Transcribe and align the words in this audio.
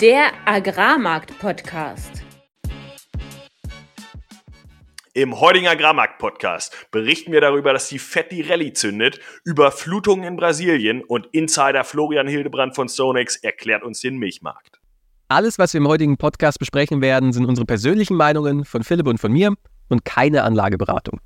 Der 0.00 0.30
Agrarmarkt-Podcast. 0.46 2.22
Im 5.12 5.38
heutigen 5.38 5.66
Agrarmarkt-Podcast 5.66 6.86
berichten 6.90 7.32
wir 7.32 7.42
darüber, 7.42 7.74
dass 7.74 7.88
die 7.90 7.98
Fetti 7.98 8.40
Rallye 8.40 8.72
zündet, 8.72 9.20
Überflutungen 9.44 10.24
in 10.24 10.36
Brasilien 10.36 11.02
und 11.04 11.26
Insider 11.32 11.84
Florian 11.84 12.28
Hildebrand 12.28 12.74
von 12.74 12.88
Stonex 12.88 13.36
erklärt 13.36 13.82
uns 13.82 14.00
den 14.00 14.16
Milchmarkt. 14.16 14.80
Alles, 15.28 15.58
was 15.58 15.74
wir 15.74 15.80
im 15.82 15.88
heutigen 15.88 16.16
Podcast 16.16 16.58
besprechen 16.58 17.02
werden, 17.02 17.34
sind 17.34 17.44
unsere 17.44 17.66
persönlichen 17.66 18.16
Meinungen 18.16 18.64
von 18.64 18.82
Philipp 18.82 19.06
und 19.06 19.18
von 19.18 19.30
mir 19.32 19.54
und 19.88 20.04
keine 20.06 20.44
Anlageberatung. 20.44 21.20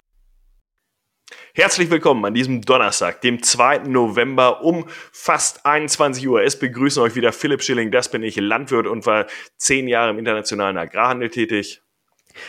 Herzlich 1.54 1.88
willkommen 1.88 2.24
an 2.24 2.34
diesem 2.34 2.62
Donnerstag, 2.62 3.20
dem 3.20 3.42
2. 3.42 3.84
November 3.84 4.64
um 4.64 4.86
fast 5.12 5.64
21 5.64 6.26
Uhr. 6.28 6.42
Es 6.42 6.58
begrüßen 6.58 7.00
euch 7.02 7.14
wieder 7.14 7.32
Philipp 7.32 7.62
Schilling, 7.62 7.90
das 7.92 8.10
bin 8.10 8.22
ich, 8.22 8.36
Landwirt 8.36 8.86
und 8.86 9.06
war 9.06 9.26
zehn 9.56 9.86
Jahre 9.86 10.10
im 10.10 10.18
internationalen 10.18 10.76
Agrarhandel 10.76 11.30
tätig. 11.30 11.80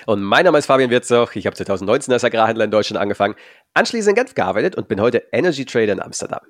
Und 0.07 0.23
mein 0.23 0.45
Name 0.45 0.57
ist 0.57 0.65
Fabian 0.65 0.89
Wirzoch, 0.89 1.35
ich 1.35 1.45
habe 1.45 1.55
2019 1.55 2.11
als 2.13 2.23
Agrarhändler 2.23 2.65
in 2.65 2.71
Deutschland 2.71 2.99
angefangen, 2.99 3.35
anschließend 3.75 4.17
in 4.17 4.23
Genf 4.23 4.34
gearbeitet 4.34 4.76
und 4.76 4.87
bin 4.87 4.99
heute 4.99 5.27
Energy 5.31 5.65
Trader 5.65 5.93
in 5.93 6.01
Amsterdam. 6.01 6.41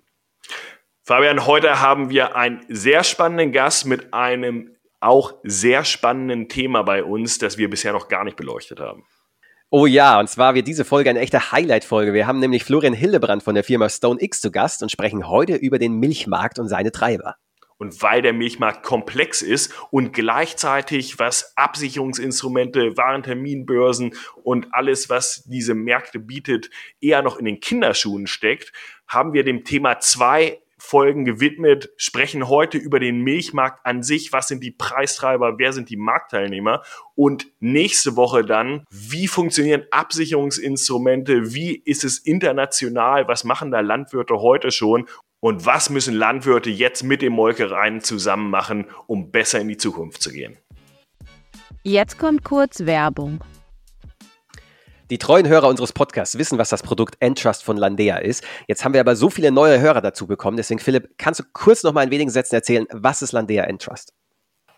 Fabian, 1.04 1.46
heute 1.46 1.82
haben 1.82 2.10
wir 2.10 2.36
einen 2.36 2.66
sehr 2.70 3.04
spannenden 3.04 3.52
Gast 3.52 3.86
mit 3.86 4.14
einem 4.14 4.76
auch 5.02 5.34
sehr 5.44 5.84
spannenden 5.84 6.48
Thema 6.48 6.84
bei 6.84 7.04
uns, 7.04 7.38
das 7.38 7.58
wir 7.58 7.70
bisher 7.70 7.92
noch 7.92 8.08
gar 8.08 8.24
nicht 8.24 8.38
beleuchtet 8.38 8.80
haben. 8.80 9.06
Oh 9.78 9.88
ja, 9.88 10.22
und 10.22 10.30
zwar 10.30 10.56
wird 10.56 10.70
diese 10.70 10.86
Folge 10.86 11.10
eine 11.10 11.20
echte 11.20 11.52
Highlight-Folge. 11.52 12.14
Wir 12.14 12.28
haben 12.28 12.40
nämlich 12.40 12.64
Florian 12.64 12.94
Hildebrand 12.94 13.44
von 13.44 13.56
der 13.56 13.64
Firma 13.66 13.90
Stone 13.90 14.22
X 14.22 14.40
zu 14.40 14.50
Gast 14.50 14.82
und 14.82 14.90
sprechen 14.90 15.28
heute 15.28 15.56
über 15.56 15.80
den 15.80 16.00
Milchmarkt 16.00 16.60
und 16.60 16.70
seine 16.70 16.94
Treiber. 16.94 17.36
Und 17.78 18.02
weil 18.02 18.22
der 18.22 18.32
Milchmarkt 18.32 18.84
komplex 18.84 19.42
ist 19.42 19.74
und 19.92 20.14
gleichzeitig 20.14 21.20
was 21.20 21.58
Absicherungsinstrumente, 21.58 22.96
Warenterminbörsen 22.96 24.14
und 24.46 24.68
alles, 24.72 25.10
was 25.10 25.44
diese 25.44 25.76
Märkte 25.76 26.20
bietet, 26.20 26.70
eher 27.02 27.22
noch 27.22 27.36
in 27.36 27.44
den 27.44 27.60
Kinderschuhen 27.60 28.28
steckt, 28.28 28.72
haben 29.10 29.34
wir 29.34 29.44
dem 29.44 29.66
Thema 29.66 30.00
zwei 30.00 30.62
Folgen 30.86 31.26
gewidmet, 31.26 31.90
sprechen 31.98 32.48
heute 32.48 32.78
über 32.78 33.00
den 33.00 33.22
Milchmarkt 33.22 33.86
an 33.86 34.04
sich, 34.04 34.32
was 34.32 34.48
sind 34.48 34.64
die 34.64 34.72
Preistreiber, 34.72 35.58
wer 35.58 35.74
sind 35.74 35.90
die 35.90 35.98
Marktteilnehmer? 35.98 36.84
Und 37.16 37.48
nächste 37.60 38.16
Woche 38.16 38.46
dann, 38.46 38.86
wie 38.90 39.28
funktionieren 39.28 39.86
Absicherungsinstrumente, 39.92 41.54
wie 41.54 41.76
ist 41.76 42.04
es 42.04 42.20
international, 42.20 43.28
was 43.28 43.44
machen 43.44 43.72
da 43.72 43.80
Landwirte 43.80 44.36
heute 44.36 44.72
schon? 44.72 45.08
Und 45.40 45.66
was 45.66 45.90
müssen 45.90 46.16
Landwirte 46.16 46.70
jetzt 46.70 47.04
mit 47.04 47.22
den 47.22 47.34
Molkereien 47.34 48.02
zusammen 48.02 48.50
machen, 48.50 48.86
um 49.08 49.32
besser 49.32 49.60
in 49.60 49.68
die 49.68 49.78
Zukunft 49.78 50.22
zu 50.22 50.32
gehen. 50.32 50.58
Jetzt 51.84 52.18
kommt 52.18 52.44
kurz 52.44 52.86
Werbung. 52.88 53.44
Die 55.12 55.20
treuen 55.20 55.48
Hörer 55.48 55.68
unseres 55.68 55.94
Podcasts 55.94 56.40
wissen, 56.40 56.58
was 56.58 56.70
das 56.70 56.82
Produkt 56.82 57.18
Entrust 57.20 57.64
von 57.64 57.78
Landea 57.78 58.18
ist. 58.18 58.44
Jetzt 58.68 58.84
haben 58.84 58.94
wir 58.94 59.02
aber 59.02 59.16
so 59.16 59.30
viele 59.30 59.52
neue 59.52 59.80
Hörer 59.80 60.02
dazu 60.02 60.26
bekommen. 60.26 60.58
Deswegen, 60.58 60.80
Philipp, 60.80 61.10
kannst 61.20 61.40
du 61.40 61.44
kurz 61.54 61.84
noch 61.84 61.94
mal 61.94 62.04
in 62.04 62.10
wenigen 62.10 62.32
Sätzen 62.32 62.56
erzählen, 62.56 62.88
was 62.92 63.22
ist 63.22 63.32
Landea 63.32 63.66
Entrust? 63.66 64.14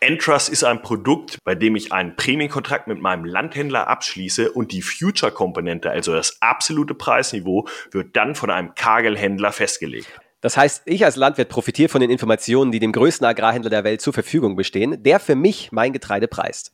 Entrust 0.01 0.49
ist 0.49 0.65
ein 0.65 0.81
Produkt, 0.81 1.37
bei 1.45 1.55
dem 1.55 1.77
ich 1.77 1.93
einen 1.93 2.17
Prämienkontrakt 2.17 2.87
mit 2.87 2.99
meinem 2.99 3.23
Landhändler 3.23 3.87
abschließe 3.87 4.51
und 4.51 4.73
die 4.73 4.81
Future-Komponente, 4.81 5.89
also 5.89 6.13
das 6.13 6.41
absolute 6.41 6.93
Preisniveau, 6.93 7.65
wird 7.91 8.17
dann 8.17 8.35
von 8.35 8.51
einem 8.51 8.75
Kagelhändler 8.75 9.53
festgelegt. 9.53 10.09
Das 10.41 10.57
heißt, 10.57 10.83
ich 10.85 11.05
als 11.05 11.15
Landwirt 11.15 11.47
profitiere 11.49 11.89
von 11.89 12.01
den 12.01 12.11
Informationen, 12.11 12.73
die 12.73 12.79
dem 12.79 12.91
größten 12.91 13.25
Agrarhändler 13.25 13.69
der 13.69 13.85
Welt 13.85 14.01
zur 14.01 14.13
Verfügung 14.13 14.57
bestehen, 14.57 15.01
der 15.01 15.21
für 15.21 15.35
mich 15.35 15.71
mein 15.71 15.93
Getreide 15.93 16.27
preist. 16.27 16.73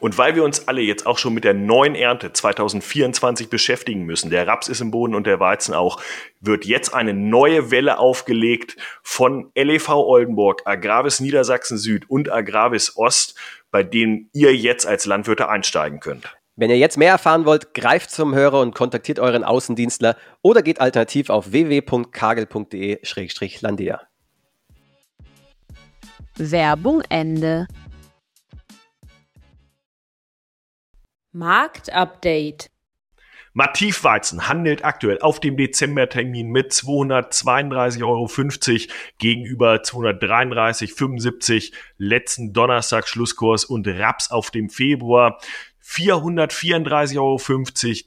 Und 0.00 0.18
weil 0.18 0.34
wir 0.34 0.44
uns 0.44 0.68
alle 0.68 0.80
jetzt 0.80 1.06
auch 1.06 1.18
schon 1.18 1.34
mit 1.34 1.44
der 1.44 1.54
neuen 1.54 1.94
Ernte 1.94 2.32
2024 2.32 3.48
beschäftigen 3.48 4.04
müssen, 4.04 4.30
der 4.30 4.46
Raps 4.46 4.68
ist 4.68 4.80
im 4.80 4.90
Boden 4.90 5.14
und 5.14 5.26
der 5.26 5.40
Weizen 5.40 5.74
auch, 5.74 6.00
wird 6.40 6.64
jetzt 6.64 6.94
eine 6.94 7.14
neue 7.14 7.70
Welle 7.70 7.98
aufgelegt 7.98 8.76
von 9.02 9.50
LEV 9.54 9.88
Oldenburg, 9.90 10.62
Agravis 10.64 11.20
Niedersachsen 11.20 11.78
Süd 11.78 12.08
und 12.08 12.30
Agravis 12.30 12.96
Ost, 12.96 13.36
bei 13.70 13.82
denen 13.82 14.30
ihr 14.32 14.54
jetzt 14.54 14.86
als 14.86 15.06
Landwirte 15.06 15.48
einsteigen 15.48 16.00
könnt. 16.00 16.36
Wenn 16.58 16.70
ihr 16.70 16.78
jetzt 16.78 16.96
mehr 16.96 17.10
erfahren 17.10 17.44
wollt, 17.44 17.74
greift 17.74 18.10
zum 18.10 18.34
Hörer 18.34 18.60
und 18.60 18.74
kontaktiert 18.74 19.18
euren 19.18 19.44
Außendienstler 19.44 20.16
oder 20.40 20.62
geht 20.62 20.80
alternativ 20.80 21.28
auf 21.28 21.52
www.kagel.de-landea. 21.52 24.00
Werbung 26.38 27.02
Ende. 27.10 27.66
Marktupdate. 31.36 32.70
Mativweizen 33.52 34.48
handelt 34.48 34.84
aktuell 34.84 35.20
auf 35.20 35.40
dem 35.40 35.56
Dezembertermin 35.56 36.50
mit 36.50 36.72
232,50 36.72 38.02
Euro 38.04 38.28
gegenüber 39.18 39.76
233,75 39.76 41.72
letzten 41.96 42.52
Donnerstag 42.52 43.08
Schlusskurs 43.08 43.64
und 43.64 43.88
Raps 43.88 44.30
auf 44.30 44.50
dem 44.50 44.68
Februar 44.68 45.38
434,50 45.82 47.16
Euro 47.16 47.40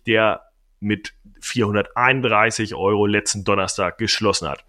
der 0.05 0.43
mit 0.79 1.13
431 1.41 2.75
Euro 2.75 3.05
letzten 3.05 3.43
Donnerstag 3.43 3.97
geschlossen 3.97 4.47
hat. 4.47 4.65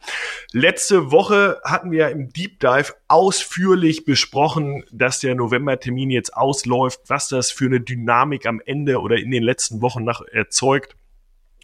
Letzte 0.53 1.11
Woche 1.11 1.61
hatten 1.65 1.91
wir 1.91 2.09
im 2.09 2.33
Deep 2.33 2.61
Dive 2.61 2.95
ausführlich 3.09 4.05
besprochen, 4.05 4.85
dass 4.91 5.21
der 5.21 5.35
Novembertermin 5.35 6.11
jetzt 6.11 6.37
ausläuft, 6.37 7.01
was 7.07 7.29
das 7.29 7.51
für 7.51 7.67
eine 7.67 7.81
Dynamik 7.81 8.47
am 8.47 8.61
Ende 8.65 9.01
oder 9.01 9.17
in 9.17 9.31
den 9.31 9.43
letzten 9.43 9.83
Wochen 9.83 10.05
nach 10.05 10.23
erzeugt 10.33 10.97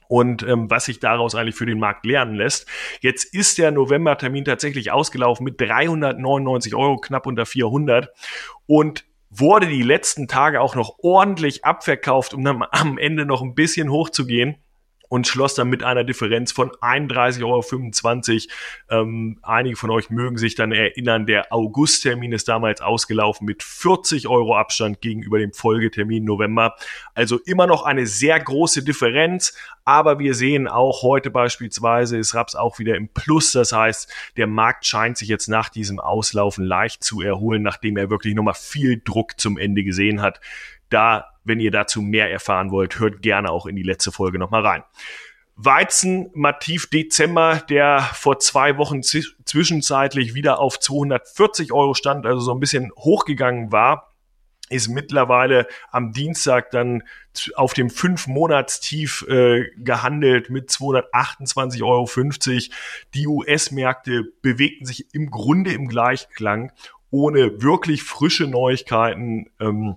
und 0.09 0.43
ähm, 0.43 0.71
was 0.71 0.87
sich 0.87 1.01
daraus 1.01 1.35
eigentlich 1.35 1.57
für 1.57 1.67
den 1.67 1.79
Markt 1.79 2.07
lernen 2.07 2.35
lässt. 2.35 2.67
Jetzt 3.01 3.25
ist 3.35 3.59
der 3.59 3.71
Novembertermin 3.71 4.45
tatsächlich 4.45 4.93
ausgelaufen 4.93 5.45
mit 5.45 5.61
399 5.61 6.75
Euro, 6.75 6.99
knapp 6.99 7.27
unter 7.27 7.47
400 7.47 8.09
und 8.67 9.05
wurde 9.31 9.67
die 9.67 9.83
letzten 9.83 10.29
Tage 10.29 10.61
auch 10.61 10.75
noch 10.75 10.99
ordentlich 11.03 11.65
abverkauft, 11.65 12.35
um 12.35 12.45
dann 12.45 12.65
am 12.71 12.99
Ende 12.99 13.27
noch 13.27 13.43
ein 13.43 13.55
bisschen 13.55 13.91
hochzugehen 13.91 14.57
und 15.09 15.27
schloss 15.27 15.55
dann 15.55 15.69
mit 15.69 15.83
einer 15.83 16.05
Differenz 16.05 16.53
von 16.53 16.71
31,25 16.71 18.49
Euro. 18.91 19.03
Ähm, 19.03 19.39
einige 19.43 19.77
von 19.77 19.91
euch 19.91 20.11
mögen 20.11 20.39
sich 20.39 20.55
dann 20.55 20.73
erinnern, 20.73 21.27
der 21.27 21.53
Augusttermin 21.53 22.33
ist 22.33 22.49
damals 22.49 22.81
ausgelaufen 22.81 23.47
mit 23.47 23.63
40 23.63 24.29
Euro 24.29 24.57
Abstand 24.57 25.01
gegenüber 25.01 25.39
dem 25.39 25.53
Folgetermin 25.53 26.25
November. 26.25 26.75
Also 27.15 27.39
immer 27.45 27.67
noch 27.67 27.85
eine 27.85 28.07
sehr 28.07 28.39
große 28.39 28.83
Differenz, 28.85 29.57
aber 29.85 30.19
wir 30.19 30.35
sehen 30.35 30.67
auch 30.67 31.03
heute 31.03 31.31
beispielsweise 31.31 32.19
ist 32.19 32.35
Raps 32.35 32.57
auch 32.57 32.79
wieder 32.79 32.97
im 32.97 33.09
Plus. 33.09 33.53
Das 33.53 33.73
heißt, 33.73 34.13
der 34.37 34.47
Markt 34.47 34.85
scheint 34.85 35.17
sich 35.17 35.29
jetzt 35.29 35.49
nach 35.49 35.69
diesem 35.69 36.01
Auslaufen 36.01 36.65
leicht 36.65 37.05
zu 37.05 37.21
erholen, 37.21 37.63
nachdem 37.63 37.97
er 37.97 38.11
wirklich 38.11 38.35
nochmal 38.35 38.55
viel 38.55 39.01
Druck 39.05 39.39
zum 39.39 39.59
Ende 39.59 39.85
gesehen 39.85 40.23
hat. 40.23 40.41
Da 40.91 41.36
wenn 41.47 41.61
ihr 41.61 41.71
dazu 41.71 42.03
mehr 42.03 42.31
erfahren 42.31 42.71
wollt, 42.71 42.99
hört 42.99 43.23
gerne 43.23 43.51
auch 43.51 43.67
in 43.67 43.77
die 43.77 43.83
letzte 43.83 44.13
Folge 44.13 44.39
nochmal 44.39 44.67
rein. 44.67 44.85
Weizen 45.57 46.31
Mativ 46.35 46.91
Dezember, 46.91 47.63
der 47.71 48.01
vor 48.13 48.39
zwei 48.39 48.77
Wochen 48.77 49.03
zwischenzeitlich 49.03 50.35
wieder 50.35 50.59
auf 50.59 50.79
240 50.79 51.73
Euro 51.73 51.95
stand, 51.95 52.27
also 52.27 52.41
so 52.41 52.53
ein 52.53 52.61
bisschen 52.61 52.93
hochgegangen 52.95 53.73
war, 53.73 54.13
ist 54.69 54.89
mittlerweile 54.89 55.67
am 55.91 56.13
Dienstag 56.13 56.71
dann 56.73 57.05
auf 57.55 57.73
dem 57.73 57.89
5-Monats-Tief 57.89 59.27
äh, 59.29 59.71
gehandelt 59.77 60.51
mit 60.51 60.71
228,50 60.71 61.83
Euro. 61.85 62.07
Die 63.15 63.27
US-Märkte 63.27 64.25
bewegten 64.43 64.85
sich 64.85 65.15
im 65.15 65.31
Grunde 65.31 65.73
im 65.73 65.89
Gleichklang, 65.89 66.73
ohne 67.11 67.63
wirklich 67.63 68.03
frische 68.03 68.47
Neuigkeiten. 68.47 69.51
Ähm, 69.61 69.97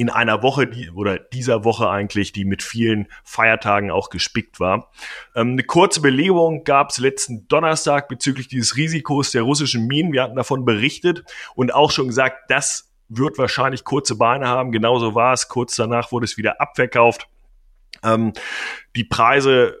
in 0.00 0.08
einer 0.08 0.42
Woche 0.42 0.66
die, 0.66 0.88
oder 0.88 1.18
dieser 1.18 1.62
Woche 1.62 1.90
eigentlich, 1.90 2.32
die 2.32 2.46
mit 2.46 2.62
vielen 2.62 3.06
Feiertagen 3.22 3.90
auch 3.90 4.08
gespickt 4.08 4.58
war. 4.58 4.90
Ähm, 5.34 5.50
eine 5.52 5.62
kurze 5.62 6.00
Belegung 6.00 6.64
gab 6.64 6.88
es 6.88 6.96
letzten 6.96 7.46
Donnerstag 7.48 8.08
bezüglich 8.08 8.48
dieses 8.48 8.78
Risikos 8.78 9.30
der 9.30 9.42
russischen 9.42 9.86
Minen. 9.86 10.14
Wir 10.14 10.22
hatten 10.22 10.36
davon 10.36 10.64
berichtet 10.64 11.24
und 11.54 11.74
auch 11.74 11.90
schon 11.90 12.06
gesagt, 12.06 12.50
das 12.50 12.90
wird 13.10 13.36
wahrscheinlich 13.36 13.84
kurze 13.84 14.16
Beine 14.16 14.48
haben. 14.48 14.72
Genauso 14.72 15.14
war 15.14 15.34
es. 15.34 15.48
Kurz 15.48 15.76
danach 15.76 16.12
wurde 16.12 16.24
es 16.24 16.38
wieder 16.38 16.62
abverkauft. 16.62 17.28
Ähm, 18.02 18.32
die 18.96 19.04
Preise 19.04 19.79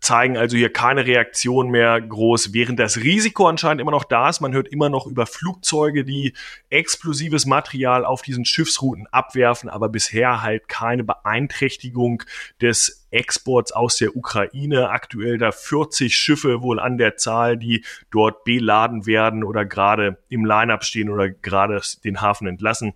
zeigen 0.00 0.36
also 0.36 0.56
hier 0.56 0.72
keine 0.72 1.06
Reaktion 1.06 1.70
mehr 1.70 2.00
groß, 2.00 2.52
während 2.52 2.78
das 2.78 2.98
Risiko 2.98 3.46
anscheinend 3.48 3.80
immer 3.80 3.90
noch 3.90 4.04
da 4.04 4.28
ist. 4.28 4.40
Man 4.40 4.52
hört 4.52 4.68
immer 4.68 4.88
noch 4.88 5.06
über 5.06 5.26
Flugzeuge, 5.26 6.04
die 6.04 6.34
explosives 6.70 7.46
Material 7.46 8.04
auf 8.04 8.22
diesen 8.22 8.44
Schiffsrouten 8.44 9.06
abwerfen, 9.08 9.68
aber 9.68 9.88
bisher 9.88 10.42
halt 10.42 10.68
keine 10.68 11.04
Beeinträchtigung 11.04 12.22
des 12.60 13.06
Exports 13.10 13.72
aus 13.72 13.96
der 13.96 14.16
Ukraine. 14.16 14.90
Aktuell 14.90 15.38
da 15.38 15.52
40 15.52 16.16
Schiffe 16.16 16.62
wohl 16.62 16.80
an 16.80 16.98
der 16.98 17.16
Zahl, 17.16 17.56
die 17.56 17.84
dort 18.10 18.44
beladen 18.44 19.06
werden 19.06 19.44
oder 19.44 19.64
gerade 19.64 20.18
im 20.28 20.44
Line-up 20.44 20.84
stehen 20.84 21.10
oder 21.10 21.28
gerade 21.28 21.80
den 22.04 22.20
Hafen 22.20 22.46
entlassen. 22.46 22.94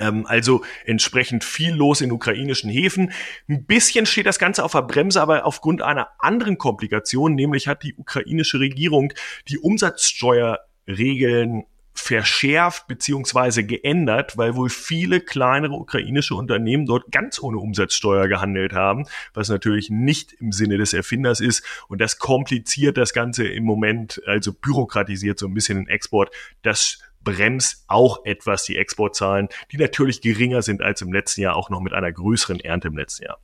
Ähm, 0.00 0.26
also 0.26 0.64
entsprechend 0.84 1.44
viel 1.44 1.74
los 1.74 2.00
in 2.00 2.10
ukrainischen 2.10 2.70
Häfen. 2.70 3.12
Ein 3.48 3.66
bisschen 3.66 4.06
steht 4.06 4.26
das 4.26 4.40
Ganze 4.40 4.64
auf 4.64 4.72
der 4.72 4.82
Bremse, 4.82 5.22
aber 5.22 5.46
aufgrund 5.46 5.82
einer 5.82 6.08
anderen 6.18 6.58
Komplikation, 6.58 7.34
nämlich 7.34 7.68
hat 7.68 7.84
die 7.84 7.94
ukrainische 7.94 8.58
Regierung 8.58 9.12
die 9.48 9.58
Umsatzsteuerregeln 9.58 11.64
verschärft 11.92 12.86
beziehungsweise 12.86 13.64
geändert, 13.64 14.38
weil 14.38 14.54
wohl 14.54 14.70
viele 14.70 15.20
kleinere 15.20 15.74
ukrainische 15.74 16.34
Unternehmen 16.34 16.86
dort 16.86 17.12
ganz 17.12 17.42
ohne 17.42 17.58
Umsatzsteuer 17.58 18.28
gehandelt 18.28 18.72
haben, 18.72 19.06
was 19.34 19.48
natürlich 19.48 19.90
nicht 19.90 20.32
im 20.34 20.52
Sinne 20.52 20.78
des 20.78 20.92
Erfinders 20.92 21.40
ist 21.40 21.64
und 21.88 22.00
das 22.00 22.18
kompliziert 22.18 22.96
das 22.96 23.12
Ganze 23.12 23.46
im 23.46 23.64
Moment, 23.64 24.22
also 24.26 24.52
bürokratisiert 24.52 25.38
so 25.38 25.46
ein 25.46 25.54
bisschen 25.54 25.78
den 25.78 25.88
Export. 25.88 26.30
Das 26.62 27.00
bremst 27.22 27.84
auch 27.88 28.24
etwas 28.24 28.64
die 28.64 28.76
Exportzahlen, 28.76 29.48
die 29.72 29.76
natürlich 29.76 30.20
geringer 30.20 30.62
sind 30.62 30.82
als 30.82 31.02
im 31.02 31.12
letzten 31.12 31.42
Jahr, 31.42 31.56
auch 31.56 31.70
noch 31.70 31.80
mit 31.80 31.92
einer 31.92 32.10
größeren 32.12 32.60
Ernte 32.60 32.88
im 32.88 32.96
letzten 32.96 33.24
Jahr. 33.24 33.38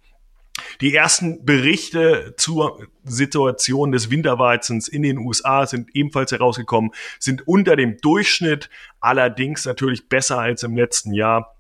Die 0.81 0.95
ersten 0.95 1.45
Berichte 1.45 2.35
zur 2.37 2.87
Situation 3.05 3.93
des 3.93 4.11
Winterweizens 4.11 4.89
in 4.89 5.03
den 5.03 5.19
USA 5.19 5.67
sind 5.67 5.95
ebenfalls 5.95 6.33
herausgekommen, 6.33 6.93
sind 7.19 7.47
unter 7.47 7.77
dem 7.77 7.99
Durchschnitt, 7.99 8.71
allerdings 9.01 9.65
natürlich 9.65 10.09
besser 10.09 10.39
als 10.39 10.63
im 10.63 10.77
letzten 10.77 11.13
Jahr. 11.13 11.53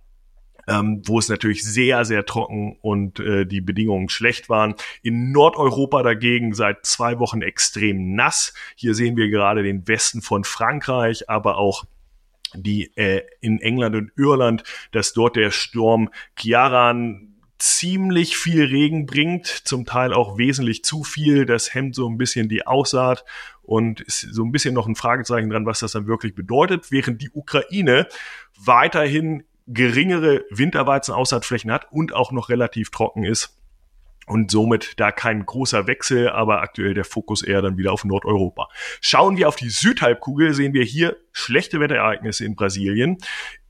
Ähm, 0.68 1.00
wo 1.06 1.20
es 1.20 1.28
natürlich 1.28 1.62
sehr, 1.62 2.04
sehr 2.04 2.26
trocken 2.26 2.76
und 2.82 3.20
äh, 3.20 3.46
die 3.46 3.60
Bedingungen 3.60 4.08
schlecht 4.08 4.48
waren. 4.48 4.74
In 5.00 5.30
Nordeuropa 5.30 6.02
dagegen 6.02 6.54
seit 6.54 6.84
zwei 6.84 7.20
Wochen 7.20 7.40
extrem 7.40 8.16
nass. 8.16 8.52
Hier 8.74 8.96
sehen 8.96 9.16
wir 9.16 9.28
gerade 9.28 9.62
den 9.62 9.86
Westen 9.86 10.22
von 10.22 10.42
Frankreich, 10.42 11.30
aber 11.30 11.58
auch 11.58 11.84
die 12.54 12.96
äh, 12.96 13.22
in 13.40 13.60
England 13.60 13.96
und 13.96 14.12
Irland, 14.16 14.62
dass 14.92 15.12
dort 15.12 15.36
der 15.36 15.50
Sturm 15.50 16.10
Kiaran 16.36 17.36
ziemlich 17.58 18.36
viel 18.36 18.64
Regen 18.64 19.06
bringt, 19.06 19.46
zum 19.46 19.86
Teil 19.86 20.12
auch 20.12 20.36
wesentlich 20.36 20.84
zu 20.84 21.04
viel. 21.04 21.46
Das 21.46 21.74
hemmt 21.74 21.94
so 21.94 22.08
ein 22.08 22.18
bisschen 22.18 22.48
die 22.48 22.66
Aussaat 22.66 23.24
und 23.62 24.00
ist 24.02 24.20
so 24.20 24.44
ein 24.44 24.52
bisschen 24.52 24.74
noch 24.74 24.86
ein 24.86 24.94
Fragezeichen 24.94 25.50
dran, 25.50 25.66
was 25.66 25.80
das 25.80 25.92
dann 25.92 26.06
wirklich 26.06 26.34
bedeutet, 26.34 26.90
während 26.90 27.22
die 27.22 27.30
Ukraine 27.32 28.06
weiterhin 28.58 29.44
geringere 29.66 30.44
Winterweizen-Aussaatflächen 30.50 31.72
hat 31.72 31.90
und 31.90 32.14
auch 32.14 32.30
noch 32.30 32.50
relativ 32.50 32.90
trocken 32.90 33.24
ist 33.24 33.56
und 34.26 34.50
somit 34.50 34.94
da 34.98 35.12
kein 35.12 35.46
großer 35.46 35.86
Wechsel, 35.86 36.28
aber 36.28 36.60
aktuell 36.60 36.94
der 36.94 37.04
Fokus 37.04 37.42
eher 37.42 37.62
dann 37.62 37.78
wieder 37.78 37.92
auf 37.92 38.04
Nordeuropa. 38.04 38.68
Schauen 39.00 39.36
wir 39.36 39.48
auf 39.48 39.56
die 39.56 39.70
Südhalbkugel, 39.70 40.52
sehen 40.52 40.74
wir 40.74 40.84
hier 40.84 41.16
schlechte 41.32 41.80
Wetterereignisse 41.80 42.44
in 42.44 42.56
Brasilien. 42.56 43.18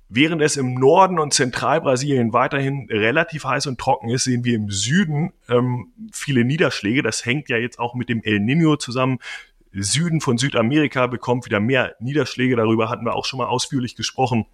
Während 0.08 0.40
es 0.40 0.56
im 0.56 0.74
Norden 0.74 1.18
und 1.18 1.34
Zentralbrasilien 1.34 2.32
weiterhin 2.32 2.86
relativ 2.88 3.44
heiß 3.44 3.66
und 3.66 3.78
trocken 3.78 4.08
ist, 4.08 4.24
sehen 4.24 4.44
wir 4.44 4.54
im 4.54 4.70
Süden 4.70 5.32
ähm, 5.48 5.92
viele 6.12 6.44
Niederschläge. 6.44 7.02
Das 7.02 7.26
hängt 7.26 7.48
ja 7.48 7.56
jetzt 7.56 7.80
auch 7.80 7.94
mit 7.94 8.08
dem 8.08 8.22
El 8.22 8.38
Nino 8.38 8.76
zusammen. 8.76 9.18
Süden 9.72 10.20
von 10.20 10.38
Südamerika 10.38 11.08
bekommt 11.08 11.44
wieder 11.44 11.58
mehr 11.58 11.96
Niederschläge. 11.98 12.54
Darüber 12.54 12.88
hatten 12.88 13.04
wir 13.04 13.14
auch 13.14 13.24
schon 13.24 13.38
mal 13.38 13.46
ausführlich 13.46 13.96
gesprochen 13.96 14.46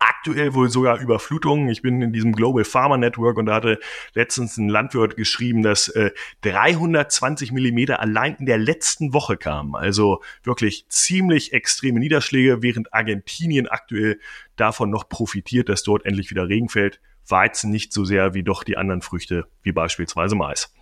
aktuell 0.00 0.54
wohl 0.54 0.70
sogar 0.70 0.98
Überflutungen. 0.98 1.68
Ich 1.68 1.82
bin 1.82 2.02
in 2.02 2.12
diesem 2.12 2.32
Global 2.32 2.64
Farmer 2.64 2.96
Network 2.96 3.36
und 3.38 3.46
da 3.46 3.54
hatte 3.54 3.78
letztens 4.14 4.56
ein 4.56 4.68
Landwirt 4.68 5.16
geschrieben, 5.16 5.62
dass 5.62 5.88
äh, 5.88 6.10
320 6.40 7.52
Millimeter 7.52 8.00
allein 8.00 8.34
in 8.36 8.46
der 8.46 8.58
letzten 8.58 9.12
Woche 9.12 9.36
kamen. 9.36 9.76
Also 9.76 10.22
wirklich 10.42 10.86
ziemlich 10.88 11.52
extreme 11.52 12.00
Niederschläge, 12.00 12.62
während 12.62 12.92
Argentinien 12.92 13.68
aktuell 13.68 14.18
davon 14.56 14.90
noch 14.90 15.08
profitiert, 15.08 15.68
dass 15.68 15.82
dort 15.82 16.04
endlich 16.04 16.30
wieder 16.30 16.48
Regen 16.48 16.68
fällt. 16.68 17.00
Weizen 17.28 17.70
nicht 17.70 17.92
so 17.92 18.04
sehr 18.04 18.34
wie 18.34 18.42
doch 18.42 18.64
die 18.64 18.76
anderen 18.76 19.02
Früchte, 19.02 19.46
wie 19.62 19.72
beispielsweise 19.72 20.34
Mais. 20.34 20.72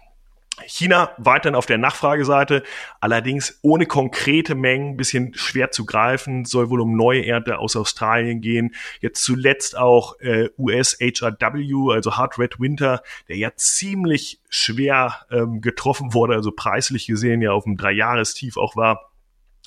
China 0.67 1.13
weiterhin 1.19 1.55
auf 1.55 1.67
der 1.67 1.79
Nachfrageseite, 1.79 2.63
allerdings 3.01 3.59
ohne 3.63 3.87
konkrete 3.87 4.55
Mengen, 4.55 4.97
bisschen 4.97 5.35
schwer 5.35 5.71
zu 5.71 5.85
greifen, 5.85 6.45
soll 6.45 6.71
wohl 6.71 6.81
um 6.81 6.97
neue 6.97 7.25
Ernte 7.25 7.59
aus 7.59 7.77
Australien 7.77 8.41
gehen. 8.41 8.75
Jetzt 9.01 9.23
zuletzt 9.23 9.77
auch 9.77 10.19
äh, 10.21 10.49
US 10.59 10.99
HRW, 11.01 11.93
also 11.93 12.17
Hard 12.17 12.39
Red 12.39 12.61
Winter, 12.61 13.03
der 13.29 13.37
ja 13.37 13.51
ziemlich 13.57 14.41
schwer 14.49 15.27
ähm, 15.31 15.61
getroffen 15.61 16.15
wurde, 16.15 16.35
also 16.35 16.53
preislich 16.53 17.07
gesehen 17.07 17.43
ja 17.43 17.53
auf 17.53 17.65
dem 17.65 17.77
Dreijahrestief 17.77 18.57
auch 18.57 18.77
war. 18.77 19.08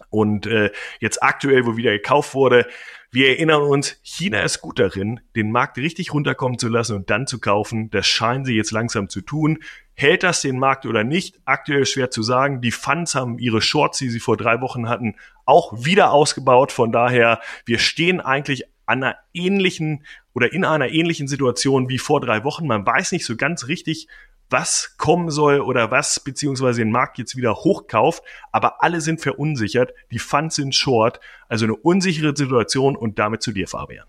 Und 0.10 0.46
äh, 0.48 0.72
jetzt 1.00 1.22
aktuell, 1.24 1.66
wo 1.66 1.78
wieder 1.78 1.92
gekauft 1.92 2.34
wurde, 2.34 2.68
wir 3.14 3.28
erinnern 3.28 3.64
uns, 3.64 3.98
China 4.04 4.42
ist 4.42 4.62
gut 4.62 4.80
darin, 4.80 5.20
den 5.36 5.52
Markt 5.52 5.78
richtig 5.78 6.14
runterkommen 6.14 6.58
zu 6.58 6.70
lassen 6.70 6.96
und 6.96 7.10
dann 7.10 7.28
zu 7.28 7.40
kaufen. 7.40 7.90
Das 7.90 8.08
scheinen 8.08 8.46
sie 8.46 8.56
jetzt 8.56 8.72
langsam 8.72 9.10
zu 9.10 9.20
tun. 9.20 9.60
Hält 9.96 10.24
das 10.24 10.40
den 10.42 10.58
Markt 10.58 10.86
oder 10.86 11.04
nicht? 11.04 11.42
Aktuell 11.44 11.86
schwer 11.86 12.10
zu 12.10 12.24
sagen. 12.24 12.62
Die 12.62 12.72
Funds 12.72 13.14
haben 13.14 13.38
ihre 13.38 13.62
Shorts, 13.62 13.98
die 13.98 14.10
sie 14.10 14.22
vor 14.22 14.38
drei 14.38 14.62
Wochen 14.62 14.88
hatten, 14.88 15.16
auch 15.46 15.84
wieder 15.84 16.12
ausgebaut. 16.12 16.72
Von 16.72 16.94
daher, 16.94 17.42
wir 17.66 17.80
stehen 17.80 18.22
eigentlich 18.22 18.64
an 18.86 19.04
einer 19.04 19.18
ähnlichen 19.34 20.06
oder 20.34 20.54
in 20.54 20.64
einer 20.64 20.90
ähnlichen 20.90 21.28
Situation 21.28 21.90
wie 21.90 21.98
vor 21.98 22.22
drei 22.22 22.46
Wochen. 22.46 22.66
Man 22.66 22.86
weiß 22.86 23.12
nicht 23.12 23.26
so 23.26 23.36
ganz 23.36 23.68
richtig, 23.68 24.08
was 24.52 24.96
kommen 24.98 25.32
soll 25.32 25.62
oder 25.62 25.92
was 25.92 26.20
beziehungsweise 26.20 26.82
den 26.82 26.92
Markt 26.92 27.18
jetzt 27.18 27.36
wieder 27.36 27.56
hochkauft, 27.56 28.24
aber 28.52 28.84
alle 28.84 29.02
sind 29.02 29.22
verunsichert, 29.22 29.94
die 30.12 30.20
Funds 30.20 30.56
sind 30.56 30.76
short, 30.76 31.20
also 31.48 31.66
eine 31.66 31.76
unsichere 31.76 32.36
Situation 32.36 32.96
und 32.96 33.18
damit 33.18 33.42
zu 33.42 33.52
dir, 33.52 33.68
Fabian. 33.68 34.06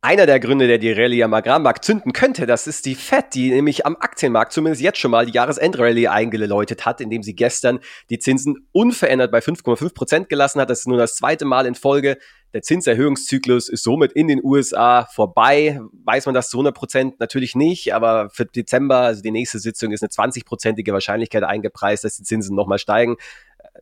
Einer 0.00 0.26
der 0.26 0.38
Gründe, 0.38 0.68
der 0.68 0.78
die 0.78 0.92
Rallye 0.92 1.24
am 1.24 1.34
Agrarmarkt 1.34 1.84
zünden 1.84 2.12
könnte, 2.12 2.46
das 2.46 2.68
ist 2.68 2.86
die 2.86 2.94
FED, 2.94 3.34
die 3.34 3.50
nämlich 3.50 3.84
am 3.84 3.96
Aktienmarkt 3.96 4.52
zumindest 4.52 4.80
jetzt 4.80 5.00
schon 5.00 5.10
mal 5.10 5.26
die 5.26 5.32
Jahresendrallye 5.32 6.06
eingeläutet 6.06 6.86
hat, 6.86 7.00
indem 7.00 7.24
sie 7.24 7.34
gestern 7.34 7.80
die 8.08 8.20
Zinsen 8.20 8.68
unverändert 8.70 9.32
bei 9.32 9.40
5,5 9.40 9.94
Prozent 9.94 10.28
gelassen 10.28 10.60
hat. 10.60 10.70
Das 10.70 10.80
ist 10.80 10.86
nun 10.86 10.98
das 10.98 11.16
zweite 11.16 11.44
Mal 11.44 11.66
in 11.66 11.74
Folge. 11.74 12.16
Der 12.54 12.62
Zinserhöhungszyklus 12.62 13.68
ist 13.68 13.82
somit 13.82 14.12
in 14.12 14.28
den 14.28 14.40
USA 14.40 15.04
vorbei. 15.12 15.80
Weiß 16.04 16.26
man 16.26 16.34
das 16.34 16.48
zu 16.48 16.58
100 16.58 16.76
Prozent? 16.76 17.18
Natürlich 17.18 17.56
nicht, 17.56 17.92
aber 17.92 18.30
für 18.30 18.46
Dezember, 18.46 18.98
also 18.98 19.20
die 19.20 19.32
nächste 19.32 19.58
Sitzung, 19.58 19.90
ist 19.90 20.04
eine 20.04 20.10
20-prozentige 20.10 20.92
Wahrscheinlichkeit 20.92 21.42
eingepreist, 21.42 22.04
dass 22.04 22.16
die 22.16 22.22
Zinsen 22.22 22.54
nochmal 22.54 22.78
steigen. 22.78 23.16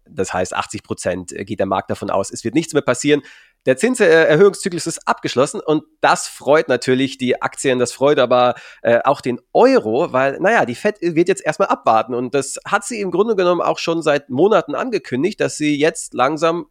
Das 0.09 0.33
heißt, 0.33 0.55
80 0.55 0.83
Prozent 0.83 1.35
geht 1.37 1.59
der 1.59 1.67
Markt 1.67 1.90
davon 1.90 2.09
aus, 2.09 2.31
es 2.31 2.43
wird 2.43 2.55
nichts 2.55 2.73
mehr 2.73 2.83
passieren. 2.83 3.21
Der 3.66 3.76
Zinserhöhungszyklus 3.76 4.87
ist 4.87 5.06
abgeschlossen 5.08 5.61
und 5.61 5.82
das 6.00 6.28
freut 6.28 6.68
natürlich 6.68 7.18
die 7.18 7.42
Aktien, 7.42 7.80
das 7.80 7.92
freut 7.92 8.20
aber 8.20 8.54
äh, 8.82 9.00
auch 9.02 9.20
den 9.20 9.40
Euro, 9.52 10.12
weil, 10.12 10.38
naja, 10.38 10.64
die 10.64 10.76
Fed 10.76 10.99
wird 11.00 11.28
jetzt 11.28 11.44
erstmal 11.44 11.68
abwarten 11.68 12.14
und 12.14 12.32
das 12.32 12.58
hat 12.64 12.85
sie 12.85 13.00
im 13.00 13.11
Grunde 13.11 13.35
genommen 13.35 13.61
auch 13.61 13.78
schon 13.78 14.02
seit 14.02 14.30
Monaten 14.30 14.76
angekündigt, 14.76 15.40
dass 15.40 15.56
sie 15.56 15.76
jetzt 15.76 16.14
langsam 16.14 16.66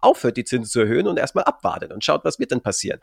aufhört, 0.00 0.36
die 0.36 0.44
Zinsen 0.44 0.70
zu 0.70 0.80
erhöhen 0.80 1.08
und 1.08 1.18
erstmal 1.18 1.44
abwartet 1.44 1.92
und 1.92 2.04
schaut, 2.04 2.24
was 2.24 2.38
wird 2.38 2.52
denn 2.52 2.60
passieren. 2.60 3.00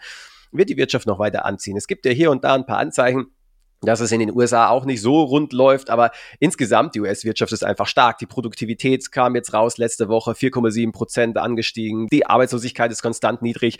Wird 0.54 0.70
die 0.70 0.78
Wirtschaft 0.78 1.06
noch 1.06 1.20
weiter 1.20 1.44
anziehen? 1.44 1.76
Es 1.76 1.88
gibt 1.88 2.06
ja 2.06 2.12
hier 2.12 2.32
und 2.32 2.46
da 2.46 2.54
ein 2.54 2.66
paar 2.66 2.78
Anzeichen, 2.78 3.36
dass 3.84 4.00
es 4.00 4.12
in 4.12 4.20
den 4.20 4.36
USA 4.36 4.70
auch 4.70 4.86
nicht 4.86 5.02
so 5.02 5.22
rund 5.22 5.54
läuft, 5.54 5.90
aber 5.90 6.12
insgesamt 6.40 6.96
die 6.96 7.02
US-Wirtschaft 7.02 7.52
ist 7.52 7.64
einfach 7.64 7.88
stark. 7.88 8.18
Die 8.18 8.26
Produktivität 8.26 9.12
kam 9.12 9.36
jetzt 9.36 9.54
raus 9.54 9.78
letzte 9.78 10.08
Woche, 10.08 10.32
4,7 10.32 10.92
Prozent 10.92 11.38
angestiegen. 11.38 12.08
Die 12.08 12.26
Arbeitslosigkeit 12.26 12.92
ist 12.92 13.02
konstant 13.02 13.42
niedrig. 13.42 13.78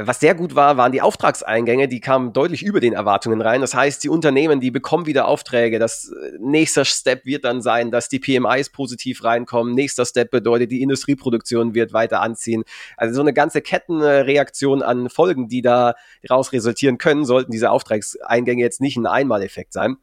Was 0.00 0.20
sehr 0.20 0.36
gut 0.36 0.54
war, 0.54 0.76
waren 0.76 0.92
die 0.92 1.02
Auftragseingänge, 1.02 1.88
die 1.88 1.98
kamen 1.98 2.32
deutlich 2.32 2.62
über 2.62 2.78
den 2.78 2.92
Erwartungen 2.92 3.40
rein. 3.40 3.60
Das 3.60 3.74
heißt, 3.74 4.04
die 4.04 4.08
Unternehmen, 4.08 4.60
die 4.60 4.70
bekommen 4.70 5.06
wieder 5.06 5.26
Aufträge. 5.26 5.80
Das 5.80 6.12
äh, 6.12 6.38
nächste 6.38 6.84
Step 6.84 7.24
wird 7.24 7.44
dann 7.44 7.62
sein, 7.62 7.90
dass 7.90 8.08
die 8.08 8.20
PMIs 8.20 8.70
positiv 8.70 9.24
reinkommen. 9.24 9.74
Nächster 9.74 10.06
Step 10.06 10.30
bedeutet, 10.30 10.70
die 10.70 10.82
Industrieproduktion 10.82 11.74
wird 11.74 11.92
weiter 11.92 12.20
anziehen. 12.20 12.62
Also 12.96 13.16
so 13.16 13.22
eine 13.22 13.32
ganze 13.32 13.60
Kettenreaktion 13.60 14.84
an 14.84 15.10
Folgen, 15.10 15.48
die 15.48 15.62
da 15.62 15.96
daraus 16.22 16.52
resultieren 16.52 16.98
können, 16.98 17.24
sollten 17.24 17.50
diese 17.50 17.72
Auftragseingänge 17.72 18.62
jetzt 18.62 18.80
nicht 18.80 18.96
ein 18.98 19.06
Einmaleffekt 19.06 19.72
sein. 19.72 19.96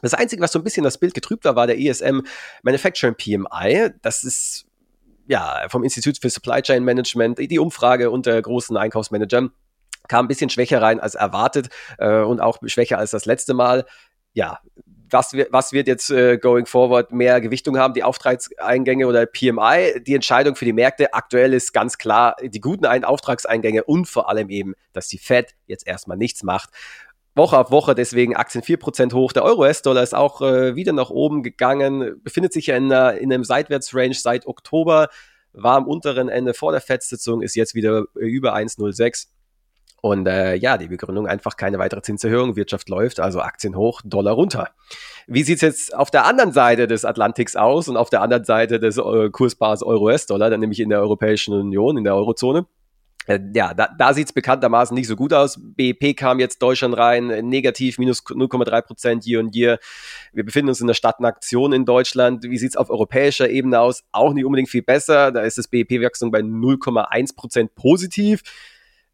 Das 0.00 0.14
Einzige, 0.14 0.40
was 0.40 0.52
so 0.52 0.58
ein 0.58 0.64
bisschen 0.64 0.84
das 0.84 0.96
Bild 0.96 1.12
getrübt 1.12 1.44
war, 1.44 1.54
war 1.54 1.66
der 1.66 1.78
ESM 1.78 2.20
Manufacturing 2.62 3.14
PMI. 3.14 3.90
Das 4.00 4.24
ist 4.24 4.64
ja, 5.26 5.66
vom 5.68 5.84
Institut 5.84 6.18
für 6.20 6.30
Supply 6.30 6.62
Chain 6.62 6.84
Management, 6.84 7.38
die 7.38 7.58
Umfrage 7.58 8.10
unter 8.10 8.40
großen 8.40 8.76
Einkaufsmanagern 8.76 9.50
kam 10.08 10.26
ein 10.26 10.28
bisschen 10.28 10.50
schwächer 10.50 10.82
rein 10.82 11.00
als 11.00 11.14
erwartet 11.14 11.68
äh, 11.98 12.20
und 12.20 12.40
auch 12.40 12.58
schwächer 12.66 12.98
als 12.98 13.10
das 13.10 13.24
letzte 13.24 13.54
Mal. 13.54 13.86
Ja, 14.32 14.60
was, 15.10 15.32
wird, 15.32 15.52
was 15.52 15.72
wird 15.72 15.86
jetzt 15.86 16.10
äh, 16.10 16.38
going 16.38 16.66
forward 16.66 17.12
mehr 17.12 17.40
Gewichtung 17.40 17.78
haben, 17.78 17.94
die 17.94 18.02
Auftragseingänge 18.02 19.06
oder 19.06 19.26
PMI? 19.26 20.02
Die 20.02 20.14
Entscheidung 20.14 20.56
für 20.56 20.64
die 20.64 20.72
Märkte 20.72 21.14
aktuell 21.14 21.54
ist 21.54 21.72
ganz 21.72 21.98
klar 21.98 22.36
die 22.42 22.60
guten 22.60 22.84
Auftragseingänge 22.84 23.84
und 23.84 24.06
vor 24.06 24.28
allem 24.28 24.50
eben, 24.50 24.74
dass 24.92 25.08
die 25.08 25.18
Fed 25.18 25.54
jetzt 25.66 25.86
erstmal 25.86 26.16
nichts 26.16 26.42
macht. 26.42 26.70
Woche 27.34 27.58
auf 27.58 27.70
Woche, 27.70 27.94
deswegen 27.94 28.36
Aktien 28.36 28.62
4% 28.62 29.12
hoch. 29.12 29.32
Der 29.32 29.44
Euro-US-Dollar 29.44 30.02
ist 30.02 30.14
auch 30.14 30.40
äh, 30.40 30.76
wieder 30.76 30.92
nach 30.92 31.10
oben 31.10 31.42
gegangen, 31.42 32.20
befindet 32.22 32.52
sich 32.52 32.68
ja 32.68 32.76
in, 32.76 32.92
einer, 32.92 33.18
in 33.18 33.32
einem 33.32 33.44
Seitwärtsrange 33.44 34.14
seit 34.14 34.46
Oktober, 34.46 35.08
war 35.52 35.76
am 35.76 35.86
unteren 35.86 36.28
Ende 36.28 36.54
vor 36.54 36.72
der 36.72 36.80
FED-Sitzung, 36.80 37.42
ist 37.42 37.56
jetzt 37.56 37.74
wieder 37.74 38.04
über 38.14 38.54
1,06. 38.54 39.28
Und 40.00 40.26
äh, 40.26 40.54
ja, 40.56 40.76
die 40.76 40.88
Begründung 40.88 41.26
einfach 41.26 41.56
keine 41.56 41.78
weitere 41.78 42.02
Zinserhöhung, 42.02 42.56
Wirtschaft 42.56 42.90
läuft, 42.90 43.20
also 43.20 43.40
Aktien 43.40 43.74
hoch, 43.74 44.02
Dollar 44.04 44.34
runter. 44.34 44.68
Wie 45.26 45.42
sieht's 45.42 45.62
jetzt 45.62 45.94
auf 45.94 46.10
der 46.10 46.26
anderen 46.26 46.52
Seite 46.52 46.86
des 46.86 47.06
Atlantiks 47.06 47.56
aus 47.56 47.88
und 47.88 47.96
auf 47.96 48.10
der 48.10 48.20
anderen 48.20 48.44
Seite 48.44 48.78
des 48.78 48.98
äh, 48.98 49.30
Kurspaars 49.30 49.82
Euro-US-Dollar, 49.82 50.50
dann 50.50 50.60
nämlich 50.60 50.80
in 50.80 50.90
der 50.90 51.00
Europäischen 51.00 51.54
Union, 51.54 51.96
in 51.96 52.04
der 52.04 52.14
Eurozone? 52.14 52.66
Äh, 53.26 53.40
ja, 53.54 53.74
da, 53.74 53.88
da 53.98 54.12
sieht 54.14 54.28
es 54.28 54.32
bekanntermaßen 54.32 54.94
nicht 54.94 55.08
so 55.08 55.16
gut 55.16 55.32
aus. 55.32 55.58
BIP 55.60 56.16
kam 56.16 56.40
jetzt 56.40 56.60
Deutschland 56.60 56.96
rein, 56.96 57.26
negativ 57.48 57.98
minus 57.98 58.22
0,3 58.24 58.82
Prozent 58.82 59.26
year 59.26 59.40
on 59.40 59.50
year. 59.52 59.78
Wir 60.32 60.44
befinden 60.44 60.68
uns 60.68 60.80
in 60.80 60.86
der 60.86 60.94
Stadtnaktion 60.94 61.72
in 61.72 61.84
Deutschland. 61.84 62.44
Wie 62.44 62.58
sieht 62.58 62.70
es 62.70 62.76
auf 62.76 62.90
europäischer 62.90 63.48
Ebene 63.48 63.80
aus? 63.80 64.04
Auch 64.12 64.32
nicht 64.34 64.44
unbedingt 64.44 64.68
viel 64.68 64.82
besser. 64.82 65.32
Da 65.32 65.42
ist 65.42 65.58
das 65.58 65.68
BIP-Wachstum 65.68 66.30
bei 66.30 66.40
0,1 66.40 67.34
Prozent 67.34 67.74
positiv. 67.74 68.42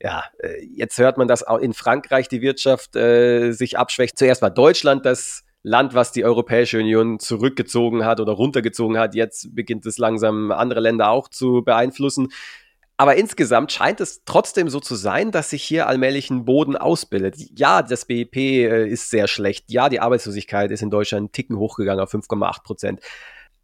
Ja, 0.03 0.25
äh, 0.39 0.65
jetzt 0.75 0.99
hört 0.99 1.19
man, 1.19 1.29
dass 1.29 1.47
auch 1.47 1.59
in 1.59 1.75
Frankreich 1.75 2.29
die 2.29 2.41
Wirtschaft 2.41 2.97
äh, 2.97 3.53
sich 3.53 3.79
abschwächt. 3.79 4.19
Zuerst 4.19 4.41
war 4.43 4.51
Deutschland 4.51 5.05
das 5.05 5.45
Land, 5.63 5.95
was 5.95 6.11
die 6.11 6.25
Europäische 6.25 6.79
Union 6.79 7.19
zurückgezogen 7.19 8.05
hat 8.07 8.19
oder 8.19 8.33
runtergezogen 8.33 8.99
hat. 8.99 9.15
Jetzt 9.15 9.55
beginnt 9.55 9.85
es 9.85 9.99
langsam 9.99 10.53
andere 10.53 10.81
Länder 10.81 11.11
auch 11.11 11.29
zu 11.29 11.63
beeinflussen. 11.63 12.29
Aber 13.01 13.17
insgesamt 13.17 13.73
scheint 13.73 13.99
es 14.03 14.25
trotzdem 14.27 14.69
so 14.69 14.79
zu 14.79 14.95
sein, 14.95 15.31
dass 15.31 15.49
sich 15.49 15.63
hier 15.63 15.87
allmählich 15.87 16.29
ein 16.29 16.45
Boden 16.45 16.77
ausbildet. 16.77 17.35
Ja, 17.59 17.81
das 17.81 18.05
BIP 18.05 18.37
äh, 18.37 18.87
ist 18.87 19.09
sehr 19.09 19.27
schlecht. 19.27 19.71
Ja, 19.71 19.89
die 19.89 20.01
Arbeitslosigkeit 20.01 20.71
ist 20.71 20.83
in 20.83 20.91
Deutschland 20.91 21.21
einen 21.21 21.33
Ticken 21.33 21.57
hochgegangen 21.57 22.05
auf 22.05 22.13
5,8 22.13 22.63
Prozent. 22.63 23.01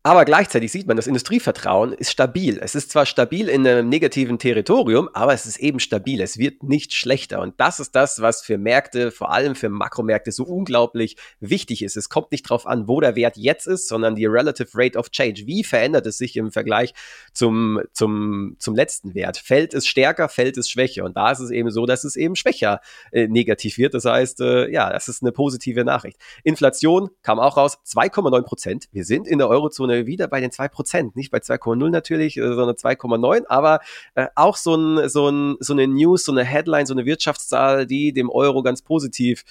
Aber 0.07 0.25
gleichzeitig 0.25 0.71
sieht 0.71 0.87
man, 0.87 0.97
das 0.97 1.09
Industrievertrauen 1.09 1.93
ist 1.93 2.13
stabil. 2.13 2.61
Es 2.63 2.77
ist 2.77 2.93
zwar 2.93 3.07
stabil 3.07 3.49
in 3.49 3.67
einem 3.67 3.89
negativen 3.89 4.39
Territorium, 4.39 5.09
aber 5.13 5.35
es 5.35 5.47
ist 5.47 5.59
eben 5.59 5.81
stabil. 5.81 6.21
Es 6.21 6.39
wird 6.39 6.63
nicht 6.63 6.95
schlechter. 6.95 7.41
Und 7.41 7.55
das 7.59 7.81
ist 7.81 7.97
das, 7.97 8.23
was 8.23 8.41
für 8.41 8.57
Märkte, 8.57 9.11
vor 9.11 9.33
allem 9.33 9.57
für 9.57 9.69
Makromärkte, 9.69 10.31
so 10.31 10.45
unglaublich 10.45 11.17
wichtig 11.41 11.83
ist. 11.83 11.97
Es 11.97 12.09
kommt 12.09 12.31
nicht 12.31 12.49
darauf 12.49 12.69
an, 12.69 12.87
wo 12.87 13.01
der 13.01 13.17
Wert 13.17 13.37
jetzt 13.37 13.67
ist, 13.67 13.89
sondern 13.89 14.15
die 14.15 14.27
Relative 14.27 14.69
Rate 14.75 14.97
of 14.97 15.11
Change. 15.11 15.43
Wie 15.47 15.65
verändert 15.65 16.07
es 16.07 16.19
sich 16.19 16.37
im 16.37 16.53
Vergleich 16.53 16.95
zum, 17.33 17.81
zum, 17.93 18.55
zum 18.61 18.77
letzten 18.77 19.17
Wert? 19.17 19.39
Fällt 19.39 19.75
es 19.75 19.89
stärker, 19.89 20.29
fällt 20.29 20.57
es 20.57 20.71
schwächer? 20.71 21.03
Und 21.05 21.17
da 21.17 21.33
ist 21.33 21.41
es 21.41 21.51
eben 21.51 21.73
so, 21.73 21.85
dass 21.85 22.05
es 22.05 22.15
eben 22.15 22.37
schwächer 22.37 22.81
äh, 23.11 23.27
negativ 23.27 23.77
wird. 23.77 23.93
Das 23.95 24.05
heißt, 24.05 24.41
äh, 24.41 24.71
ja, 24.71 24.93
das 24.93 25.09
ist 25.09 25.25
eine 25.25 25.33
positive 25.33 25.85
Nachricht. 25.85 26.21
Inflation 26.45 27.11
kam 27.23 27.41
auch 27.41 27.57
raus, 27.57 27.79
2,9 27.85 28.43
Prozent. 28.43 28.85
Wir 28.93 29.05
sind 29.05 29.27
in 29.27 29.39
der 29.39 29.49
Eurozone 29.49 29.96
wieder 30.05 30.29
bei 30.29 30.41
den 30.41 30.51
2%, 30.51 31.13
nicht 31.15 31.31
bei 31.31 31.39
2,0 31.39 31.89
natürlich, 31.89 32.37
äh, 32.37 32.41
sondern 32.43 32.77
2,9, 32.77 33.45
aber 33.49 33.81
äh, 34.15 34.27
auch 34.35 34.57
so, 34.57 34.75
ein, 34.75 35.09
so, 35.09 35.29
ein, 35.29 35.57
so 35.61 35.73
eine 35.73 35.87
News, 35.87 36.25
so 36.25 36.33
eine 36.33 36.45
Headline, 36.45 36.85
so 36.85 36.93
eine 36.93 37.07
Wirtschaftszahl, 37.07 37.87
die 37.87 38.13
dem 38.13 38.29
Euro 38.29 38.63
ganz 38.63 38.83
positiv 38.83 39.45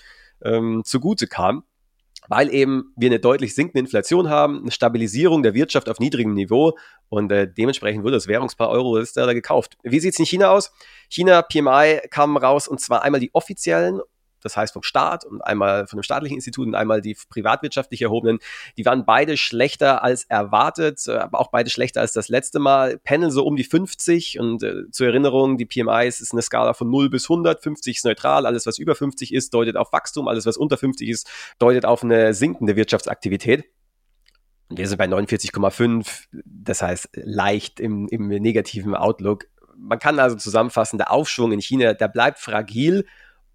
ähm, 0.44 0.84
zugute 0.86 1.26
kam 1.26 1.64
weil 2.28 2.54
eben 2.54 2.94
wir 2.96 3.10
eine 3.10 3.20
deutlich 3.20 3.56
sinkende 3.56 3.80
Inflation 3.80 4.30
haben, 4.30 4.62
eine 4.62 4.72
Stabilisierung 4.72 5.44
der 5.44 5.54
Wirtschaft 5.54 5.90
auf 5.90 6.00
niedrigem 6.00 6.34
Niveau 6.34 6.78
und 7.10 7.32
äh, 7.32 7.48
dementsprechend 7.52 8.04
wurde 8.04 8.16
das 8.16 8.28
Währungspaar 8.28 8.70
Euro 8.70 8.98
ist 8.98 9.18
da 9.18 9.32
gekauft. 9.34 9.78
Wie 9.84 10.00
sieht 10.00 10.14
es 10.14 10.20
in 10.20 10.26
China 10.26 10.50
aus? 10.50 10.72
China 11.10 11.42
PMI 11.42 12.02
kam 12.10 12.38
raus 12.38 12.68
und 12.68 12.80
zwar 12.80 13.04
einmal 13.04 13.20
die 13.20 13.34
offiziellen 13.34 14.02
das 14.46 14.56
heißt 14.56 14.74
vom 14.74 14.84
Staat 14.84 15.26
und 15.26 15.42
einmal 15.42 15.88
von 15.88 15.98
einem 15.98 16.04
staatlichen 16.04 16.36
Institut 16.36 16.68
und 16.68 16.76
einmal 16.76 17.02
die 17.02 17.18
privatwirtschaftlich 17.30 18.02
erhobenen, 18.02 18.40
die 18.78 18.86
waren 18.86 19.06
beide 19.06 19.36
schlechter 19.38 20.04
als 20.04 20.24
erwartet, 20.26 21.02
äh, 21.08 21.14
aber 21.14 21.40
auch 21.40 21.50
beide 21.50 21.70
schlechter 21.70 22.02
als 22.02 22.14
das 22.14 22.30
letzte 22.30 22.60
Mal, 22.60 23.00
pendeln 23.00 23.32
so 23.32 23.44
um 23.44 23.56
die 23.56 23.64
50 23.64 24.40
und 24.40 24.64
äh, 24.64 24.90
zur 24.92 25.08
Erinnerung, 25.08 25.58
die 25.58 25.66
PMIs 25.66 26.22
ist 26.22 26.32
eine 26.32 26.44
Skala 26.44 26.74
von 26.74 26.90
0 26.90 27.10
bis 27.10 27.26
100, 27.26 27.62
50 27.62 27.98
ist 27.98 28.06
neutral, 28.06 28.46
alles 28.46 28.66
was 28.66 28.78
über 28.78 28.96
50 28.96 29.34
ist, 29.34 29.54
deutet 29.54 29.76
auf 29.76 29.92
Wachstum, 29.92 30.28
alles 30.28 30.46
was 30.46 30.58
unter 30.58 30.78
50 30.78 31.10
ist, 31.10 31.30
deutet 31.60 31.86
auf 31.86 32.04
eine 32.04 32.34
sinkende 32.34 32.76
Wirtschaftsaktivität. 32.76 33.66
wir 34.70 34.88
sind 34.88 34.98
bei 34.98 35.06
49,5, 35.06 36.26
das 36.46 36.82
heißt 36.82 37.10
leicht 37.14 37.80
im, 37.80 38.08
im 38.10 38.28
negativen 38.28 38.96
Outlook. 38.96 39.46
Man 39.78 40.00
kann 40.00 40.20
also 40.20 40.38
zusammenfassen, 40.38 40.98
der 40.98 41.12
Aufschwung 41.12 41.52
in 41.52 41.62
China, 41.62 41.94
der 41.94 42.08
bleibt 42.08 42.40
fragil 42.40 43.06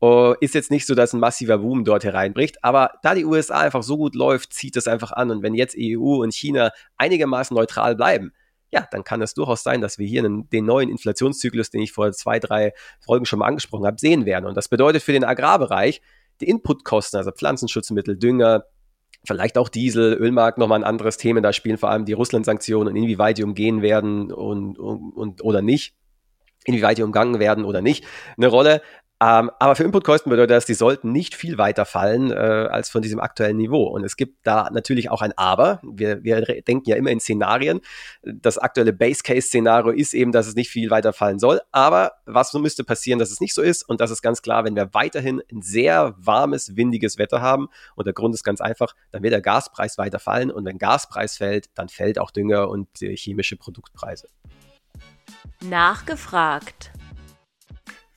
Uh, 0.03 0.33
ist 0.41 0.55
jetzt 0.55 0.71
nicht 0.71 0.87
so, 0.87 0.95
dass 0.95 1.13
ein 1.13 1.21
massiver 1.21 1.59
Boom 1.59 1.85
dort 1.85 2.05
hereinbricht, 2.05 2.65
aber 2.65 2.93
da 3.03 3.15
die 3.15 3.27
USA 3.27 3.59
einfach 3.59 3.83
so 3.83 3.99
gut 3.99 4.15
läuft, 4.15 4.55
zieht 4.55 4.75
das 4.75 4.89
einfach 4.89 5.13
an. 5.13 5.31
Und 5.31 5.43
wenn 5.43 5.53
jetzt 5.53 5.77
EU 5.79 6.23
und 6.23 6.33
China 6.33 6.71
einigermaßen 6.97 7.55
neutral 7.55 7.97
bleiben, 7.97 8.33
ja, 8.71 8.87
dann 8.91 9.05
kann 9.05 9.21
es 9.21 9.35
durchaus 9.35 9.63
sein, 9.63 9.83
dass 9.83 9.99
wir 9.99 10.07
hier 10.07 10.25
einen, 10.25 10.49
den 10.49 10.65
neuen 10.65 10.89
Inflationszyklus, 10.89 11.69
den 11.69 11.83
ich 11.83 11.93
vor 11.93 12.13
zwei, 12.13 12.39
drei 12.39 12.73
Folgen 13.01 13.27
schon 13.27 13.41
mal 13.41 13.47
angesprochen 13.47 13.85
habe, 13.85 13.99
sehen 14.01 14.25
werden. 14.25 14.47
Und 14.47 14.57
das 14.57 14.69
bedeutet 14.69 15.03
für 15.03 15.13
den 15.13 15.25
Agrarbereich, 15.25 16.01
die 16.41 16.49
Inputkosten, 16.49 17.19
also 17.19 17.31
Pflanzenschutzmittel, 17.33 18.17
Dünger, 18.17 18.65
vielleicht 19.25 19.59
auch 19.59 19.69
Diesel, 19.69 20.15
Ölmarkt 20.15 20.57
nochmal 20.57 20.79
ein 20.79 20.85
anderes 20.85 21.19
Thema. 21.19 21.43
Da 21.43 21.53
spielen 21.53 21.77
vor 21.77 21.91
allem 21.91 22.07
die 22.07 22.15
Russland-Sanktionen 22.15 22.89
und 22.89 22.97
inwieweit 22.97 23.37
die 23.37 23.45
umgehen 23.45 23.83
werden 23.83 24.33
und, 24.33 24.79
und, 24.79 25.13
und 25.13 25.45
oder 25.45 25.61
nicht 25.61 25.95
inwieweit 26.65 26.99
die 26.99 27.03
umgangen 27.03 27.39
werden 27.39 27.65
oder 27.65 27.81
nicht, 27.81 28.05
eine 28.37 28.49
Rolle. 28.49 28.83
Ähm, 29.23 29.51
aber 29.59 29.77
für 29.77 29.85
Inputkosten 29.85 30.31
bedeutet 30.31 30.57
das, 30.57 30.65
die 30.65 30.73
sollten 30.73 31.13
nicht 31.13 31.35
viel 31.35 31.59
weiter 31.59 31.85
fallen 31.85 32.31
äh, 32.31 32.35
als 32.35 32.89
von 32.89 33.03
diesem 33.03 33.21
aktuellen 33.21 33.59
Niveau. 33.59 33.85
Und 33.85 34.03
es 34.03 34.17
gibt 34.17 34.47
da 34.47 34.71
natürlich 34.71 35.11
auch 35.11 35.21
ein 35.21 35.37
Aber. 35.37 35.79
Wir, 35.83 36.25
wir 36.25 36.41
denken 36.63 36.89
ja 36.89 36.97
immer 36.97 37.11
in 37.11 37.21
Szenarien. 37.21 37.83
Das 38.23 38.57
aktuelle 38.57 38.95
Base-Case-Szenario 38.95 39.93
ist 39.93 40.15
eben, 40.15 40.33
dass 40.33 40.47
es 40.47 40.55
nicht 40.55 40.71
viel 40.71 40.91
weiter 40.91 41.13
fallen 41.13 41.39
soll. 41.39 41.61
Aber 41.71 42.13
was 42.25 42.55
müsste 42.55 42.83
passieren, 42.83 43.19
dass 43.19 43.31
es 43.31 43.41
nicht 43.41 43.53
so 43.53 43.61
ist? 43.61 43.87
Und 43.87 44.01
das 44.01 44.11
ist 44.11 44.23
ganz 44.23 44.41
klar, 44.41 44.65
wenn 44.65 44.75
wir 44.75 44.95
weiterhin 44.95 45.43
ein 45.53 45.61
sehr 45.61 46.15
warmes, 46.17 46.77
windiges 46.77 47.19
Wetter 47.19 47.43
haben. 47.43 47.69
Und 47.97 48.07
der 48.07 48.15
Grund 48.15 48.35
ist 48.35 48.43
ganz 48.43 48.63
einfach, 48.63 48.95
dann 49.13 49.23
wird 49.23 49.35
der 49.35 49.43
Gaspreis 49.43 49.99
weiter 49.99 50.19
fallen. 50.19 50.51
Und 50.51 50.65
wenn 50.65 50.79
Gaspreis 50.79 51.37
fällt, 51.37 51.69
dann 51.75 51.91
fällt 51.91 52.19
auch 52.19 52.31
Dünger 52.31 52.71
und 52.71 52.89
chemische 52.99 53.57
Produktpreise. 53.57 54.29
Nachgefragt. 55.63 56.91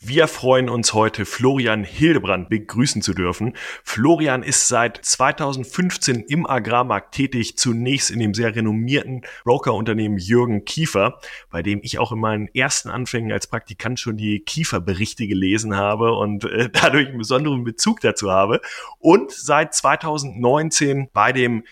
Wir 0.05 0.27
freuen 0.27 0.67
uns 0.67 0.93
heute, 0.93 1.23
Florian 1.23 1.85
Hildebrand 1.85 2.49
begrüßen 2.49 3.01
zu 3.01 3.13
dürfen. 3.13 3.53
Florian 3.85 4.43
ist 4.43 4.67
seit 4.67 4.97
2015 5.01 6.25
im 6.27 6.45
Agrarmarkt 6.45 7.15
tätig, 7.15 7.57
zunächst 7.57 8.11
in 8.11 8.19
dem 8.19 8.33
sehr 8.33 8.53
renommierten 8.53 9.21
Brokerunternehmen 9.45 10.17
Jürgen 10.17 10.65
Kiefer, 10.65 11.21
bei 11.49 11.63
dem 11.63 11.79
ich 11.83 11.99
auch 11.99 12.11
in 12.11 12.19
meinen 12.19 12.49
ersten 12.53 12.89
Anfängen 12.89 13.31
als 13.31 13.47
Praktikant 13.47 13.97
schon 13.97 14.17
die 14.17 14.41
Kiefer-Berichte 14.41 15.25
gelesen 15.25 15.77
habe 15.77 16.11
und 16.11 16.43
äh, 16.43 16.69
dadurch 16.73 17.07
einen 17.07 17.19
besonderen 17.19 17.63
Bezug 17.63 18.01
dazu 18.01 18.29
habe. 18.29 18.59
Und 18.99 19.31
seit 19.31 19.73
2019 19.73 21.11
bei 21.13 21.31
dem 21.31 21.63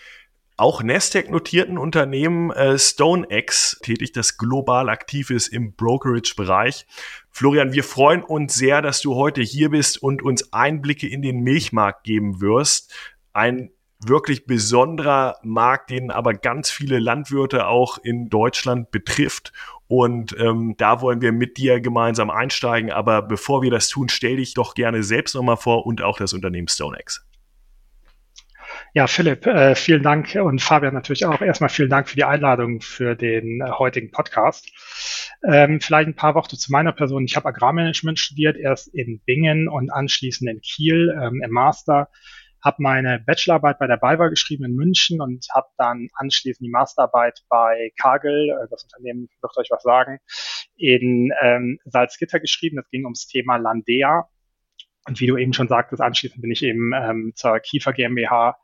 auch 0.62 0.80
Nasdaq-notierten 0.84 1.76
Unternehmen 1.76 2.52
äh, 2.52 2.78
StoneX 2.78 3.80
tätig, 3.82 4.12
das 4.12 4.38
global 4.38 4.88
aktiv 4.88 5.30
ist 5.30 5.48
im 5.48 5.74
Brokerage-Bereich. 5.74 6.86
Florian, 7.30 7.72
wir 7.72 7.82
freuen 7.82 8.22
uns 8.22 8.54
sehr, 8.54 8.80
dass 8.80 9.00
du 9.00 9.16
heute 9.16 9.42
hier 9.42 9.70
bist 9.70 10.00
und 10.00 10.22
uns 10.22 10.52
Einblicke 10.52 11.08
in 11.08 11.20
den 11.20 11.40
Milchmarkt 11.40 12.04
geben 12.04 12.40
wirst. 12.40 12.94
Ein 13.32 13.72
wirklich 13.98 14.46
besonderer 14.46 15.36
Markt, 15.42 15.90
den 15.90 16.12
aber 16.12 16.32
ganz 16.32 16.70
viele 16.70 17.00
Landwirte 17.00 17.66
auch 17.66 17.98
in 17.98 18.28
Deutschland 18.28 18.92
betrifft. 18.92 19.52
Und 19.88 20.36
ähm, 20.38 20.76
da 20.78 21.00
wollen 21.00 21.20
wir 21.22 21.32
mit 21.32 21.56
dir 21.56 21.80
gemeinsam 21.80 22.30
einsteigen. 22.30 22.92
Aber 22.92 23.22
bevor 23.22 23.62
wir 23.62 23.72
das 23.72 23.88
tun, 23.88 24.08
stell 24.08 24.36
dich 24.36 24.54
doch 24.54 24.74
gerne 24.74 25.02
selbst 25.02 25.34
nochmal 25.34 25.56
vor 25.56 25.86
und 25.86 26.02
auch 26.02 26.18
das 26.18 26.32
Unternehmen 26.32 26.68
StoneX. 26.68 27.26
Ja, 28.94 29.06
Philipp, 29.06 29.46
äh, 29.46 29.74
vielen 29.74 30.02
Dank 30.02 30.34
und 30.34 30.60
Fabian 30.60 30.92
natürlich 30.92 31.24
auch. 31.24 31.40
Erstmal 31.40 31.70
vielen 31.70 31.88
Dank 31.88 32.10
für 32.10 32.16
die 32.16 32.24
Einladung 32.24 32.82
für 32.82 33.16
den 33.16 33.62
äh, 33.62 33.70
heutigen 33.70 34.10
Podcast. 34.10 34.70
Ähm, 35.42 35.80
vielleicht 35.80 36.08
ein 36.08 36.14
paar 36.14 36.34
Worte 36.34 36.58
zu 36.58 36.70
meiner 36.70 36.92
Person. 36.92 37.24
Ich 37.24 37.34
habe 37.34 37.48
Agrarmanagement 37.48 38.18
studiert, 38.18 38.58
erst 38.58 38.88
in 38.88 39.22
Bingen 39.24 39.66
und 39.66 39.90
anschließend 39.90 40.50
in 40.50 40.60
Kiel 40.60 41.18
ähm, 41.18 41.40
im 41.42 41.50
Master. 41.52 42.10
Habe 42.62 42.82
meine 42.82 43.18
Bachelorarbeit 43.18 43.78
bei 43.78 43.86
der 43.86 43.96
BayWa 43.96 44.28
geschrieben 44.28 44.66
in 44.66 44.76
München 44.76 45.22
und 45.22 45.46
habe 45.54 45.68
dann 45.78 46.08
anschließend 46.12 46.66
die 46.66 46.70
Masterarbeit 46.70 47.40
bei 47.48 47.92
Kagel, 47.98 48.50
äh, 48.50 48.68
das 48.68 48.84
Unternehmen 48.84 49.30
wird 49.40 49.56
euch 49.56 49.68
was 49.70 49.82
sagen, 49.82 50.18
in 50.76 51.32
ähm, 51.40 51.78
Salzgitter 51.86 52.40
geschrieben. 52.40 52.76
Das 52.76 52.90
ging 52.90 53.04
ums 53.04 53.26
Thema 53.26 53.56
Landea. 53.56 54.28
Und 55.08 55.18
wie 55.18 55.26
du 55.26 55.38
eben 55.38 55.54
schon 55.54 55.68
sagtest, 55.68 56.02
anschließend 56.02 56.42
bin 56.42 56.50
ich 56.50 56.62
eben 56.62 56.92
ähm, 56.92 57.32
zur 57.34 57.58
Kiefer 57.58 57.94
GmbH 57.94 58.58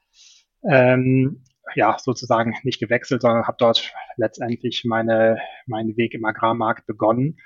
ähm, 0.65 1.45
ja, 1.75 1.97
sozusagen 1.99 2.55
nicht 2.63 2.81
gewechselt, 2.81 3.23
sondern 3.23 3.47
habe 3.47 3.57
dort 3.59 3.93
letztendlich 4.17 4.85
meine, 4.85 5.39
meinen 5.67 5.97
Weg 5.97 6.15
im 6.15 6.25
Agrarmarkt 6.25 6.87
begonnen 6.87 7.39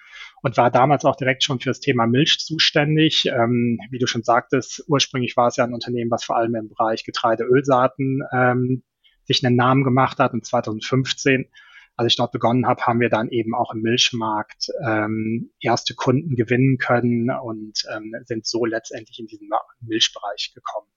und 0.42 0.56
war 0.56 0.70
damals 0.70 1.04
auch 1.04 1.16
direkt 1.16 1.42
schon 1.42 1.60
für 1.60 1.70
das 1.70 1.80
Thema 1.80 2.06
Milch 2.06 2.38
zuständig. 2.40 3.26
Ähm, 3.26 3.78
wie 3.90 3.98
du 3.98 4.06
schon 4.06 4.22
sagtest, 4.22 4.84
ursprünglich 4.88 5.36
war 5.36 5.48
es 5.48 5.56
ja 5.56 5.64
ein 5.64 5.74
Unternehmen, 5.74 6.10
was 6.10 6.24
vor 6.24 6.36
allem 6.36 6.54
im 6.54 6.68
Bereich 6.68 7.04
Getreide, 7.04 7.44
Ölsaaten 7.44 8.22
ähm, 8.32 8.82
sich 9.24 9.44
einen 9.44 9.56
Namen 9.56 9.84
gemacht 9.84 10.18
hat. 10.18 10.32
Und 10.32 10.44
2015, 10.44 11.48
als 11.96 12.12
ich 12.12 12.16
dort 12.16 12.32
begonnen 12.32 12.66
habe, 12.66 12.82
haben 12.82 13.00
wir 13.00 13.10
dann 13.10 13.28
eben 13.28 13.54
auch 13.54 13.72
im 13.72 13.82
Milchmarkt 13.82 14.68
ähm, 14.86 15.50
erste 15.60 15.94
Kunden 15.94 16.36
gewinnen 16.36 16.78
können 16.78 17.30
und 17.30 17.82
ähm, 17.94 18.14
sind 18.24 18.46
so 18.46 18.64
letztendlich 18.64 19.18
in 19.18 19.26
diesen 19.26 19.48
Milchbereich 19.80 20.52
gekommen. 20.54 20.88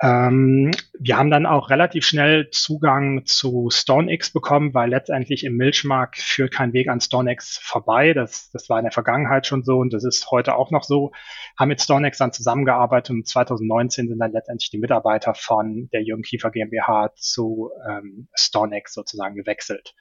Ähm, 0.00 0.70
wir 0.98 1.16
haben 1.16 1.30
dann 1.30 1.44
auch 1.44 1.70
relativ 1.70 2.06
schnell 2.06 2.50
Zugang 2.50 3.24
zu 3.26 3.68
StoneX 3.70 4.32
bekommen, 4.32 4.72
weil 4.72 4.90
letztendlich 4.90 5.44
im 5.44 5.56
Milchmarkt 5.56 6.18
führt 6.18 6.52
kein 6.52 6.72
Weg 6.72 6.88
an 6.88 7.00
StoneX 7.00 7.58
vorbei. 7.58 8.12
Das, 8.14 8.50
das 8.52 8.68
war 8.68 8.78
in 8.78 8.84
der 8.84 8.92
Vergangenheit 8.92 9.46
schon 9.46 9.64
so 9.64 9.78
und 9.78 9.92
das 9.92 10.04
ist 10.04 10.30
heute 10.30 10.54
auch 10.54 10.70
noch 10.70 10.84
so. 10.84 11.10
Haben 11.58 11.68
mit 11.68 11.82
StoneX 11.82 12.18
dann 12.18 12.32
zusammengearbeitet 12.32 13.10
und 13.10 13.26
2019 13.26 14.08
sind 14.08 14.18
dann 14.18 14.32
letztendlich 14.32 14.70
die 14.70 14.78
Mitarbeiter 14.78 15.34
von 15.34 15.88
der 15.92 16.02
Jürgen 16.02 16.22
Kiefer 16.22 16.50
GmbH 16.50 17.12
zu 17.16 17.70
ähm, 17.88 18.28
StoneX 18.34 18.94
sozusagen 18.94 19.34
gewechselt 19.34 19.94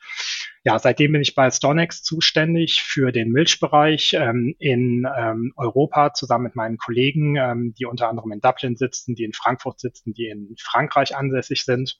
ja, 0.67 0.77
seitdem 0.79 1.13
bin 1.13 1.21
ich 1.21 1.33
bei 1.33 1.49
Stonex 1.49 2.03
zuständig 2.03 2.83
für 2.83 3.13
den 3.13 3.31
Milchbereich 3.31 4.13
ähm, 4.19 4.53
in 4.59 5.07
ähm, 5.17 5.53
Europa 5.55 6.13
zusammen 6.13 6.43
mit 6.43 6.57
meinen 6.57 6.77
Kollegen, 6.77 7.37
ähm, 7.37 7.73
die 7.79 7.85
unter 7.85 8.09
anderem 8.09 8.33
in 8.33 8.41
Dublin 8.41 8.75
sitzen, 8.75 9.15
die 9.15 9.23
in 9.23 9.31
Frankfurt 9.31 9.79
sitzen, 9.79 9.86
die 10.05 10.27
in 10.27 10.55
Frankreich 10.59 11.15
ansässig 11.15 11.65
sind. 11.65 11.99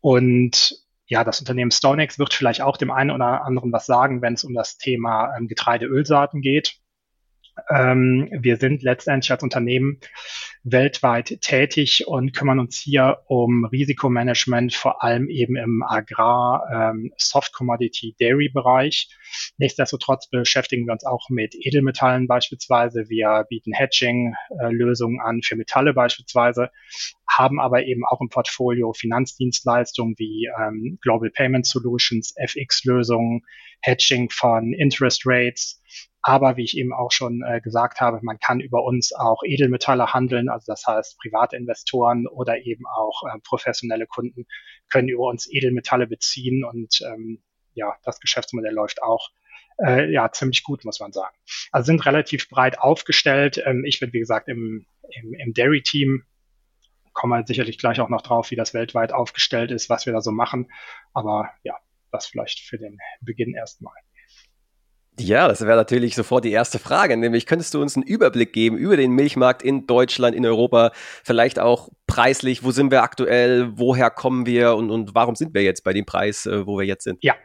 Und 0.00 0.84
ja, 1.06 1.24
das 1.24 1.40
Unternehmen 1.40 1.70
Stonex 1.70 2.18
wird 2.18 2.32
vielleicht 2.32 2.62
auch 2.62 2.76
dem 2.76 2.90
einen 2.90 3.10
oder 3.10 3.44
anderen 3.44 3.72
was 3.72 3.86
sagen, 3.86 4.22
wenn 4.22 4.34
es 4.34 4.44
um 4.44 4.54
das 4.54 4.78
Thema 4.78 5.34
ähm, 5.36 5.48
Getreideölsaaten 5.48 6.40
geht. 6.40 6.76
Ähm, 7.70 8.28
wir 8.32 8.56
sind 8.56 8.82
letztendlich 8.82 9.30
als 9.30 9.42
Unternehmen 9.42 10.00
weltweit 10.64 11.40
tätig 11.40 12.04
und 12.06 12.34
kümmern 12.34 12.58
uns 12.58 12.76
hier 12.76 13.18
um 13.26 13.64
Risikomanagement, 13.66 14.74
vor 14.74 15.04
allem 15.04 15.28
eben 15.28 15.56
im 15.56 15.82
Agrar, 15.86 16.92
ähm, 16.92 17.12
Soft 17.16 17.52
Commodity 17.52 18.16
Dairy 18.18 18.48
Bereich. 18.48 19.08
Nichtsdestotrotz 19.58 20.28
beschäftigen 20.28 20.86
wir 20.86 20.92
uns 20.92 21.04
auch 21.04 21.28
mit 21.28 21.54
Edelmetallen 21.54 22.26
beispielsweise. 22.26 23.08
Wir 23.08 23.46
bieten 23.48 23.72
Hedging-Lösungen 23.72 25.20
an 25.20 25.42
für 25.42 25.56
Metalle 25.56 25.94
beispielsweise, 25.94 26.70
haben 27.28 27.60
aber 27.60 27.84
eben 27.84 28.04
auch 28.04 28.20
im 28.20 28.28
Portfolio 28.28 28.92
Finanzdienstleistungen 28.92 30.14
wie 30.18 30.48
ähm, 30.58 30.98
Global 31.02 31.30
Payment 31.30 31.66
Solutions, 31.66 32.34
FX-Lösungen, 32.36 33.42
Hedging 33.80 34.30
von 34.30 34.72
Interest 34.72 35.22
Rates, 35.24 35.82
aber 36.26 36.56
wie 36.56 36.64
ich 36.64 36.76
eben 36.78 36.94
auch 36.94 37.12
schon 37.12 37.42
äh, 37.46 37.60
gesagt 37.60 38.00
habe, 38.00 38.18
man 38.22 38.38
kann 38.38 38.58
über 38.58 38.82
uns 38.82 39.12
auch 39.12 39.42
Edelmetalle 39.44 40.14
handeln, 40.14 40.48
also 40.48 40.64
das 40.66 40.86
heißt 40.86 41.18
private 41.18 41.54
Investoren 41.54 42.26
oder 42.26 42.64
eben 42.64 42.84
auch 42.86 43.24
äh, 43.24 43.38
professionelle 43.44 44.06
Kunden 44.06 44.46
können 44.90 45.08
über 45.08 45.24
uns 45.24 45.46
Edelmetalle 45.46 46.06
beziehen 46.06 46.64
und 46.64 46.98
ähm, 47.06 47.42
ja, 47.74 47.94
das 48.04 48.20
Geschäftsmodell 48.20 48.72
läuft 48.72 49.02
auch 49.02 49.28
äh, 49.84 50.10
ja 50.10 50.32
ziemlich 50.32 50.62
gut, 50.62 50.86
muss 50.86 50.98
man 50.98 51.12
sagen. 51.12 51.36
Also 51.72 51.86
sind 51.86 52.06
relativ 52.06 52.48
breit 52.48 52.78
aufgestellt. 52.78 53.62
Ähm, 53.62 53.84
ich 53.84 54.00
bin, 54.00 54.14
wie 54.14 54.20
gesagt, 54.20 54.48
im, 54.48 54.86
im, 55.10 55.34
im 55.34 55.52
Dairy-Team 55.52 56.24
kommen 57.12 57.38
wir 57.38 57.46
sicherlich 57.46 57.76
gleich 57.76 58.00
auch 58.00 58.08
noch 58.08 58.22
drauf, 58.22 58.50
wie 58.50 58.56
das 58.56 58.72
weltweit 58.72 59.12
aufgestellt 59.12 59.70
ist, 59.70 59.90
was 59.90 60.06
wir 60.06 60.14
da 60.14 60.22
so 60.22 60.30
machen. 60.30 60.72
Aber 61.12 61.50
ja, 61.64 61.76
das 62.10 62.26
vielleicht 62.26 62.60
für 62.60 62.78
den 62.78 62.98
Beginn 63.20 63.54
erstmal. 63.54 63.94
Ja, 65.18 65.46
das 65.46 65.60
wäre 65.60 65.76
natürlich 65.76 66.16
sofort 66.16 66.44
die 66.44 66.50
erste 66.50 66.80
Frage, 66.80 67.16
nämlich 67.16 67.46
könntest 67.46 67.72
du 67.74 67.80
uns 67.80 67.94
einen 67.94 68.04
Überblick 68.04 68.52
geben 68.52 68.76
über 68.76 68.96
den 68.96 69.12
Milchmarkt 69.12 69.62
in 69.62 69.86
Deutschland, 69.86 70.34
in 70.34 70.44
Europa, 70.44 70.90
vielleicht 71.22 71.60
auch 71.60 71.88
preislich, 72.08 72.64
wo 72.64 72.72
sind 72.72 72.90
wir 72.90 73.02
aktuell, 73.04 73.70
woher 73.78 74.10
kommen 74.10 74.44
wir 74.44 74.74
und, 74.74 74.90
und 74.90 75.14
warum 75.14 75.36
sind 75.36 75.54
wir 75.54 75.62
jetzt 75.62 75.84
bei 75.84 75.92
dem 75.92 76.04
Preis, 76.04 76.46
äh, 76.46 76.66
wo 76.66 76.78
wir 76.78 76.84
jetzt 76.84 77.04
sind? 77.04 77.18
Ja, 77.22 77.36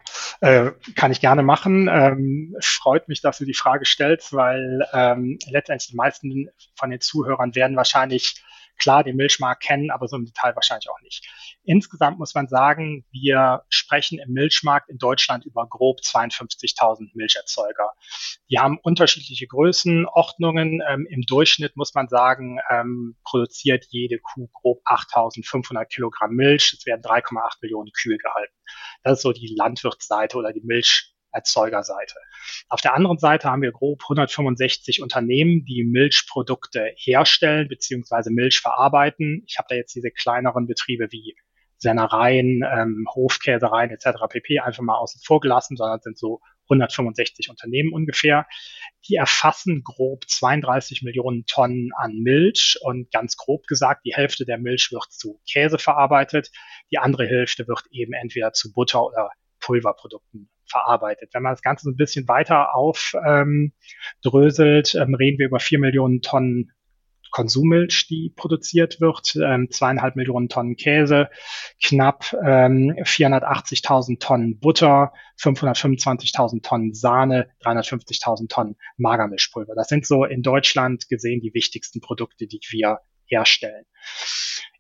äh, 0.41 0.71
kann 0.95 1.11
ich 1.11 1.21
gerne 1.21 1.43
machen. 1.43 1.87
Ähm, 1.91 2.55
freut 2.59 3.07
mich, 3.07 3.21
dass 3.21 3.37
du 3.37 3.45
die 3.45 3.53
Frage 3.53 3.85
stellst, 3.85 4.33
weil 4.33 4.83
ähm, 4.93 5.37
letztendlich 5.49 5.91
die 5.91 5.95
meisten 5.95 6.49
von 6.75 6.89
den 6.89 7.01
Zuhörern 7.01 7.53
werden 7.53 7.77
wahrscheinlich 7.77 8.43
klar 8.79 9.03
den 9.03 9.15
Milchmarkt 9.15 9.61
kennen, 9.61 9.91
aber 9.91 10.07
so 10.07 10.15
im 10.15 10.25
Detail 10.25 10.55
wahrscheinlich 10.55 10.89
auch 10.89 11.01
nicht. 11.01 11.27
Insgesamt 11.63 12.17
muss 12.17 12.33
man 12.33 12.47
sagen, 12.47 13.05
wir 13.11 13.63
sprechen 13.69 14.19
im 14.19 14.31
Milchmarkt 14.33 14.89
in 14.89 14.97
Deutschland 14.97 15.45
über 15.45 15.67
grob 15.67 15.99
52.000 15.99 17.11
Milcherzeuger. 17.13 17.93
Die 18.49 18.59
haben 18.59 18.79
unterschiedliche 18.81 19.45
Größenordnungen. 19.47 20.81
Ähm, 20.87 21.05
Im 21.09 21.21
Durchschnitt 21.23 21.75
muss 21.75 21.93
man 21.93 22.07
sagen, 22.07 22.59
ähm, 22.69 23.17
produziert 23.23 23.85
jede 23.89 24.19
Kuh 24.19 24.47
grob 24.53 24.81
8.500 24.85 25.85
Kilogramm 25.85 26.31
Milch. 26.31 26.73
Es 26.77 26.85
werden 26.85 27.01
3,8 27.01 27.57
Millionen 27.61 27.91
Kühe 27.91 28.17
gehalten. 28.17 28.53
Das 29.03 29.19
ist 29.19 29.23
so 29.23 29.33
die 29.33 29.53
Landwirtsseite 29.55 30.37
oder 30.37 30.53
die 30.53 30.61
Milch 30.63 31.13
Erzeugerseite. 31.31 32.15
Auf 32.69 32.81
der 32.81 32.95
anderen 32.95 33.19
Seite 33.19 33.49
haben 33.49 33.61
wir 33.61 33.71
grob 33.71 34.01
165 34.03 35.01
Unternehmen, 35.01 35.65
die 35.65 35.83
Milchprodukte 35.83 36.93
herstellen 36.95 37.67
bzw. 37.67 38.31
Milch 38.31 38.59
verarbeiten. 38.59 39.43
Ich 39.45 39.57
habe 39.57 39.67
da 39.69 39.75
jetzt 39.75 39.93
diese 39.95 40.11
kleineren 40.11 40.65
Betriebe 40.65 41.07
wie 41.11 41.35
Sennereien, 41.79 42.63
ähm, 42.63 43.07
Hofkäsereien 43.13 43.89
etc. 43.89 44.27
pp. 44.29 44.59
einfach 44.59 44.83
mal 44.83 44.97
außen 44.97 45.21
vor 45.25 45.39
gelassen, 45.39 45.77
sondern 45.77 46.01
sind 46.01 46.17
so 46.17 46.41
165 46.69 47.49
Unternehmen 47.49 47.93
ungefähr. 47.93 48.45
Die 49.07 49.15
erfassen 49.15 49.81
grob 49.83 50.25
32 50.27 51.01
Millionen 51.01 51.45
Tonnen 51.45 51.91
an 51.97 52.19
Milch 52.19 52.77
und 52.81 53.11
ganz 53.11 53.37
grob 53.37 53.65
gesagt, 53.65 54.05
die 54.05 54.13
Hälfte 54.13 54.45
der 54.45 54.57
Milch 54.57 54.89
wird 54.91 55.07
zu 55.09 55.39
Käse 55.51 55.79
verarbeitet, 55.79 56.51
die 56.91 56.99
andere 56.99 57.25
Hälfte 57.25 57.67
wird 57.67 57.83
eben 57.91 58.13
entweder 58.13 58.53
zu 58.53 58.71
Butter 58.73 59.05
oder 59.05 59.31
Pulverprodukten 59.59 60.49
verarbeitet. 60.65 61.33
Wenn 61.33 61.43
man 61.43 61.53
das 61.53 61.61
Ganze 61.61 61.85
so 61.85 61.91
ein 61.91 61.95
bisschen 61.95 62.27
weiter 62.27 62.75
aufdröselt, 62.75 64.95
ähm, 64.95 65.01
ähm, 65.01 65.15
reden 65.15 65.39
wir 65.39 65.47
über 65.47 65.59
vier 65.59 65.79
Millionen 65.79 66.21
Tonnen 66.21 66.71
Konsummilch, 67.31 68.07
die 68.07 68.33
produziert 68.35 69.01
wird, 69.01 69.35
ähm, 69.35 69.69
zweieinhalb 69.71 70.15
Millionen 70.15 70.49
Tonnen 70.49 70.75
Käse, 70.75 71.29
knapp 71.83 72.33
ähm, 72.43 72.95
480.000 73.03 74.19
Tonnen 74.19 74.59
Butter, 74.59 75.13
525.000 75.39 76.63
Tonnen 76.63 76.93
Sahne, 76.93 77.49
350.000 77.63 78.49
Tonnen 78.49 78.75
Magermischpulver. 78.97 79.73
Das 79.75 79.87
sind 79.87 80.05
so 80.05 80.25
in 80.25 80.41
Deutschland 80.41 81.09
gesehen 81.09 81.41
die 81.41 81.53
wichtigsten 81.53 82.01
Produkte, 82.01 82.47
die 82.47 82.59
wir 82.69 82.99
herstellen. 83.25 83.85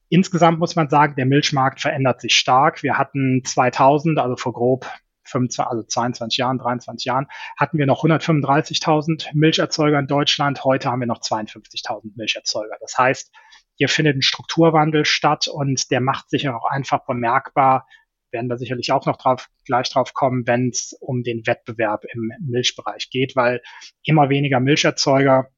Insgesamt 0.09 0.59
muss 0.59 0.75
man 0.75 0.89
sagen, 0.89 1.15
der 1.15 1.27
Milchmarkt 1.27 1.81
verändert 1.81 2.19
sich 2.19 2.35
stark. 2.35 2.81
Wir 2.81 2.97
hatten 2.97 3.43
2000, 3.45 4.17
also 4.17 4.35
vor 4.35 4.53
grob 4.53 4.87
25, 5.29 5.65
also 5.65 5.83
22 5.83 6.37
Jahren, 6.37 6.57
23 6.57 7.05
Jahren, 7.05 7.27
hatten 7.57 7.77
wir 7.77 7.85
noch 7.85 8.03
135.000 8.03 9.29
Milcherzeuger 9.33 9.99
in 9.99 10.07
Deutschland. 10.07 10.63
Heute 10.63 10.89
haben 10.89 10.99
wir 10.99 11.07
noch 11.07 11.21
52.000 11.21 12.11
Milcherzeuger. 12.15 12.75
Das 12.81 12.97
heißt, 12.97 13.31
hier 13.75 13.89
findet 13.89 14.17
ein 14.17 14.21
Strukturwandel 14.21 15.05
statt 15.05 15.47
und 15.47 15.89
der 15.91 16.01
macht 16.01 16.29
sich 16.29 16.49
auch 16.49 16.65
einfach 16.65 17.05
bemerkbar, 17.05 17.87
werden 18.31 18.49
wir 18.49 18.57
sicherlich 18.57 18.91
auch 18.91 19.05
noch 19.05 19.17
drauf, 19.17 19.49
gleich 19.65 19.89
drauf 19.89 20.13
kommen, 20.13 20.45
wenn 20.45 20.69
es 20.69 20.93
um 20.99 21.23
den 21.23 21.47
Wettbewerb 21.47 22.05
im 22.13 22.31
Milchbereich 22.41 23.09
geht, 23.09 23.35
weil 23.35 23.61
immer 24.03 24.29
weniger 24.29 24.59
Milcherzeuger 24.59 25.49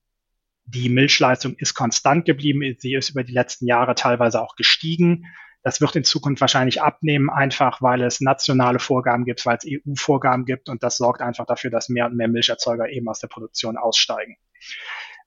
die 0.66 0.90
Milchleistung 0.90 1.56
ist 1.58 1.74
konstant 1.74 2.26
geblieben. 2.26 2.62
Sie 2.78 2.94
ist 2.94 3.10
über 3.10 3.24
die 3.24 3.34
letzten 3.34 3.66
Jahre 3.66 3.96
teilweise 3.96 4.42
auch 4.42 4.56
gestiegen. 4.56 5.26
Das 5.64 5.80
wird 5.80 5.96
in 5.96 6.04
Zukunft 6.04 6.42
wahrscheinlich 6.42 6.82
abnehmen, 6.82 7.30
einfach 7.30 7.82
weil 7.82 8.02
es 8.02 8.20
nationale 8.20 8.80
Vorgaben 8.80 9.26
gibt, 9.26 9.46
weil 9.46 9.58
es 9.58 9.66
EU-Vorgaben 9.66 10.46
gibt 10.46 10.70
und 10.70 10.82
das 10.82 10.98
sorgt 10.98 11.22
einfach 11.22 11.46
dafür, 11.46 11.70
dass 11.70 11.90
mehr 11.90 12.08
und 12.08 12.16
mehr 12.16 12.28
Milcherzeuger 12.28 12.90
eben 12.90 13.08
aus 13.08 13.20
der 13.20 13.28
Produktion 13.28 13.78
aussteigen. 13.78 14.38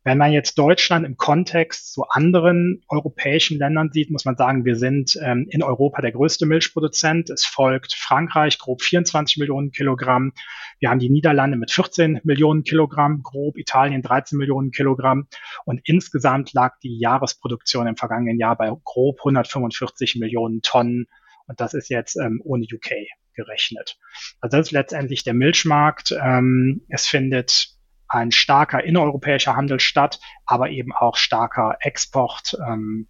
Wenn 0.07 0.19
man 0.19 0.33
jetzt 0.33 0.59
Deutschland 0.59 1.07
im 1.07 1.17
Kontext 1.17 1.95
zu 1.95 2.05
anderen 2.11 2.85
europäischen 2.89 3.59
Ländern 3.59 3.91
sieht, 3.91 4.11
muss 4.11 4.27
man 4.27 4.37
sagen, 4.37 4.67
wir 4.67 4.77
sind 4.77 5.19
ähm, 5.23 5.47
in 5.49 5.63
Europa 5.63 6.03
der 6.03 6.13
größte 6.13 6.45
Milchproduzent. 6.45 7.31
Es 7.31 7.47
folgt 7.47 7.95
Frankreich, 7.95 8.59
grob 8.59 8.83
24 8.83 9.39
Millionen 9.39 9.73
Kilogramm. 9.73 10.35
Wir 10.79 10.91
haben 10.91 10.99
die 10.99 11.09
Niederlande 11.09 11.57
mit 11.57 11.71
14 11.71 12.21
Millionen 12.23 12.65
Kilogramm, 12.65 13.23
grob 13.23 13.57
Italien 13.57 14.03
13 14.03 14.37
Millionen 14.37 14.73
Kilogramm. 14.73 15.27
Und 15.65 15.81
insgesamt 15.85 16.53
lag 16.53 16.79
die 16.83 16.99
Jahresproduktion 16.99 17.87
im 17.87 17.97
vergangenen 17.97 18.39
Jahr 18.39 18.57
bei 18.57 18.71
grob 18.85 19.21
145 19.21 20.17
Millionen 20.17 20.61
Tonnen. 20.61 21.07
Und 21.47 21.61
das 21.61 21.73
ist 21.73 21.89
jetzt 21.89 22.17
ähm, 22.17 22.43
ohne 22.45 22.65
UK 22.65 22.91
gerechnet. 23.35 23.99
Also 24.41 24.59
das 24.59 24.69
ist 24.69 24.73
letztendlich 24.73 25.25
der 25.25 25.35
Milchmarkt. 25.35 26.15
Ähm, 26.23 26.83
es 26.91 27.07
findet 27.07 27.74
ein 28.15 28.31
starker 28.31 28.83
innereuropäischer 28.85 29.57
Handel 29.57 29.81
statt, 29.81 30.21
aber 30.47 30.71
eben 30.71 30.93
auch 30.93 31.17
starker 31.17 31.77
Export. 31.81 32.57
Ähm, 32.67 33.09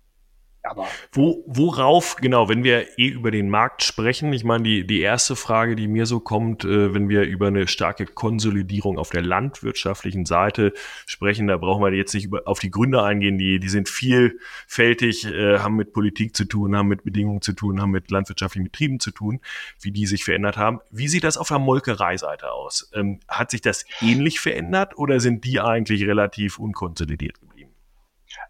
Aber 0.65 0.89
Wo, 1.13 1.45
worauf, 1.47 2.17
genau, 2.17 2.49
wenn 2.49 2.65
wir 2.65 2.99
eh 2.99 3.09
über 3.09 3.31
den 3.31 3.51
Markt 3.51 3.85
sprechen, 3.85 4.33
ich 4.33 4.45
meine, 4.45 4.65
die, 4.65 4.87
die 4.87 5.01
erste 5.01 5.37
Frage, 5.37 5.77
die 5.77 5.89
mir 5.89 6.07
so 6.07 6.21
kommt, 6.21 6.65
äh, 6.65 6.95
wenn 6.95 7.11
wir 7.11 7.23
über 7.25 7.49
eine 7.49 7.69
starke 7.69 8.07
Konsolidierung 8.07 8.99
auf 8.99 9.11
der 9.11 9.21
landwirtschaftlichen 9.21 10.25
Seite 10.25 10.73
sprechen, 11.07 11.49
da 11.49 11.59
brauchen 11.59 11.83
wir 11.83 11.93
jetzt 11.93 12.15
nicht 12.15 12.25
über, 12.25 12.49
auf 12.49 12.61
die 12.61 12.71
Gründe 12.71 13.03
eingehen, 13.03 13.37
die, 13.37 13.61
die 13.61 13.69
sind 13.69 13.91
vielfältig, 13.91 15.27
äh, 15.27 15.59
haben 15.59 15.77
mit 15.77 15.93
Politik 15.93 16.35
zu 16.35 16.47
tun, 16.47 16.75
haben 16.75 16.89
mit 16.89 17.05
Bedingungen 17.05 17.43
zu 17.43 17.53
tun, 17.53 17.83
haben 17.83 17.91
mit 17.91 18.11
landwirtschaftlichen 18.11 18.65
Betrieben 18.65 19.01
zu 19.01 19.11
tun, 19.11 19.41
wie 19.83 19.93
die 19.93 20.07
sich 20.07 20.25
verändert 20.25 20.57
haben. 20.57 20.81
Wie 20.91 21.09
sieht 21.09 21.25
das 21.25 21.37
auf 21.37 21.49
der 21.49 21.59
Molkereiseite 21.59 22.51
aus? 22.51 22.91
Ähm, 22.95 23.21
hat 23.29 23.51
sich 23.51 23.61
das 23.61 23.85
ähnlich 24.01 24.41
verändert 24.41 24.97
oder 24.97 25.21
sind 25.21 25.45
die 25.45 25.61
eigentlich 25.61 26.07
relativ 26.07 26.59
unkonsolidiert? 26.59 27.37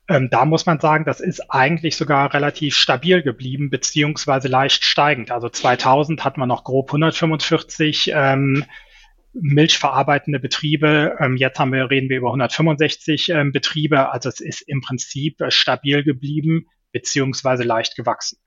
Ähm, 0.09 0.29
da 0.31 0.45
muss 0.45 0.67
man 0.67 0.81
sagen, 0.81 1.05
das 1.05 1.21
ist 1.21 1.51
eigentlich 1.51 1.97
sogar 1.97 2.35
relativ 2.35 2.77
stabil 2.77 3.23
geblieben, 3.23 3.71
beziehungsweise 3.71 4.49
leicht 4.49 4.85
steigend. 4.85 5.31
Also 5.31 5.49
2000 5.49 6.25
hat 6.25 6.37
man 6.37 6.49
noch 6.49 6.65
grob 6.65 6.91
145 6.91 8.13
ähm, 8.15 8.65
milchverarbeitende 9.33 10.39
Betriebe. 10.39 11.17
Ähm, 11.21 11.37
jetzt 11.37 11.59
haben 11.59 11.73
wir, 11.73 11.91
reden 11.91 12.09
wir 12.09 12.19
über 12.19 12.29
165 12.29 13.31
ähm, 13.31 13.53
Betriebe. 13.53 14.13
Also 14.13 14.29
es 14.29 14.41
ist 14.41 14.61
im 14.63 14.81
Prinzip 14.81 15.41
äh, 15.41 15.51
stabil 15.51 16.05
geblieben, 16.05 16.67
beziehungsweise 16.93 17.65
leicht 17.65 17.97
gewachsen. 17.97 18.39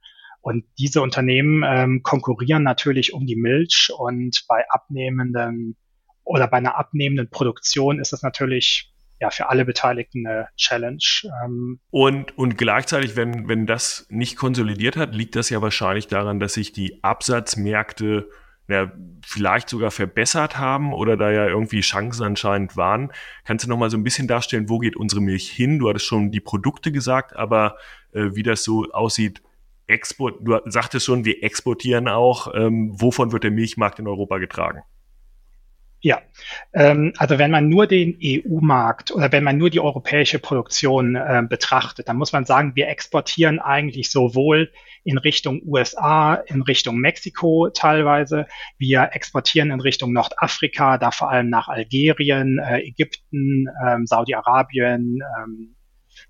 Und 0.41 0.65
diese 0.78 1.02
Unternehmen 1.02 1.63
ähm, 1.67 2.04
konkurrieren 2.04 2.63
natürlich 2.63 3.13
um 3.13 3.26
die 3.26 3.36
Milch 3.36 3.89
und 3.97 4.45
bei 4.47 4.63
abnehmenden 4.69 5.76
oder 6.23 6.47
bei 6.47 6.58
einer 6.58 6.78
abnehmenden 6.78 7.30
Produktion 7.30 8.00
ist 8.00 8.13
das 8.13 8.21
natürlich 8.21 8.93
ja 9.19 9.30
für 9.30 9.49
alle 9.49 9.65
Beteiligten 9.65 10.25
eine 10.27 10.47
Challenge. 10.56 10.99
Ähm 11.43 11.80
und, 11.89 12.38
und 12.38 12.58
gleichzeitig, 12.58 13.15
wenn, 13.15 13.47
wenn 13.47 13.65
das 13.65 14.06
nicht 14.10 14.36
konsolidiert 14.36 14.97
hat, 14.97 15.15
liegt 15.15 15.36
das 15.36 15.49
ja 15.49 15.62
wahrscheinlich 15.62 16.08
daran, 16.08 16.39
dass 16.39 16.53
sich 16.53 16.71
die 16.71 17.03
Absatzmärkte 17.03 18.30
ja, 18.69 18.91
vielleicht 19.25 19.69
sogar 19.69 19.91
verbessert 19.91 20.58
haben 20.58 20.93
oder 20.93 21.15
da 21.15 21.32
ja 21.32 21.47
irgendwie 21.47 21.82
Chancen 21.82 22.23
anscheinend 22.23 22.75
waren. 22.75 23.12
Kannst 23.45 23.65
du 23.65 23.69
noch 23.69 23.77
mal 23.77 23.89
so 23.89 23.97
ein 23.97 24.03
bisschen 24.03 24.27
darstellen, 24.27 24.69
wo 24.69 24.80
geht 24.80 24.97
unsere 24.97 25.21
Milch 25.21 25.49
hin? 25.49 25.80
Du 25.80 25.89
hattest 25.89 26.06
schon 26.06 26.32
die 26.32 26.41
Produkte 26.41 26.91
gesagt, 26.91 27.36
aber 27.36 27.77
äh, 28.12 28.32
wie 28.34 28.43
das 28.43 28.63
so 28.63 28.86
aussieht, 28.91 29.41
Export, 29.88 30.39
du 30.41 30.60
sagtest 30.65 31.06
schon, 31.06 31.23
wir 31.23 31.43
exportieren 31.43 32.10
auch. 32.10 32.53
Ähm, 32.53 32.91
wovon 32.93 33.32
wird 33.32 33.45
der 33.45 33.51
Milchmarkt 33.51 33.99
in 33.99 34.08
Europa 34.08 34.38
getragen? 34.38 34.82
Ja, 35.99 36.21
ähm, 36.73 37.13
also 37.17 37.39
wenn 37.39 37.49
man 37.49 37.69
nur 37.69 37.88
den 37.88 38.19
EU-Markt 38.23 39.12
oder 39.12 39.31
wenn 39.31 39.43
man 39.43 39.57
nur 39.57 39.71
die 39.71 39.79
europäische 39.79 40.38
Produktion 40.38 41.15
äh, 41.15 41.41
betrachtet, 41.47 42.07
dann 42.07 42.17
muss 42.17 42.33
man 42.33 42.45
sagen, 42.45 42.75
wir 42.75 42.88
exportieren 42.88 43.60
eigentlich 43.60 44.12
sowohl 44.12 44.71
in 45.03 45.17
Richtung 45.17 45.62
USA, 45.65 46.36
in 46.36 46.62
Richtung 46.62 46.97
Mexiko 46.97 47.69
teilweise, 47.69 48.45
wir 48.77 49.10
exportieren 49.13 49.71
in 49.71 49.81
Richtung 49.81 50.13
Nordafrika, 50.13 50.99
da 50.99 51.10
vor 51.10 51.31
allem 51.31 51.49
nach 51.49 51.67
Algerien, 51.67 52.60
äh, 52.60 52.81
Ägypten, 52.81 53.65
ähm, 53.83 54.05
Saudi-Arabien, 54.05 55.19
ähm, 55.39 55.75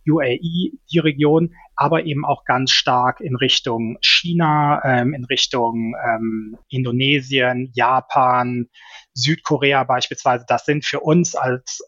UAE, 0.07 0.71
die 0.91 0.99
Region, 0.99 1.53
aber 1.77 2.05
eben 2.05 2.25
auch 2.25 2.43
ganz 2.43 2.71
stark 2.71 3.21
in 3.21 3.35
Richtung 3.35 3.97
China, 4.01 4.81
ähm, 4.83 5.13
in 5.13 5.23
Richtung 5.25 5.95
ähm, 6.03 6.57
Indonesien, 6.69 7.71
Japan, 7.73 8.67
Südkorea 9.13 9.83
beispielsweise. 9.83 10.43
Das 10.47 10.65
sind 10.65 10.85
für 10.85 10.99
uns 10.99 11.35
als 11.35 11.81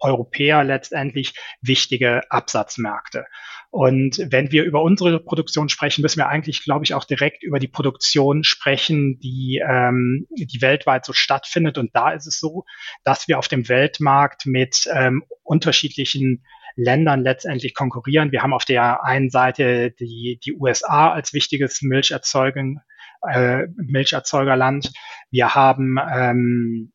Europäer 0.00 0.62
letztendlich 0.62 1.34
wichtige 1.60 2.22
Absatzmärkte. 2.30 3.26
Und 3.70 4.18
wenn 4.30 4.50
wir 4.50 4.64
über 4.64 4.82
unsere 4.82 5.20
Produktion 5.20 5.68
sprechen, 5.68 6.00
müssen 6.00 6.18
wir 6.18 6.28
eigentlich, 6.28 6.64
glaube 6.64 6.84
ich, 6.84 6.94
auch 6.94 7.04
direkt 7.04 7.42
über 7.42 7.58
die 7.58 7.68
Produktion 7.68 8.42
sprechen, 8.42 9.18
die, 9.20 9.62
ähm, 9.66 10.26
die 10.30 10.62
weltweit 10.62 11.04
so 11.04 11.12
stattfindet. 11.12 11.76
Und 11.76 11.94
da 11.94 12.12
ist 12.12 12.26
es 12.26 12.40
so, 12.40 12.64
dass 13.04 13.28
wir 13.28 13.38
auf 13.38 13.48
dem 13.48 13.68
Weltmarkt 13.68 14.46
mit 14.46 14.88
ähm, 14.92 15.24
unterschiedlichen 15.42 16.44
Ländern 16.76 17.20
letztendlich 17.20 17.74
konkurrieren. 17.74 18.32
Wir 18.32 18.42
haben 18.42 18.54
auf 18.54 18.64
der 18.64 19.04
einen 19.04 19.30
Seite 19.30 19.90
die, 19.90 20.38
die 20.42 20.54
USA 20.54 21.10
als 21.10 21.34
wichtiges 21.34 21.82
Milcherzeugen, 21.82 22.80
äh, 23.28 23.66
Milcherzeugerland. 23.76 24.92
Wir 25.30 25.54
haben 25.54 25.98
ähm, 25.98 26.92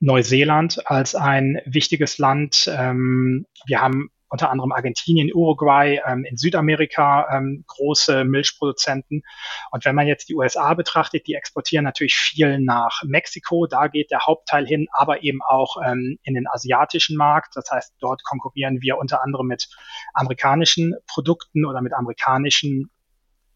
Neuseeland 0.00 0.88
als 0.88 1.14
ein 1.14 1.60
wichtiges 1.66 2.18
Land. 2.18 2.70
Ähm, 2.72 3.46
wir 3.66 3.80
haben 3.80 4.10
unter 4.28 4.50
anderem 4.50 4.72
Argentinien, 4.72 5.30
Uruguay, 5.32 6.00
ähm, 6.06 6.24
in 6.24 6.36
Südamerika 6.36 7.28
ähm, 7.32 7.64
große 7.66 8.24
Milchproduzenten. 8.24 9.22
Und 9.70 9.84
wenn 9.84 9.94
man 9.94 10.06
jetzt 10.06 10.28
die 10.28 10.34
USA 10.34 10.74
betrachtet, 10.74 11.26
die 11.26 11.34
exportieren 11.34 11.84
natürlich 11.84 12.16
viel 12.16 12.58
nach 12.58 13.02
Mexiko, 13.04 13.66
da 13.66 13.88
geht 13.88 14.10
der 14.10 14.20
Hauptteil 14.20 14.66
hin, 14.66 14.88
aber 14.92 15.22
eben 15.22 15.40
auch 15.42 15.76
ähm, 15.84 16.18
in 16.22 16.34
den 16.34 16.46
asiatischen 16.48 17.16
Markt. 17.16 17.56
Das 17.56 17.70
heißt, 17.70 17.94
dort 18.00 18.24
konkurrieren 18.24 18.80
wir 18.80 18.98
unter 18.98 19.22
anderem 19.22 19.46
mit 19.46 19.68
amerikanischen 20.14 20.94
Produkten 21.06 21.64
oder 21.64 21.80
mit 21.80 21.92
amerikanischen 21.92 22.90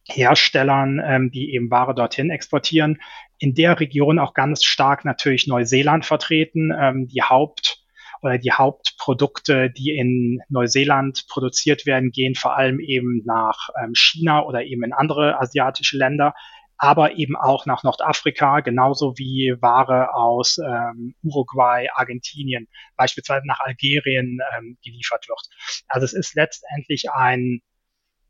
Herstellern, 0.09 1.01
ähm, 1.05 1.31
die 1.31 1.55
eben 1.55 1.71
Ware 1.71 1.95
dorthin 1.95 2.31
exportieren. 2.31 3.01
In 3.39 3.55
der 3.55 3.79
Region 3.81 4.19
auch 4.19 4.35
ganz 4.35 4.65
stark 4.65 5.05
natürlich 5.05 5.47
Neuseeland 5.47 6.05
vertreten. 6.05 6.73
Ähm, 6.77 7.09
die 7.09 7.23
Haupt 7.23 7.80
die 8.23 8.53
Hauptprodukte, 8.53 9.71
die 9.71 9.97
in 9.97 10.41
Neuseeland 10.49 11.27
produziert 11.29 11.87
werden, 11.87 12.11
gehen 12.11 12.35
vor 12.35 12.57
allem 12.57 12.81
eben 12.81 13.23
nach 13.25 13.71
ähm, 13.83 13.95
China 13.95 14.43
oder 14.45 14.63
eben 14.65 14.85
in 14.85 14.93
andere 14.93 15.41
asiatische 15.41 15.97
Länder, 15.97 16.35
aber 16.77 17.17
eben 17.17 17.37
auch 17.37 17.67
nach 17.67 17.83
Nordafrika, 17.83 18.61
genauso 18.61 19.19
wie 19.19 19.55
Ware 19.61 20.15
aus 20.15 20.59
ähm, 20.59 21.15
Uruguay, 21.23 21.89
Argentinien, 21.95 22.69
beispielsweise 22.97 23.47
nach 23.47 23.61
Algerien 23.61 24.39
ähm, 24.57 24.79
geliefert 24.83 25.29
wird. 25.29 25.41
Also 25.89 26.05
es 26.05 26.13
ist 26.15 26.35
letztendlich 26.35 27.11
ein 27.11 27.61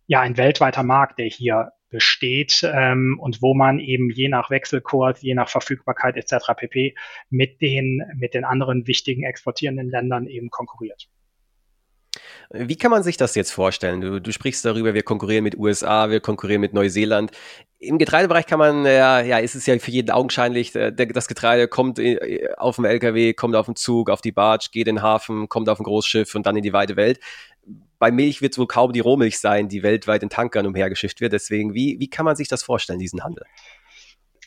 ja 0.07 0.21
ein 0.21 0.37
weltweiter 0.37 0.83
Markt, 0.83 1.21
der 1.21 1.27
hier 1.27 1.71
besteht 1.91 2.63
ähm, 2.65 3.19
und 3.21 3.43
wo 3.43 3.55
man 3.55 3.79
eben 3.79 4.11
je 4.11 4.29
nach 4.29 4.51
Wechselkurs, 4.51 5.21
je 5.23 5.35
nach 5.35 5.49
Verfügbarkeit 5.49 6.17
etc. 6.17 6.53
pp. 6.57 6.95
mit 7.29 7.61
den 7.61 8.03
mit 8.17 8.35
den 8.35 8.45
anderen 8.45 8.87
wichtigen 8.87 9.25
exportierenden 9.25 9.91
Ländern 9.91 10.27
eben 10.27 10.51
konkurriert. 10.51 11.09
Wie 12.53 12.77
kann 12.77 12.91
man 12.91 13.05
sich 13.05 13.17
das 13.17 13.37
jetzt 13.37 13.53
vorstellen? 13.53 14.01
Du, 14.01 14.21
du 14.21 14.33
sprichst 14.33 14.65
darüber, 14.65 14.93
wir 14.93 15.05
konkurrieren 15.05 15.45
mit 15.45 15.57
USA, 15.57 16.11
wir 16.11 16.19
konkurrieren 16.19 16.61
mit 16.61 16.75
Neuseeland. 16.75 17.31
Im 17.79 17.97
Getreidebereich 17.97 18.47
kann 18.47 18.59
man, 18.59 18.85
ja, 18.85 19.21
ja, 19.21 19.39
ist 19.39 19.55
es 19.55 19.67
ja 19.67 19.79
für 19.79 19.93
jeden 19.93 20.11
augenscheinlich, 20.11 20.75
äh, 20.75 20.93
das 20.93 21.29
Getreide 21.29 21.69
kommt 21.69 22.01
äh, 22.01 22.49
auf 22.57 22.75
dem 22.77 22.87
LKW, 22.87 23.35
kommt 23.35 23.55
auf 23.55 23.67
den 23.67 23.77
Zug, 23.77 24.11
auf 24.11 24.21
die 24.21 24.33
Barge, 24.33 24.67
geht 24.73 24.89
in 24.89 24.97
den 24.97 25.03
Hafen, 25.03 25.49
kommt 25.49 25.69
auf 25.69 25.79
ein 25.79 25.85
Großschiff 25.85 26.35
und 26.35 26.45
dann 26.45 26.57
in 26.57 26.65
die 26.65 26.73
weite 26.73 26.97
Welt 26.97 27.21
bei 28.01 28.11
Milch 28.11 28.43
wird 28.43 28.55
es 28.55 28.59
wohl 28.59 28.67
kaum 28.67 28.93
die 28.93 29.01
Rohmilch 29.01 29.39
sein, 29.39 29.69
die 29.69 29.85
weltweit 29.85 30.23
in 30.25 30.31
Tankern 30.31 30.67
umhergeschifft 30.67 31.21
wird. 31.21 31.35
Deswegen, 31.35 31.75
wie, 31.75 31.99
wie 32.01 32.09
kann 32.09 32.25
man 32.25 32.35
sich 32.35 32.49
das 32.49 32.63
vorstellen, 32.63 32.99
diesen 32.99 33.23
Handel? 33.23 33.45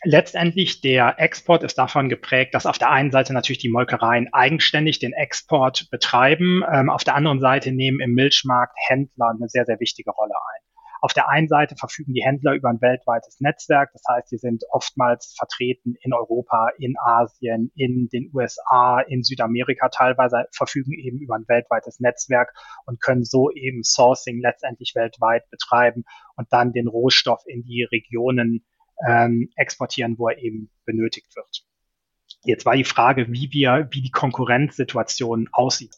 Letztendlich 0.04 0.82
der 0.82 1.16
Export 1.20 1.64
ist 1.64 1.78
davon 1.78 2.10
geprägt, 2.10 2.56
dass 2.56 2.66
auf 2.66 2.78
der 2.78 2.90
einen 2.90 3.12
Seite 3.12 3.32
natürlich 3.32 3.60
die 3.60 3.70
Molkereien 3.70 4.28
eigenständig 4.34 5.00
den 5.00 5.14
Export 5.14 5.88
betreiben, 5.92 6.62
ähm, 6.70 6.90
auf 6.90 7.06
der 7.06 7.16
anderen 7.16 7.40
Seite 7.40 7.72
nehmen 7.72 8.02
im 8.02 8.14
Milchmarkt 8.14 8.76
Händler 8.90 9.30
eine 9.30 9.48
sehr, 9.48 9.66
sehr 9.66 9.80
wichtige 9.80 10.12
Rolle 10.12 10.34
ein. 10.34 10.73
Auf 11.04 11.12
der 11.12 11.28
einen 11.28 11.50
Seite 11.50 11.76
verfügen 11.76 12.14
die 12.14 12.24
Händler 12.24 12.54
über 12.54 12.70
ein 12.70 12.80
weltweites 12.80 13.42
Netzwerk. 13.42 13.92
Das 13.92 14.04
heißt, 14.10 14.30
sie 14.30 14.38
sind 14.38 14.64
oftmals 14.70 15.36
vertreten 15.38 15.96
in 16.00 16.14
Europa, 16.14 16.70
in 16.78 16.96
Asien, 16.98 17.74
in 17.76 18.08
den 18.08 18.32
USA, 18.34 19.02
in 19.02 19.22
Südamerika 19.22 19.90
teilweise, 19.90 20.46
verfügen 20.54 20.94
eben 20.94 21.20
über 21.20 21.36
ein 21.36 21.44
weltweites 21.50 22.00
Netzwerk 22.00 22.54
und 22.86 23.02
können 23.02 23.26
so 23.26 23.52
eben 23.52 23.84
Sourcing 23.84 24.40
letztendlich 24.40 24.94
weltweit 24.96 25.50
betreiben 25.50 26.06
und 26.38 26.48
dann 26.54 26.72
den 26.72 26.88
Rohstoff 26.88 27.44
in 27.48 27.66
die 27.66 27.84
Regionen 27.84 28.66
ähm, 29.06 29.50
exportieren, 29.58 30.18
wo 30.18 30.30
er 30.30 30.38
eben 30.38 30.72
benötigt 30.86 31.36
wird. 31.36 31.66
Jetzt 32.44 32.66
war 32.66 32.76
die 32.76 32.84
Frage, 32.84 33.28
wie 33.30 33.52
wir, 33.52 33.88
wie 33.92 34.02
die 34.02 34.12
Konkurrenzsituation 34.12 35.50
aussieht. 35.52 35.96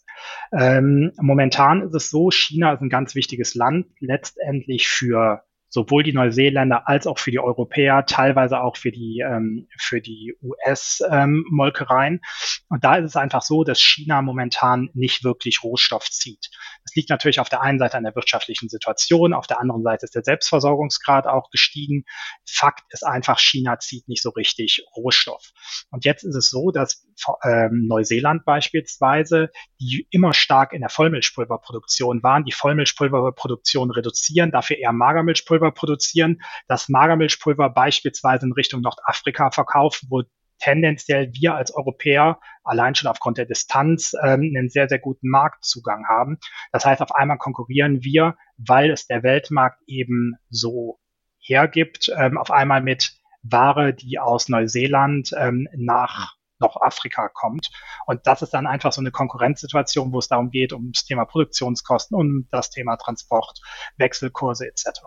Ähm, 0.51 1.11
momentan 1.17 1.81
ist 1.81 1.95
es 1.95 2.09
so, 2.09 2.31
China 2.31 2.73
ist 2.73 2.81
ein 2.81 2.89
ganz 2.89 3.15
wichtiges 3.15 3.55
Land 3.55 3.87
letztendlich 3.99 4.87
für 4.87 5.43
sowohl 5.75 6.03
die 6.03 6.13
Neuseeländer 6.13 6.87
als 6.87 7.05
auch 7.05 7.19
für 7.19 7.31
die 7.31 7.39
Europäer, 7.39 8.05
teilweise 8.05 8.61
auch 8.61 8.77
für 8.77 8.91
die, 8.91 9.19
ähm, 9.19 9.67
für 9.77 10.01
die 10.01 10.33
US-Molkereien. 10.41 12.13
Ähm, 12.13 12.21
und 12.69 12.83
da 12.83 12.95
ist 12.95 13.05
es 13.05 13.15
einfach 13.17 13.41
so, 13.41 13.63
dass 13.65 13.79
China 13.79 14.21
momentan 14.21 14.89
nicht 14.93 15.25
wirklich 15.25 15.63
Rohstoff 15.63 16.09
zieht. 16.09 16.49
Das 16.83 16.95
liegt 16.95 17.09
natürlich 17.09 17.41
auf 17.41 17.49
der 17.49 17.61
einen 17.61 17.77
Seite 17.77 17.97
an 17.97 18.03
der 18.03 18.15
wirtschaftlichen 18.15 18.69
Situation, 18.69 19.33
auf 19.33 19.47
der 19.47 19.59
anderen 19.59 19.83
Seite 19.83 20.05
ist 20.05 20.15
der 20.15 20.23
Selbstversorgungsgrad 20.23 21.27
auch 21.27 21.49
gestiegen. 21.49 22.05
Fakt 22.47 22.85
ist 22.89 23.05
einfach, 23.05 23.39
China 23.39 23.77
zieht 23.77 24.07
nicht 24.07 24.23
so 24.23 24.29
richtig 24.29 24.85
Rohstoff. 24.95 25.51
Und 25.91 26.05
jetzt 26.05 26.23
ist 26.23 26.35
es 26.35 26.49
so, 26.49 26.71
dass 26.71 27.04
ähm, 27.43 27.87
Neuseeland 27.87 28.45
beispielsweise, 28.45 29.49
die 29.79 30.07
immer 30.11 30.33
stark 30.33 30.73
in 30.73 30.81
der 30.81 30.89
Vollmilchpulverproduktion 30.89 32.23
waren, 32.23 32.43
die 32.43 32.51
Vollmilchpulverproduktion 32.51 33.91
reduzieren, 33.91 34.51
dafür 34.51 34.77
eher 34.77 34.93
Magermilchpulver 34.93 35.71
produzieren, 35.71 36.41
das 36.67 36.89
Magermilchpulver 36.89 37.69
beispielsweise 37.69 38.45
in 38.45 38.53
Richtung 38.53 38.81
Nordafrika 38.81 39.51
verkaufen, 39.51 40.07
wo 40.09 40.23
tendenziell 40.59 41.31
wir 41.33 41.55
als 41.55 41.73
Europäer 41.73 42.39
allein 42.63 42.95
schon 42.95 43.09
aufgrund 43.09 43.37
der 43.37 43.45
Distanz 43.45 44.13
ähm, 44.23 44.53
einen 44.55 44.69
sehr, 44.69 44.87
sehr 44.87 44.99
guten 44.99 45.29
Marktzugang 45.29 46.05
haben. 46.07 46.37
Das 46.71 46.85
heißt, 46.85 47.01
auf 47.01 47.13
einmal 47.13 47.37
konkurrieren 47.37 48.03
wir, 48.03 48.37
weil 48.57 48.89
es 48.89 49.07
der 49.07 49.23
Weltmarkt 49.23 49.81
eben 49.87 50.35
so 50.49 50.99
hergibt, 51.39 52.11
ähm, 52.17 52.37
auf 52.37 52.51
einmal 52.51 52.81
mit 52.81 53.17
Ware, 53.43 53.93
die 53.93 54.17
aus 54.17 54.49
Neuseeland 54.49 55.31
ähm, 55.37 55.67
nach 55.75 56.35
noch 56.65 56.81
Afrika 56.81 57.29
kommt. 57.29 57.69
Und 58.05 58.25
das 58.27 58.41
ist 58.41 58.53
dann 58.53 58.67
einfach 58.67 58.91
so 58.91 59.01
eine 59.01 59.11
Konkurrenzsituation, 59.11 60.11
wo 60.11 60.19
es 60.19 60.27
darum 60.27 60.49
geht, 60.49 60.73
um 60.73 60.91
das 60.91 61.05
Thema 61.05 61.25
Produktionskosten 61.25 62.17
und 62.17 62.47
das 62.51 62.69
Thema 62.69 62.97
Transport, 62.97 63.59
Wechselkurse 63.97 64.67
etc. 64.67 65.01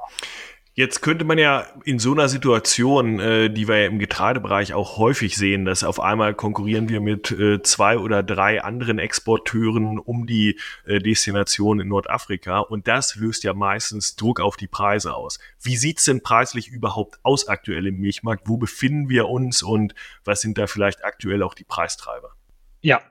Jetzt 0.78 1.00
könnte 1.00 1.24
man 1.24 1.38
ja 1.38 1.66
in 1.84 1.98
so 1.98 2.12
einer 2.12 2.28
Situation, 2.28 3.18
äh, 3.18 3.50
die 3.50 3.66
wir 3.66 3.80
ja 3.80 3.86
im 3.88 3.98
Getreidebereich 3.98 4.74
auch 4.74 4.96
häufig 4.96 5.36
sehen, 5.36 5.64
dass 5.64 5.82
auf 5.82 5.98
einmal 5.98 6.34
konkurrieren 6.34 6.88
wir 6.88 7.00
mit 7.00 7.32
äh, 7.32 7.60
zwei 7.64 7.98
oder 7.98 8.22
drei 8.22 8.62
anderen 8.62 9.00
Exporteuren 9.00 9.98
um 9.98 10.24
die 10.24 10.56
äh, 10.86 11.00
Destination 11.00 11.80
in 11.80 11.88
Nordafrika 11.88 12.60
und 12.60 12.86
das 12.86 13.16
löst 13.16 13.42
ja 13.42 13.54
meistens 13.54 14.14
Druck 14.14 14.38
auf 14.38 14.56
die 14.56 14.68
Preise 14.68 15.14
aus. 15.14 15.40
Wie 15.60 15.74
sieht's 15.74 16.04
denn 16.04 16.22
preislich 16.22 16.68
überhaupt 16.68 17.18
aus 17.24 17.48
aktuell 17.48 17.88
im 17.88 17.98
Milchmarkt? 17.98 18.44
Wo 18.46 18.56
befinden 18.56 19.08
wir 19.08 19.28
uns 19.28 19.64
und 19.64 19.96
was 20.24 20.42
sind 20.42 20.58
da 20.58 20.68
vielleicht 20.68 21.04
aktuell 21.04 21.42
auch 21.42 21.54
die 21.54 21.64
Preistreiber? 21.64 22.34
Ja, 22.82 23.02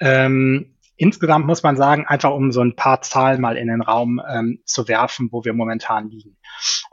ähm, 0.00 0.74
Insgesamt 0.96 1.46
muss 1.46 1.64
man 1.64 1.76
sagen, 1.76 2.06
einfach 2.06 2.30
um 2.30 2.52
so 2.52 2.60
ein 2.60 2.76
paar 2.76 3.02
Zahlen 3.02 3.40
mal 3.40 3.56
in 3.56 3.66
den 3.66 3.80
Raum 3.80 4.22
ähm, 4.28 4.60
zu 4.64 4.86
werfen, 4.86 5.28
wo 5.32 5.44
wir 5.44 5.52
momentan 5.52 6.08
liegen. 6.08 6.36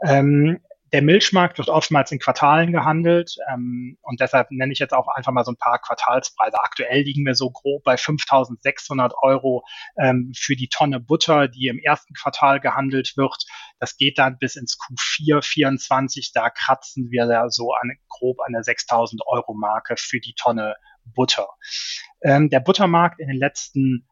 Ähm, 0.06 0.60
der 0.94 1.02
Milchmarkt 1.02 1.58
wird 1.58 1.70
oftmals 1.70 2.12
in 2.12 2.20
Quartalen 2.20 2.74
gehandelt 2.74 3.38
ähm, 3.52 3.98
und 4.02 4.20
deshalb 4.20 4.52
nenne 4.52 4.74
ich 4.74 4.80
jetzt 4.80 4.94
auch 4.94 5.08
einfach 5.08 5.32
mal 5.32 5.46
so 5.46 5.52
ein 5.52 5.58
paar 5.58 5.80
Quartalspreise. 5.80 6.62
Aktuell 6.62 7.04
liegen 7.04 7.26
wir 7.26 7.34
so 7.34 7.50
grob 7.50 7.84
bei 7.84 7.96
5.600 7.96 9.14
Euro 9.22 9.64
ähm, 9.98 10.34
für 10.36 10.56
die 10.56 10.68
Tonne 10.68 11.00
Butter, 11.00 11.48
die 11.48 11.68
im 11.68 11.80
ersten 11.80 12.14
Quartal 12.14 12.60
gehandelt 12.60 13.14
wird. 13.16 13.46
Das 13.80 13.96
geht 13.96 14.18
dann 14.18 14.38
bis 14.38 14.58
ins 14.58 14.78
Q4 14.78 15.42
24. 15.42 16.34
Da 16.34 16.50
kratzen 16.50 17.10
wir 17.10 17.26
da 17.26 17.50
so 17.50 17.72
an, 17.74 17.92
grob 18.10 18.42
an 18.42 18.52
der 18.52 18.64
6.000 18.64 19.20
Euro 19.28 19.54
Marke 19.54 19.96
für 19.98 20.20
die 20.20 20.34
Tonne 20.34 20.76
Butter. 21.06 21.48
Ähm, 22.22 22.50
der 22.50 22.60
Buttermarkt 22.60 23.20
in 23.20 23.28
den 23.28 23.38
letzten 23.38 24.08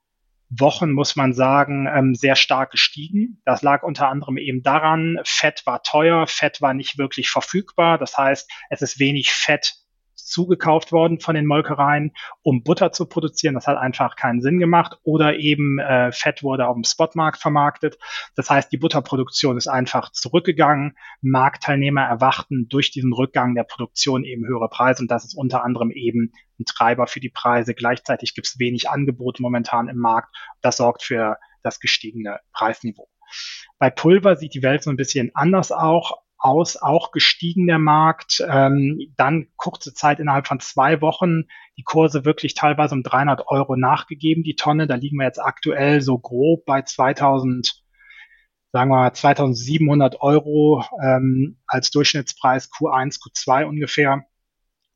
Wochen, 0.49 0.91
muss 0.91 1.15
man 1.15 1.33
sagen, 1.33 1.87
ähm, 1.87 2.15
sehr 2.15 2.35
stark 2.35 2.71
gestiegen. 2.71 3.41
Das 3.45 3.61
lag 3.61 3.83
unter 3.83 4.09
anderem 4.09 4.37
eben 4.37 4.63
daran, 4.63 5.19
Fett 5.23 5.65
war 5.65 5.83
teuer, 5.83 6.25
Fett 6.27 6.61
war 6.61 6.73
nicht 6.73 6.97
wirklich 6.97 7.29
verfügbar. 7.29 7.97
Das 7.97 8.17
heißt, 8.17 8.49
es 8.69 8.81
ist 8.81 8.99
wenig 8.99 9.31
Fett 9.31 9.75
zugekauft 10.29 10.91
worden 10.91 11.19
von 11.19 11.35
den 11.35 11.45
Molkereien, 11.45 12.13
um 12.41 12.63
Butter 12.63 12.91
zu 12.91 13.05
produzieren. 13.05 13.55
Das 13.55 13.67
hat 13.67 13.77
einfach 13.77 14.15
keinen 14.15 14.41
Sinn 14.41 14.59
gemacht. 14.59 14.97
Oder 15.03 15.37
eben 15.37 15.79
äh, 15.79 16.11
Fett 16.11 16.43
wurde 16.43 16.67
auf 16.67 16.75
dem 16.75 16.83
Spotmarkt 16.83 17.39
vermarktet. 17.39 17.97
Das 18.35 18.49
heißt, 18.49 18.71
die 18.71 18.77
Butterproduktion 18.77 19.57
ist 19.57 19.67
einfach 19.67 20.11
zurückgegangen. 20.11 20.95
Marktteilnehmer 21.21 22.03
erwarten 22.03 22.67
durch 22.69 22.91
diesen 22.91 23.13
Rückgang 23.13 23.55
der 23.55 23.63
Produktion 23.63 24.23
eben 24.23 24.45
höhere 24.45 24.69
Preise. 24.69 25.03
Und 25.03 25.11
das 25.11 25.25
ist 25.25 25.35
unter 25.35 25.63
anderem 25.63 25.91
eben 25.91 26.31
ein 26.59 26.65
Treiber 26.65 27.07
für 27.07 27.19
die 27.19 27.29
Preise. 27.29 27.73
Gleichzeitig 27.73 28.35
gibt 28.35 28.47
es 28.47 28.59
wenig 28.59 28.89
Angebot 28.89 29.39
momentan 29.39 29.89
im 29.89 29.97
Markt. 29.97 30.35
Das 30.61 30.77
sorgt 30.77 31.03
für 31.03 31.37
das 31.63 31.79
gestiegene 31.79 32.39
Preisniveau. 32.53 33.07
Bei 33.77 33.89
Pulver 33.89 34.35
sieht 34.35 34.53
die 34.53 34.63
Welt 34.63 34.83
so 34.83 34.89
ein 34.89 34.97
bisschen 34.97 35.31
anders 35.33 35.71
auch 35.71 36.23
aus, 36.39 36.77
auch 36.77 37.11
gestiegen 37.11 37.67
der 37.67 37.79
Markt. 37.79 38.43
Ähm, 38.49 39.13
dann 39.17 39.47
kurze 39.57 39.93
Zeit 39.93 40.19
innerhalb 40.19 40.47
von 40.47 40.59
zwei 40.59 41.01
Wochen 41.01 41.43
die 41.77 41.83
Kurse 41.83 42.25
wirklich 42.25 42.53
teilweise 42.53 42.95
um 42.95 43.03
300 43.03 43.47
Euro 43.47 43.75
nachgegeben, 43.75 44.43
die 44.43 44.55
Tonne. 44.55 44.87
Da 44.87 44.95
liegen 44.95 45.17
wir 45.17 45.25
jetzt 45.25 45.41
aktuell 45.41 46.01
so 46.01 46.17
grob 46.17 46.65
bei 46.65 46.81
2000, 46.81 47.83
sagen 48.71 48.89
wir 48.89 48.97
mal 48.97 49.13
2700 49.13 50.21
Euro 50.21 50.83
ähm, 51.03 51.57
als 51.67 51.91
Durchschnittspreis 51.91 52.71
Q1, 52.71 53.19
Q2 53.21 53.65
ungefähr. 53.65 54.25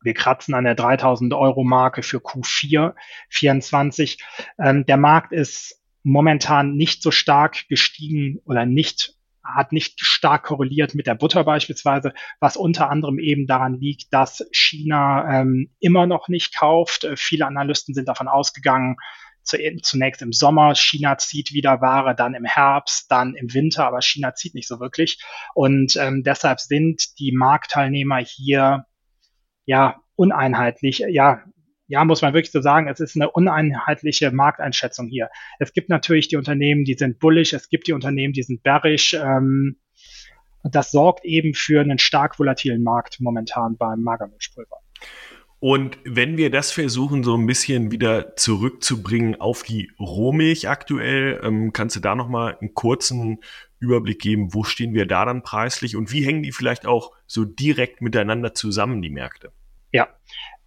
Wir 0.02 0.14
kratzen 0.14 0.54
an 0.54 0.66
der 0.66 0.76
3000 0.76 1.34
Euro 1.34 1.64
Marke 1.64 2.04
für 2.04 2.18
Q4 2.18 2.94
24. 3.30 4.22
Ähm, 4.60 4.86
der 4.86 4.98
Markt 4.98 5.32
ist 5.32 5.82
momentan 6.04 6.76
nicht 6.76 7.02
so 7.02 7.12
stark 7.12 7.68
gestiegen 7.70 8.40
oder 8.46 8.66
nicht 8.66 9.16
hat 9.44 9.72
nicht 9.72 10.00
stark 10.00 10.44
korreliert 10.44 10.96
mit 10.96 11.08
der 11.08 11.16
Butter 11.16 11.44
beispielsweise, 11.44 12.14
was 12.40 12.56
unter 12.58 12.90
anderem 12.90 13.20
eben 13.20 13.46
daran 13.46 13.74
liegt, 13.74 14.14
dass 14.14 14.48
China 14.52 15.42
ähm, 15.42 15.72
immer 15.80 16.08
noch 16.08 16.28
nicht 16.30 16.58
kauft. 16.58 17.04
Äh, 17.04 17.18
viele 17.18 17.46
Analysten 17.46 17.94
sind 17.94 18.08
davon 18.08 18.28
ausgegangen, 18.28 18.98
zu, 19.44 19.58
zunächst 19.82 20.22
im 20.22 20.32
Sommer, 20.32 20.76
China 20.76 21.18
zieht 21.18 21.54
wieder 21.54 21.82
Ware, 21.82 22.16
dann 22.16 22.34
im 22.34 22.46
Herbst, 22.46 23.12
dann 23.12 23.36
im 23.36 23.54
Winter, 23.54 23.86
aber 23.86 24.02
China 24.02 24.34
zieht 24.34 24.56
nicht 24.56 24.68
so 24.68 24.80
wirklich. 24.80 25.22
Und 25.54 25.96
ähm, 25.98 26.24
deshalb 26.24 26.60
sind 26.60 27.20
die 27.20 27.34
Marktteilnehmer 27.34 28.20
hier 28.20 28.86
ja 29.66 30.02
uneinheitlich, 30.16 31.00
ja 31.10 31.44
ja, 31.88 32.06
muss 32.06 32.22
man 32.22 32.34
wirklich 32.34 32.52
so 32.52 32.62
sagen, 32.62 32.88
es 32.88 33.00
ist 33.00 33.16
eine 33.16 33.30
uneinheitliche 33.30 34.32
Markteinschätzung 34.32 35.08
hier. 35.08 35.30
Es 35.60 35.74
gibt 35.74 35.90
natürlich 35.90 36.28
die 36.28 36.38
Unternehmen, 36.38 36.86
die 36.86 36.96
sind 36.96 37.20
bullish, 37.20 37.54
es 37.54 37.70
gibt 37.70 37.88
die 37.88 37.94
Unternehmen, 37.94 38.34
die 38.34 38.44
sind 38.44 38.64
bearish. 38.64 39.14
Ähm, 39.14 39.78
das 40.64 40.92
sorgt 40.92 41.26
eben 41.26 41.54
für 41.54 41.82
einen 41.82 42.00
stark 42.00 42.40
volatilen 42.40 42.84
Markt 42.84 43.20
momentan 43.20 43.76
beim 43.78 44.02
Magermilchpulver. 44.02 44.78
Und 45.60 45.98
wenn 46.04 46.36
wir 46.36 46.52
das 46.52 46.72
versuchen, 46.72 47.24
so 47.24 47.38
ein 47.38 47.46
bisschen 47.46 47.90
wieder 47.92 48.36
zurückzubringen 48.36 49.40
auf 49.40 49.64
die 49.64 49.92
Rohmilch 49.98 50.68
aktuell, 50.68 51.40
ähm, 51.42 51.72
kannst 51.72 51.96
du 51.96 52.02
da 52.02 52.16
nochmal 52.16 52.58
einen 52.60 52.74
kurzen 52.74 53.40
Überblick 53.80 54.20
geben, 54.20 54.54
wo 54.54 54.64
stehen 54.64 54.94
wir 54.94 55.06
da 55.06 55.24
dann 55.24 55.42
preislich 55.42 55.96
und 55.96 56.12
wie 56.12 56.26
hängen 56.26 56.44
die 56.44 56.52
vielleicht 56.52 56.86
auch 56.86 57.12
so 57.28 57.46
direkt 57.46 58.02
miteinander 58.02 58.54
zusammen, 58.54 59.02
die 59.02 59.10
Märkte? 59.10 59.54
Ja, 59.94 60.10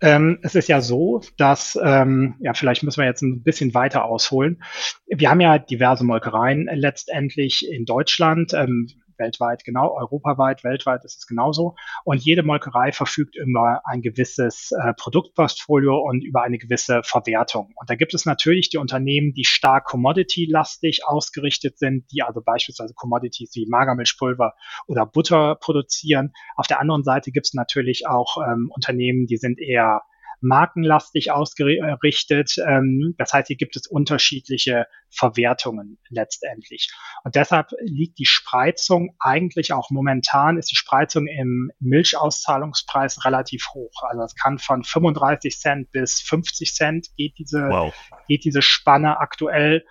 ähm, 0.01 0.39
es 0.43 0.55
ist 0.55 0.69
ja 0.69 0.81
so, 0.81 1.23
dass, 1.39 1.79
ähm, 1.83 2.35
ja, 2.41 2.55
vielleicht 2.55 2.83
müssen 2.83 3.01
wir 3.01 3.07
jetzt 3.07 3.23
ein 3.23 3.43
bisschen 3.43 3.75
weiter 3.75 4.05
ausholen. 4.05 4.63
Wir 5.07 5.31
haben 5.31 5.41
ja 5.41 5.59
diverse 5.59 6.05
Molkereien 6.05 6.69
letztendlich 6.73 7.67
in 7.71 7.85
Deutschland. 7.87 8.53
Ähm, 8.53 8.89
weltweit, 9.19 9.65
genau, 9.65 9.95
europaweit, 9.97 10.65
weltweit 10.65 11.05
ist 11.05 11.19
es 11.19 11.27
genauso. 11.27 11.75
Und 12.05 12.23
jede 12.23 12.43
Molkerei 12.43 12.93
verfügt 12.93 13.37
über 13.37 13.83
ein 13.85 14.03
gewisses 14.03 14.73
äh, 14.73 14.95
Produktportfolio 14.95 15.99
und 15.99 16.25
über 16.25 16.43
eine 16.43 16.59
gewisse 16.59 17.03
Verwertung. 17.03 17.73
Und 17.77 17.91
da 17.91 17.95
gibt 17.95 18.15
es 18.15 18.27
natürlich 18.27 18.71
die 18.71 18.79
Unternehmen, 18.79 19.33
die 19.33 19.45
stark 19.45 19.87
commodity-lastig 19.87 21.07
ausgerichtet 21.07 21.79
sind, 21.79 22.11
die 22.13 22.23
also 22.23 22.41
beispielsweise 22.43 22.95
Commodities 22.95 23.51
wie 23.55 23.67
Magermilchpulver 23.69 24.55
oder 24.87 25.07
Butter 25.07 25.57
produzieren. 25.57 26.33
Auf 26.57 26.67
der 26.67 26.81
anderen 26.81 27.05
Seite 27.05 27.31
gibt 27.31 27.47
es 27.47 27.55
natürlich 27.55 28.07
auch 28.07 28.37
ähm, 28.39 28.71
Unternehmen, 28.75 29.27
die 29.27 29.37
sind 29.37 29.61
eher 29.61 30.03
markenlastig 30.40 31.33
ausgerichtet. 31.33 32.57
Ähm, 32.66 33.14
das 33.18 33.33
heißt, 33.33 33.49
hier 33.49 33.57
gibt 33.57 33.77
es 33.77 33.87
unterschiedliche 33.87 34.87
Verwertungen 35.11 35.99
letztendlich. 36.09 36.90
Und 37.25 37.35
deshalb 37.35 37.70
liegt 37.81 38.18
die 38.18 38.27
Spreizung 38.27 39.14
eigentlich 39.18 39.72
auch 39.72 39.90
momentan, 39.90 40.59
ist 40.59 40.70
die 40.70 40.77
Spreizung 40.77 41.27
im 41.27 41.70
Milchauszahlungspreis 41.81 43.25
relativ 43.25 43.68
hoch. 43.75 44.03
Also 44.03 44.22
es 44.22 44.35
kann 44.35 44.59
von 44.59 44.85
35 44.85 45.59
Cent 45.59 45.90
bis 45.90 46.20
50 46.20 46.75
Cent 46.75 47.09
geht 47.16 47.38
diese, 47.38 47.68
wow. 47.68 47.94
geht 48.29 48.44
diese 48.44 48.62
Spanne 48.62 49.18
aktuell. 49.18 49.85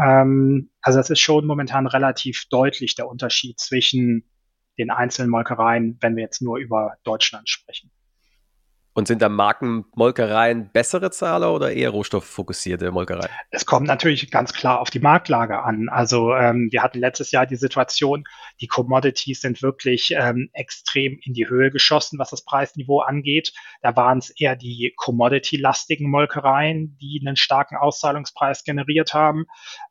Ähm, 0.00 0.70
also 0.80 1.00
es 1.00 1.10
ist 1.10 1.20
schon 1.20 1.46
momentan 1.46 1.86
relativ 1.86 2.44
deutlich 2.50 2.94
der 2.94 3.08
Unterschied 3.08 3.60
zwischen 3.60 4.28
den 4.78 4.90
einzelnen 4.90 5.30
Molkereien, 5.30 5.98
wenn 6.00 6.16
wir 6.16 6.22
jetzt 6.22 6.40
nur 6.40 6.58
über 6.58 6.96
Deutschland 7.04 7.48
sprechen. 7.48 7.90
Und 8.94 9.08
sind 9.08 9.22
da 9.22 9.30
Markenmolkereien 9.30 10.70
bessere 10.70 11.10
Zahler 11.10 11.54
oder 11.54 11.72
eher 11.72 11.90
rohstofffokussierte 11.90 12.90
Molkereien? 12.90 13.30
Es 13.50 13.64
kommt 13.64 13.86
natürlich 13.86 14.30
ganz 14.30 14.52
klar 14.52 14.80
auf 14.80 14.90
die 14.90 15.00
Marktlage 15.00 15.62
an. 15.62 15.88
Also 15.88 16.34
ähm, 16.34 16.68
wir 16.70 16.82
hatten 16.82 16.98
letztes 16.98 17.30
Jahr 17.30 17.46
die 17.46 17.56
Situation, 17.56 18.24
die 18.60 18.66
Commodities 18.66 19.40
sind 19.40 19.62
wirklich 19.62 20.14
ähm, 20.14 20.50
extrem 20.52 21.18
in 21.24 21.32
die 21.32 21.48
Höhe 21.48 21.70
geschossen, 21.70 22.18
was 22.18 22.30
das 22.30 22.44
Preisniveau 22.44 23.00
angeht. 23.00 23.54
Da 23.80 23.96
waren 23.96 24.18
es 24.18 24.28
eher 24.28 24.56
die 24.56 24.92
Commodity-lastigen 24.96 26.10
Molkereien, 26.10 26.98
die 27.00 27.22
einen 27.24 27.36
starken 27.36 27.76
Auszahlungspreis 27.76 28.62
generiert 28.62 29.14
haben. 29.14 29.46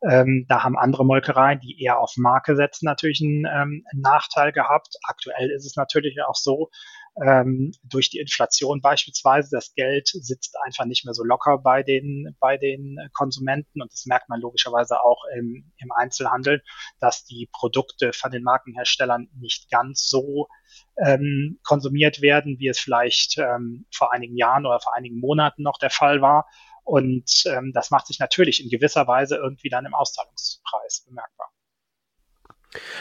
Ähm, 0.08 0.46
da 0.48 0.62
haben 0.62 0.78
andere 0.78 1.04
Molkereien, 1.04 1.58
die 1.58 1.82
eher 1.82 1.98
auf 1.98 2.12
Marke 2.16 2.54
setzen, 2.54 2.84
natürlich 2.84 3.20
einen, 3.20 3.46
ähm, 3.46 3.84
einen 3.90 4.00
Nachteil 4.00 4.52
gehabt. 4.52 4.96
Aktuell 5.02 5.50
ist 5.50 5.66
es 5.66 5.74
natürlich 5.74 6.22
auch 6.22 6.36
so, 6.36 6.70
ähm, 7.20 7.72
durch 7.82 8.10
die 8.10 8.18
Inflation 8.18 8.80
beispielsweise. 8.80 9.50
Das 9.52 9.74
Geld 9.74 10.08
sitzt 10.08 10.56
einfach 10.64 10.84
nicht 10.84 11.04
mehr 11.04 11.14
so 11.14 11.24
locker 11.24 11.58
bei 11.58 11.82
den, 11.82 12.36
bei 12.40 12.56
den 12.56 12.96
Konsumenten 13.12 13.82
und 13.82 13.92
das 13.92 14.06
merkt 14.06 14.28
man 14.28 14.40
logischerweise 14.40 15.00
auch 15.02 15.24
im, 15.36 15.72
im 15.76 15.92
Einzelhandel, 15.92 16.62
dass 17.00 17.24
die 17.24 17.48
Produkte 17.52 18.12
von 18.12 18.30
den 18.30 18.42
Markenherstellern 18.42 19.28
nicht 19.38 19.70
ganz 19.70 20.08
so 20.08 20.48
ähm, 21.04 21.58
konsumiert 21.64 22.22
werden, 22.22 22.58
wie 22.58 22.68
es 22.68 22.78
vielleicht 22.78 23.38
ähm, 23.38 23.86
vor 23.92 24.12
einigen 24.12 24.36
Jahren 24.36 24.66
oder 24.66 24.80
vor 24.80 24.94
einigen 24.94 25.20
Monaten 25.20 25.62
noch 25.62 25.78
der 25.78 25.90
Fall 25.90 26.22
war. 26.22 26.46
Und 26.84 27.44
ähm, 27.46 27.72
das 27.72 27.90
macht 27.90 28.06
sich 28.08 28.18
natürlich 28.18 28.62
in 28.62 28.70
gewisser 28.70 29.06
Weise 29.06 29.36
irgendwie 29.36 29.68
dann 29.68 29.86
im 29.86 29.94
Auszahlungspreis 29.94 31.04
bemerkbar. 31.06 31.51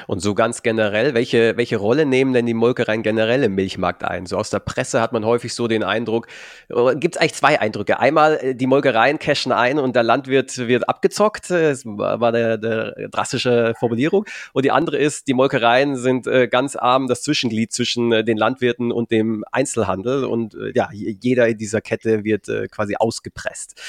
Und 0.07 0.19
so 0.19 0.33
ganz 0.35 0.63
generell, 0.63 1.13
welche, 1.13 1.55
welche 1.57 1.77
Rolle 1.77 2.05
nehmen 2.05 2.33
denn 2.33 2.45
die 2.45 2.53
Molkereien 2.53 3.03
generell 3.03 3.43
im 3.43 3.55
Milchmarkt 3.55 4.03
ein? 4.03 4.25
So 4.25 4.37
aus 4.37 4.49
der 4.49 4.59
Presse 4.59 5.01
hat 5.01 5.13
man 5.13 5.25
häufig 5.25 5.53
so 5.53 5.67
den 5.67 5.83
Eindruck, 5.83 6.27
äh, 6.69 6.95
gibt 6.95 7.15
es 7.15 7.21
eigentlich 7.21 7.35
zwei 7.35 7.59
Eindrücke. 7.59 7.99
Einmal, 7.99 8.37
äh, 8.41 8.55
die 8.55 8.67
Molkereien 8.67 9.19
cashen 9.19 9.51
ein 9.51 9.79
und 9.79 9.95
der 9.95 10.03
Landwirt 10.03 10.57
wird 10.57 10.87
abgezockt, 10.89 11.49
das 11.49 11.85
war 11.85 12.31
der, 12.31 12.57
der 12.57 13.09
drastische 13.09 13.73
Formulierung. 13.79 14.25
Und 14.53 14.65
die 14.65 14.71
andere 14.71 14.97
ist, 14.97 15.27
die 15.27 15.33
Molkereien 15.33 15.95
sind 15.95 16.27
äh, 16.27 16.47
ganz 16.47 16.75
arm 16.75 17.07
das 17.07 17.21
Zwischenglied 17.21 17.71
zwischen 17.71 18.09
den 18.11 18.37
Landwirten 18.37 18.91
und 18.91 19.11
dem 19.11 19.43
Einzelhandel 19.51 20.25
und 20.25 20.55
ja, 20.73 20.89
jeder 20.91 21.47
in 21.47 21.57
dieser 21.57 21.81
Kette 21.81 22.23
wird 22.23 22.47
quasi 22.71 22.95
ausgepresst. 22.97 23.79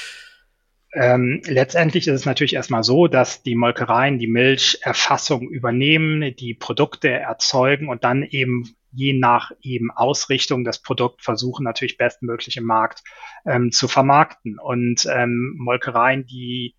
Ähm, 0.95 1.41
letztendlich 1.45 2.07
ist 2.07 2.13
es 2.13 2.25
natürlich 2.25 2.53
erstmal 2.53 2.83
so, 2.83 3.07
dass 3.07 3.41
die 3.41 3.55
Molkereien 3.55 4.19
die 4.19 4.27
Milcherfassung 4.27 5.49
übernehmen, 5.49 6.35
die 6.35 6.53
Produkte 6.53 7.09
erzeugen 7.09 7.89
und 7.89 8.03
dann 8.03 8.23
eben 8.23 8.75
je 8.91 9.13
nach 9.13 9.51
eben 9.61 9.89
Ausrichtung 9.89 10.63
das 10.63 10.79
Produkt 10.79 11.23
versuchen 11.23 11.63
natürlich 11.63 11.97
bestmöglich 11.97 12.57
im 12.57 12.65
Markt 12.65 13.03
ähm, 13.45 13.71
zu 13.71 13.87
vermarkten. 13.87 14.59
Und 14.59 15.07
ähm, 15.11 15.55
Molkereien, 15.57 16.27
die 16.27 16.75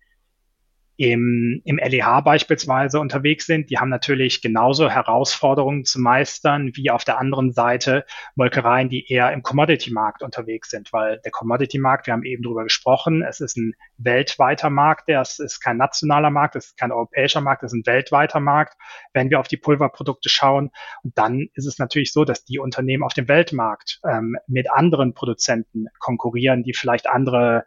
im, 0.97 1.61
im 1.65 1.77
LEH 1.77 2.21
beispielsweise 2.21 2.99
unterwegs 2.99 3.45
sind, 3.45 3.69
die 3.69 3.77
haben 3.77 3.89
natürlich 3.89 4.41
genauso 4.41 4.89
Herausforderungen 4.89 5.83
zu 5.83 5.99
meistern 5.99 6.71
wie 6.73 6.89
auf 6.89 7.03
der 7.03 7.19
anderen 7.19 7.51
Seite 7.51 8.05
Molkereien, 8.35 8.87
die 8.87 9.11
eher 9.11 9.31
im 9.33 9.43
Commodity-Markt 9.43 10.23
unterwegs 10.23 10.69
sind, 10.69 10.93
weil 10.93 11.19
der 11.25 11.31
Commodity-Markt, 11.31 12.07
wir 12.07 12.13
haben 12.13 12.23
eben 12.23 12.43
drüber 12.43 12.63
gesprochen, 12.63 13.23
es 13.23 13.41
ist 13.41 13.57
ein 13.57 13.73
weltweiter 13.97 14.69
Markt, 14.69 15.09
das 15.09 15.39
ist 15.39 15.59
kein 15.59 15.77
nationaler 15.77 16.29
Markt, 16.29 16.55
es 16.55 16.67
ist 16.67 16.77
kein 16.77 16.93
europäischer 16.93 17.41
Markt, 17.41 17.63
es 17.63 17.73
ist 17.73 17.79
ein 17.79 17.85
weltweiter 17.85 18.39
Markt, 18.39 18.75
wenn 19.13 19.29
wir 19.29 19.41
auf 19.41 19.49
die 19.49 19.57
Pulverprodukte 19.57 20.29
schauen. 20.29 20.71
Und 21.03 21.17
dann 21.17 21.47
ist 21.55 21.65
es 21.65 21.77
natürlich 21.77 22.13
so, 22.13 22.23
dass 22.23 22.45
die 22.45 22.59
Unternehmen 22.59 23.03
auf 23.03 23.13
dem 23.13 23.27
Weltmarkt 23.27 23.99
ähm, 24.09 24.37
mit 24.47 24.71
anderen 24.71 25.13
Produzenten 25.13 25.87
konkurrieren, 25.99 26.63
die 26.63 26.73
vielleicht 26.73 27.07
andere 27.07 27.65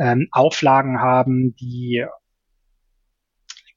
ähm, 0.00 0.28
Auflagen 0.30 1.00
haben, 1.00 1.56
die 1.56 2.04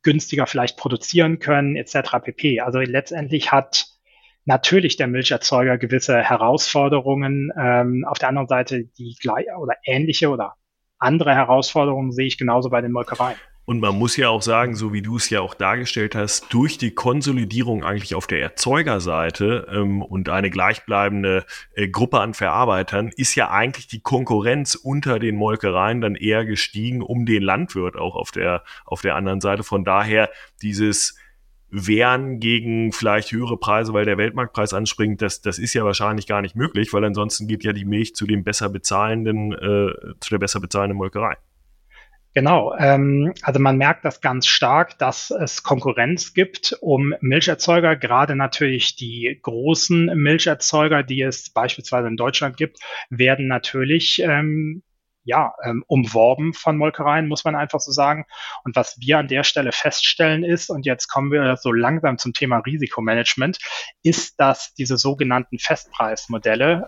günstiger 0.04 0.48
vielleicht 0.48 0.78
produzieren 0.78 1.40
können, 1.40 1.76
etc. 1.76 2.20
pp. 2.24 2.62
Also 2.62 2.80
letztendlich 2.80 3.52
hat 3.52 3.88
natürlich 4.46 4.96
der 4.96 5.08
Milcherzeuger 5.08 5.78
gewisse 5.78 6.22
Herausforderungen. 6.22 7.52
Ähm, 7.60 8.06
auf 8.08 8.18
der 8.18 8.30
anderen 8.30 8.48
Seite 8.48 8.86
die 8.98 9.16
gleiche 9.20 9.52
oder 9.60 9.76
ähnliche 9.84 10.30
oder 10.30 10.56
andere 11.00 11.36
Herausforderungen 11.36 12.12
sehe 12.12 12.28
ich 12.28 12.38
genauso 12.38 12.70
bei 12.70 12.82
den 12.82 12.92
Molkereien. 12.92 13.38
Und 13.69 13.82
man 13.82 13.97
muss 13.97 14.15
ja 14.15 14.30
auch 14.30 14.43
sagen, 14.43 14.75
so 14.75 14.93
wie 14.93 15.01
du 15.01 15.17
es 15.17 15.30
ja 15.30 15.41
auch 15.41 15.53
dargestellt 15.53 16.15
hast, 16.15 16.53
durch 16.53 16.77
die 16.77 16.91
Konsolidierung 16.91 17.84
eigentlich 17.84 18.15
auf 18.15 18.25
der 18.25 18.41
Erzeugerseite 18.41 19.67
ähm, 19.69 20.01
und 20.01 20.30
eine 20.30 20.49
gleichbleibende 20.49 21.45
äh, 21.75 21.89
Gruppe 21.89 22.21
an 22.21 22.34
Verarbeitern 22.34 23.12
ist 23.17 23.36
ja 23.36 23.49
eigentlich 23.49 23.88
die 23.88 23.99
Konkurrenz 23.99 24.75
unter 24.75 25.19
den 25.19 25.36
Molkereien 25.36 25.99
dann 25.99 26.15
eher 26.15 26.45
gestiegen 26.45 27.01
um 27.01 27.25
den 27.25 27.43
Landwirt 27.43 27.97
auch 27.97 28.15
auf 28.15 28.32
der, 28.32 28.63
auf 28.86 29.01
der 29.01 29.17
anderen 29.17 29.41
Seite. 29.41 29.63
Von 29.63 29.84
daher 29.84 30.30
dieses 30.62 31.17
Wehren 31.69 32.39
gegen 32.39 32.93
vielleicht 32.93 33.34
höhere 33.34 33.58
Preise, 33.58 33.91
weil 33.91 34.06
der 34.06 34.17
Weltmarktpreis 34.17 34.73
anspringt, 34.73 35.21
das, 35.21 35.41
das 35.41 35.60
ist 35.60 35.73
ja 35.73 35.84
wahrscheinlich 35.84 36.25
gar 36.25 36.41
nicht 36.41 36.56
möglich, 36.56 36.93
weil 36.93 37.03
ansonsten 37.03 37.49
geht 37.49 37.65
ja 37.65 37.73
die 37.73 37.84
Milch 37.84 38.15
zu 38.15 38.27
dem 38.27 38.45
besser 38.45 38.69
bezahlenden, 38.69 39.51
äh, 39.51 39.91
zu 40.21 40.30
der 40.30 40.38
besser 40.38 40.62
bezahlenden 40.62 40.97
Molkerei. 40.97 41.36
Genau, 42.34 42.76
ähm, 42.78 43.34
also 43.42 43.60
man 43.60 43.78
merkt 43.78 44.06
das 44.06 44.22
ganz 44.22 44.46
stark, 44.46 45.00
dass 45.00 45.32
es 45.32 45.63
Konkurrenz 45.63 46.34
gibt 46.34 46.78
um 46.82 47.16
Milcherzeuger, 47.20 47.96
gerade 47.96 48.36
natürlich 48.36 48.96
die 48.96 49.40
großen 49.42 50.06
Milcherzeuger, 50.16 51.02
die 51.02 51.22
es 51.22 51.50
beispielsweise 51.50 52.08
in 52.08 52.18
Deutschland 52.18 52.56
gibt, 52.56 52.80
werden 53.10 53.48
natürlich 53.48 54.22
ähm, 54.22 54.84
ja, 55.28 55.54
ähm, 55.63 55.84
umworben 55.88 56.54
von 56.54 56.78
Molkereien, 56.78 57.28
muss 57.28 57.44
man 57.44 57.56
einfach 57.56 57.82
so 57.82 57.92
sagen. 57.92 58.26
Und 58.63 58.78
was 58.78 58.98
wir 59.00 59.18
an 59.18 59.28
der 59.28 59.44
Stelle 59.44 59.74
feststellen 59.74 60.46
ist, 60.46 60.70
und 60.70 60.86
jetzt 60.86 61.08
kommen 61.10 61.32
wir 61.34 61.58
so 61.58 61.74
langsam 61.74 62.18
zum 62.18 62.32
Thema 62.32 62.60
Risikomanagement, 62.60 63.58
ist, 64.04 64.40
dass 64.40 64.74
diese 64.76 64.98
sogenannten 64.98 65.60
Festpreismodelle 65.60 66.88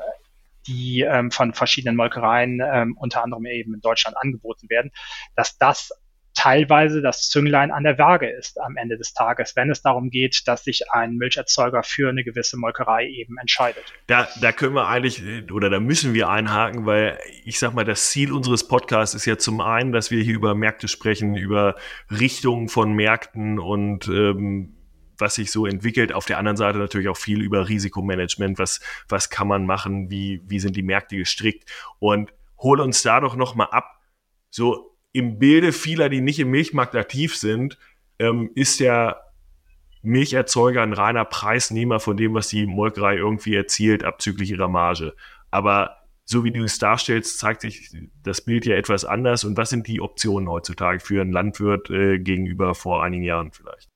die 0.69 1.01
ähm, 1.01 1.32
von 1.32 1.53
verschiedenen 1.53 1.95
Molkereien, 1.95 2.62
ähm, 2.63 2.95
unter 2.97 3.23
anderem 3.23 3.45
eben 3.45 3.73
in 3.73 3.82
Deutschland 3.82 4.15
angeboten 4.21 4.69
werden, 4.69 4.91
dass 5.36 5.58
das 5.58 5.91
teilweise 6.36 7.01
das 7.01 7.27
Zünglein 7.29 7.71
an 7.71 7.84
der 7.84 7.97
Waage 7.97 8.29
ist 8.29 8.62
am 8.62 8.77
Ende 8.77 8.97
des 8.97 9.13
Tages, 9.13 9.55
wenn 9.58 9.69
es 9.69 9.82
darum 9.82 10.10
geht, 10.10 10.47
dass 10.47 10.63
sich 10.63 10.89
ein 10.91 11.15
Milcherzeuger 11.15 11.84
für 11.84 12.10
eine 12.10 12.23
gewisse 12.23 12.55
Molkerei 12.55 13.08
eben 13.08 13.38
entscheidet. 13.39 13.84
Da, 14.08 14.27
da 14.39 14.53
können 14.53 14.73
wir 14.73 14.88
eigentlich 14.88 15.51
oder 15.51 15.69
da 15.69 15.82
müssen 15.82 16.13
wir 16.13 16.29
einhaken, 16.29 16.86
weil 16.86 17.19
ich 17.43 17.60
sag 17.60 17.73
mal, 17.73 17.84
das 17.84 18.12
Ziel 18.12 18.32
unseres 18.32 18.67
Podcasts 18.67 19.15
ist 19.15 19.25
ja 19.25 19.38
zum 19.38 19.60
einen, 19.60 19.91
dass 19.91 20.12
wir 20.12 20.23
hier 20.23 20.36
über 20.36 20.55
Märkte 20.55 20.88
sprechen, 20.88 21.36
über 21.36 21.75
Richtungen 22.10 22.69
von 22.69 22.93
Märkten 22.93 23.60
und 23.60 24.08
ähm, 24.08 24.78
was 25.19 25.36
sich 25.36 25.51
so 25.51 25.65
entwickelt. 25.65 26.13
Auf 26.13 26.25
der 26.25 26.38
anderen 26.38 26.58
Seite 26.58 26.77
natürlich 26.77 27.10
auch 27.10 27.17
viel 27.17 27.41
über 27.41 27.69
Risikomanagement. 27.69 28.60
Was, 28.60 28.79
was 29.08 29.29
kann 29.29 29.47
man 29.47 29.65
machen? 29.65 30.10
Wie, 30.10 30.41
wie 30.45 30.60
sind 30.60 30.75
die 30.75 30.84
Märkte 30.84 31.17
gestrickt? 31.17 31.69
Und 31.99 32.34
hol 32.58 32.79
uns 32.79 33.01
da 33.01 33.19
doch 33.19 33.36
noch 33.36 33.55
mal 33.55 33.65
ab. 33.65 33.99
So 34.49 34.95
im 35.12 35.39
Bilde 35.39 35.71
vieler, 35.71 36.10
die 36.10 36.21
nicht 36.21 36.39
im 36.39 36.51
Milchmarkt 36.51 36.95
aktiv 36.95 37.36
sind, 37.36 37.77
ähm, 38.19 38.51
ist 38.55 38.79
der 38.79 39.21
Milcherzeuger 40.01 40.82
ein 40.82 40.93
reiner 40.93 41.25
Preisnehmer 41.25 41.99
von 41.99 42.15
dem, 42.15 42.34
was 42.34 42.47
die 42.47 42.65
Molkerei 42.65 43.17
irgendwie 43.17 43.55
erzielt, 43.55 44.03
abzüglich 44.03 44.51
ihrer 44.51 44.69
Marge. 44.69 45.15
Aber 45.51 45.97
so 46.25 46.43
wie 46.43 46.51
du 46.51 46.63
es 46.63 46.77
darstellst, 46.77 47.39
zeigt 47.39 47.62
sich 47.62 47.91
das 48.23 48.41
Bild 48.41 48.65
ja 48.65 48.75
etwas 48.75 49.03
anders. 49.03 49.43
Und 49.43 49.58
was 49.58 49.71
sind 49.71 49.88
die 49.88 49.99
Optionen 49.99 50.47
heutzutage 50.47 50.99
für 50.99 51.21
einen 51.21 51.32
Landwirt 51.32 51.89
äh, 51.89 52.19
gegenüber 52.19 52.75
vor 52.75 53.03
einigen 53.03 53.23
Jahren 53.23 53.51
vielleicht? 53.51 53.88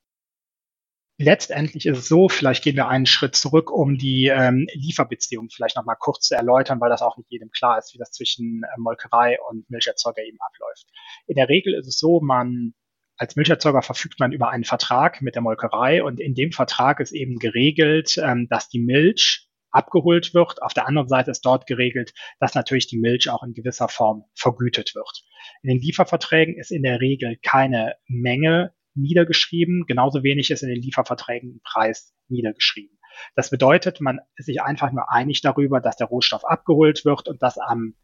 Letztendlich 1.24 1.86
ist 1.86 1.98
es 1.98 2.08
so, 2.08 2.30
vielleicht 2.30 2.64
gehen 2.64 2.76
wir 2.76 2.88
einen 2.88 3.06
Schritt 3.06 3.36
zurück, 3.36 3.72
um 3.72 3.98
die 3.98 4.28
ähm, 4.28 4.68
Lieferbeziehung 4.74 5.50
vielleicht 5.50 5.76
nochmal 5.76 5.96
kurz 6.00 6.28
zu 6.28 6.36
erläutern, 6.36 6.80
weil 6.82 6.90
das 6.90 7.02
auch 7.02 7.18
nicht 7.18 7.32
jedem 7.32 7.50
klar 7.50 7.78
ist, 7.78 7.94
wie 7.94 7.98
das 7.98 8.12
zwischen 8.12 8.64
äh, 8.64 8.80
Molkerei 8.80 9.38
und 9.50 9.70
Milcherzeuger 9.70 10.24
eben 10.24 10.38
abläuft. 10.40 10.88
In 11.28 11.36
der 11.36 11.50
Regel 11.50 11.74
ist 11.74 11.88
es 11.88 11.98
so, 11.98 12.22
man 12.22 12.74
als 13.18 13.36
Milcherzeuger 13.36 13.82
verfügt 13.82 14.20
man 14.20 14.32
über 14.32 14.50
einen 14.50 14.64
Vertrag 14.64 15.22
mit 15.22 15.36
der 15.36 15.42
Molkerei 15.42 16.04
und 16.04 16.20
in 16.20 16.34
dem 16.34 16.52
Vertrag 16.52 17.00
ist 17.00 17.12
eben 17.12 17.38
geregelt, 17.38 18.18
ähm, 18.18 18.48
dass 18.50 18.70
die 18.70 18.80
Milch 18.80 19.48
abgeholt 19.72 20.34
wird. 20.34 20.62
Auf 20.62 20.74
der 20.74 20.88
anderen 20.88 21.08
Seite 21.08 21.32
ist 21.32 21.46
dort 21.46 21.66
geregelt, 21.68 22.14
dass 22.40 22.56
natürlich 22.56 22.88
die 22.88 23.00
Milch 23.00 23.30
auch 23.30 23.44
in 23.44 23.54
gewisser 23.54 23.88
Form 23.88 24.26
vergütet 24.36 24.96
wird. 24.96 25.24
In 25.62 25.70
den 25.70 25.80
Lieferverträgen 25.80 26.56
ist 26.56 26.72
in 26.72 26.84
der 26.84 27.02
Regel 27.02 27.38
keine 27.42 27.96
Menge 28.08 28.74
niedergeschrieben. 28.96 29.86
Genauso 29.88 30.24
wenig 30.24 30.52
ist 30.52 30.64
in 30.64 30.70
den 30.70 30.82
Lieferverträgen 30.82 31.62
Preis 31.64 32.14
niedergeschrieben. 32.28 32.98
Das 33.36 33.50
bedeutet, 33.50 34.02
man 34.02 34.20
ist 34.36 34.46
sich 34.46 34.62
einfach 34.62 34.92
nur 34.92 35.12
einig 35.12 35.42
darüber, 35.42 35.80
dass 35.80 35.98
der 35.98 36.08
Rohstoff 36.08 36.46
abgeholt 36.46 37.06
wird 37.06 37.28
und 37.28 37.42
dass 37.42 37.58
am 37.58 37.96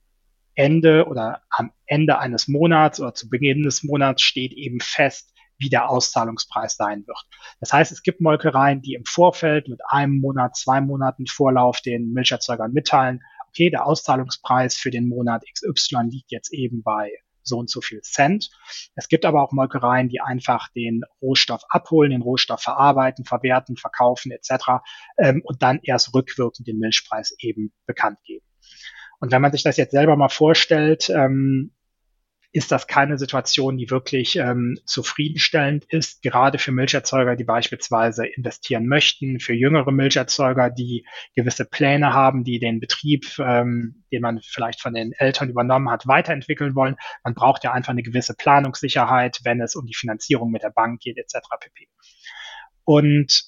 Ende 0.56 1.06
oder 1.08 1.42
am 1.50 1.72
Ende 1.86 2.20
eines 2.20 2.48
Monats 2.48 3.00
oder 3.00 3.14
zu 3.14 3.30
Beginn 3.30 3.64
des 3.64 3.84
Monats 3.84 4.22
steht 4.22 4.54
eben 4.54 4.80
fest, 4.80 5.34
wie 5.58 5.70
der 5.70 5.90
Auszahlungspreis 5.90 6.76
sein 6.76 7.06
wird. 7.06 7.20
Das 7.60 7.74
heißt, 7.74 7.92
es 7.92 8.04
gibt 8.04 8.22
Molkereien, 8.22 8.82
die 8.82 8.94
im 8.94 9.06
Vorfeld 9.06 9.68
mit 9.68 9.82
einem 9.88 10.20
Monat, 10.20 10.56
zwei 10.56 10.82
Monaten 10.82 11.28
Vorlauf 11.28 11.82
den 11.82 12.14
Milcherzeugern 12.14 12.72
mitteilen, 12.72 13.22
okay, 13.50 13.70
der 13.70 13.86
Auszahlungspreis 13.86 14.76
für 14.76 14.92
den 14.92 15.08
Monat 15.08 15.44
XY 15.54 16.10
liegt 16.10 16.32
jetzt 16.32 16.54
eben 16.54 16.82
bei 16.84 17.12
so 17.50 17.58
und 17.58 17.70
so 17.70 17.82
viel 17.82 18.02
Cent. 18.02 18.50
Es 18.96 19.10
gibt 19.10 19.26
aber 19.26 19.44
auch 19.44 19.52
Molkereien, 19.52 20.08
die 20.08 20.22
einfach 20.22 20.70
den 20.70 21.02
Rohstoff 21.22 21.64
abholen, 21.70 22.12
den 22.12 22.22
Rohstoff 22.22 22.62
verarbeiten, 22.62 23.26
verwerten, 23.26 23.76
verkaufen 23.76 24.32
etc. 24.32 24.82
Ähm, 25.18 25.42
und 25.44 25.62
dann 25.62 25.80
erst 25.84 26.14
rückwirkend 26.14 26.68
den 26.68 26.80
Milchpreis 26.80 27.36
eben 27.40 27.74
bekannt 27.86 28.20
geben. 28.24 28.46
Und 29.20 29.32
wenn 29.32 29.42
man 29.42 29.52
sich 29.52 29.64
das 29.64 29.76
jetzt 29.76 29.92
selber 29.92 30.16
mal 30.16 30.30
vorstellt, 30.30 31.10
ähm, 31.10 31.74
ist 32.52 32.72
das 32.72 32.88
keine 32.88 33.20
Situation, 33.20 33.78
die 33.78 33.92
wirklich 33.92 34.36
ähm, 34.38 34.80
zufriedenstellend 34.86 35.86
ist, 35.86 36.24
gerade 36.24 36.58
für 36.58 36.72
Milcherzeuger, 36.72 37.36
die 37.36 37.44
beispielsweise 37.44 38.26
investieren 38.26 38.88
möchten, 38.88 39.40
für 39.40 39.54
jüngere 39.54 39.92
Milcherzeuger, 39.92 40.72
die 40.72 41.06
gewisse 41.36 41.66
Pläne 41.66 42.14
haben, 42.14 42.44
die 42.44 42.60
den 42.60 42.80
Betrieb, 42.80 43.38
ähm, 43.38 44.04
den 44.12 44.22
man 44.22 44.40
vielleicht 44.42 44.82
von 44.82 44.96
den 44.96 45.12
Eltern 45.12 45.50
übernommen 45.50 45.92
hat, 45.92 46.08
weiterentwickeln 46.08 46.74
wollen. 46.76 46.96
Man 47.24 47.36
braucht 47.36 47.64
ja 47.64 47.72
einfach 47.72 47.92
eine 47.92 48.04
gewisse 48.04 48.34
Planungssicherheit, 48.34 49.40
wenn 49.44 49.62
es 49.62 49.76
um 49.76 49.86
die 49.86 49.96
Finanzierung 49.96 50.50
mit 50.50 50.64
der 50.64 50.72
Bank 50.72 51.02
geht, 51.02 51.18
etc. 51.18 51.36
pp. 51.60 51.88
Und 52.84 53.44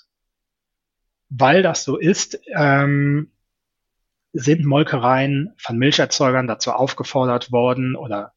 weil 1.30 1.64
das 1.64 1.86
so 1.86 1.98
ist, 1.98 2.40
ähm, 2.56 3.32
sind 4.34 4.64
Molkereien 4.64 5.56
von 5.58 5.78
Milcherzeugern 5.78 6.48
dazu 6.48 6.72
aufgefordert 6.72 7.52
worden 7.52 7.96
oder 7.96 8.34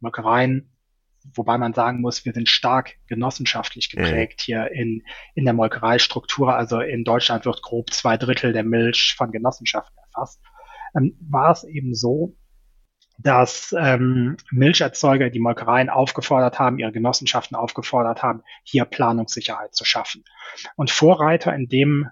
Molkereien, 0.00 0.72
wobei 1.34 1.58
man 1.58 1.74
sagen 1.74 2.00
muss, 2.00 2.24
wir 2.24 2.32
sind 2.32 2.48
stark 2.48 2.94
genossenschaftlich 3.06 3.90
geprägt 3.90 4.40
mhm. 4.40 4.44
hier 4.44 4.70
in, 4.72 5.02
in 5.34 5.44
der 5.44 5.54
Molkereistruktur. 5.54 6.54
Also 6.54 6.80
in 6.80 7.04
Deutschland 7.04 7.44
wird 7.44 7.62
grob 7.62 7.92
zwei 7.92 8.16
Drittel 8.16 8.52
der 8.52 8.64
Milch 8.64 9.14
von 9.16 9.30
Genossenschaften 9.30 9.96
erfasst. 10.06 10.40
Ähm, 10.96 11.16
war 11.20 11.50
es 11.52 11.64
eben 11.64 11.94
so, 11.94 12.36
dass 13.18 13.74
ähm, 13.76 14.36
Milcherzeuger 14.50 15.28
die 15.28 15.40
Molkereien 15.40 15.90
aufgefordert 15.90 16.58
haben, 16.60 16.78
ihre 16.78 16.92
Genossenschaften 16.92 17.56
aufgefordert 17.56 18.22
haben, 18.22 18.42
hier 18.62 18.84
Planungssicherheit 18.84 19.74
zu 19.74 19.84
schaffen. 19.84 20.24
Und 20.76 20.90
Vorreiter 20.90 21.52
in 21.52 21.68
dem 21.68 22.08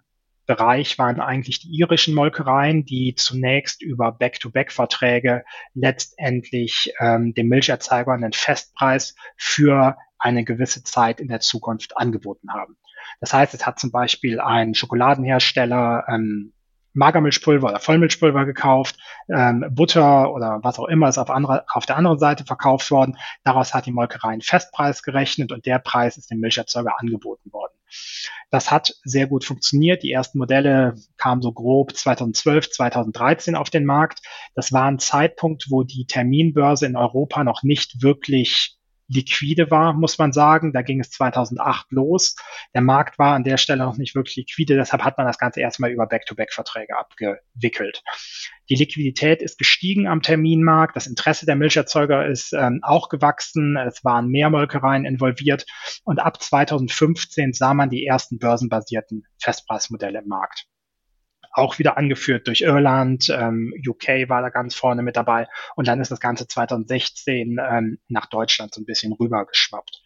Bereich 0.46 0.98
waren 0.98 1.20
eigentlich 1.20 1.60
die 1.60 1.76
irischen 1.76 2.14
Molkereien, 2.14 2.84
die 2.84 3.14
zunächst 3.14 3.82
über 3.82 4.12
Back-to-Back-Verträge 4.12 5.44
letztendlich 5.74 6.92
ähm, 7.00 7.34
dem 7.34 7.48
Milcherzeuger 7.48 8.12
einen 8.12 8.32
Festpreis 8.32 9.16
für 9.36 9.96
eine 10.18 10.44
gewisse 10.44 10.84
Zeit 10.84 11.20
in 11.20 11.28
der 11.28 11.40
Zukunft 11.40 11.96
angeboten 11.96 12.52
haben. 12.52 12.76
Das 13.20 13.32
heißt, 13.32 13.54
es 13.54 13.66
hat 13.66 13.78
zum 13.78 13.90
Beispiel 13.90 14.40
ein 14.40 14.74
Schokoladenhersteller 14.74 16.04
ähm, 16.08 16.52
Magermilchpulver 16.96 17.68
oder 17.68 17.78
Vollmilchpulver 17.78 18.46
gekauft, 18.46 18.96
ähm, 19.28 19.66
Butter 19.70 20.32
oder 20.32 20.60
was 20.62 20.78
auch 20.78 20.86
immer 20.86 21.08
ist 21.08 21.18
auf, 21.18 21.30
andere, 21.30 21.64
auf 21.68 21.84
der 21.86 21.96
anderen 21.96 22.18
Seite 22.18 22.44
verkauft 22.44 22.90
worden. 22.90 23.18
Daraus 23.44 23.74
hat 23.74 23.86
die 23.86 23.92
Molkerei 23.92 24.30
einen 24.30 24.40
Festpreis 24.40 25.02
gerechnet 25.02 25.52
und 25.52 25.66
der 25.66 25.78
Preis 25.78 26.16
ist 26.16 26.30
dem 26.30 26.40
Milcherzeuger 26.40 26.98
angeboten 26.98 27.52
worden. 27.52 27.75
Das 28.50 28.70
hat 28.70 28.94
sehr 29.02 29.26
gut 29.26 29.44
funktioniert. 29.44 30.02
Die 30.02 30.12
ersten 30.12 30.38
Modelle 30.38 30.94
kamen 31.16 31.42
so 31.42 31.52
grob 31.52 31.96
2012, 31.96 32.70
2013 32.70 33.54
auf 33.54 33.70
den 33.70 33.84
Markt. 33.84 34.20
Das 34.54 34.72
war 34.72 34.86
ein 34.86 34.98
Zeitpunkt, 34.98 35.66
wo 35.70 35.82
die 35.82 36.06
Terminbörse 36.06 36.86
in 36.86 36.96
Europa 36.96 37.44
noch 37.44 37.62
nicht 37.62 38.02
wirklich 38.02 38.76
liquide 39.08 39.70
war, 39.70 39.92
muss 39.92 40.18
man 40.18 40.32
sagen. 40.32 40.72
Da 40.72 40.82
ging 40.82 41.00
es 41.00 41.10
2008 41.10 41.90
los. 41.90 42.36
Der 42.74 42.82
Markt 42.82 43.18
war 43.18 43.34
an 43.34 43.44
der 43.44 43.56
Stelle 43.56 43.84
noch 43.84 43.96
nicht 43.96 44.14
wirklich 44.14 44.36
liquide, 44.36 44.76
deshalb 44.76 45.04
hat 45.04 45.18
man 45.18 45.26
das 45.26 45.38
Ganze 45.38 45.60
erstmal 45.60 45.90
über 45.90 46.06
Back-to-Back-Verträge 46.06 46.96
abgewickelt. 46.96 48.02
Die 48.68 48.74
Liquidität 48.74 49.42
ist 49.42 49.58
gestiegen 49.58 50.08
am 50.08 50.22
Terminmarkt, 50.22 50.96
das 50.96 51.06
Interesse 51.06 51.46
der 51.46 51.56
Milcherzeuger 51.56 52.26
ist 52.26 52.52
ähm, 52.52 52.80
auch 52.82 53.08
gewachsen, 53.08 53.76
es 53.76 54.04
waren 54.04 54.28
mehr 54.28 54.50
Molkereien 54.50 55.04
involviert 55.04 55.66
und 56.04 56.18
ab 56.18 56.42
2015 56.42 57.52
sah 57.52 57.74
man 57.74 57.90
die 57.90 58.04
ersten 58.04 58.38
börsenbasierten 58.38 59.24
Festpreismodelle 59.38 60.18
im 60.18 60.28
Markt 60.28 60.66
auch 61.56 61.78
wieder 61.78 61.96
angeführt 61.96 62.46
durch 62.46 62.60
Irland, 62.60 63.28
ähm, 63.30 63.72
UK 63.86 64.28
war 64.28 64.42
da 64.42 64.50
ganz 64.50 64.74
vorne 64.74 65.02
mit 65.02 65.16
dabei 65.16 65.48
und 65.74 65.88
dann 65.88 66.00
ist 66.00 66.10
das 66.10 66.20
Ganze 66.20 66.46
2016 66.46 67.58
ähm, 67.58 67.98
nach 68.08 68.26
Deutschland 68.26 68.74
so 68.74 68.80
ein 68.80 68.86
bisschen 68.86 69.12
rübergeschwappt. 69.12 70.02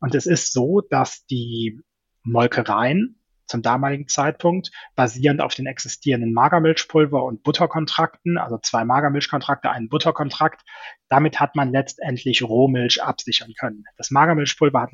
Und 0.00 0.14
es 0.14 0.26
ist 0.26 0.52
so, 0.52 0.80
dass 0.82 1.24
die 1.26 1.80
Molkereien 2.22 3.20
zum 3.50 3.62
damaligen 3.62 4.06
Zeitpunkt, 4.06 4.70
basierend 4.94 5.40
auf 5.40 5.54
den 5.54 5.66
existierenden 5.66 6.32
Magermilchpulver- 6.32 7.24
und 7.24 7.42
Butterkontrakten, 7.42 8.38
also 8.38 8.58
zwei 8.58 8.84
Magermilchkontrakte, 8.84 9.70
einen 9.70 9.88
Butterkontrakt. 9.88 10.62
Damit 11.08 11.40
hat 11.40 11.56
man 11.56 11.72
letztendlich 11.72 12.42
Rohmilch 12.42 13.02
absichern 13.02 13.52
können. 13.58 13.84
Das 13.96 14.12
Magermilchpulver 14.12 14.80
hat 14.80 14.92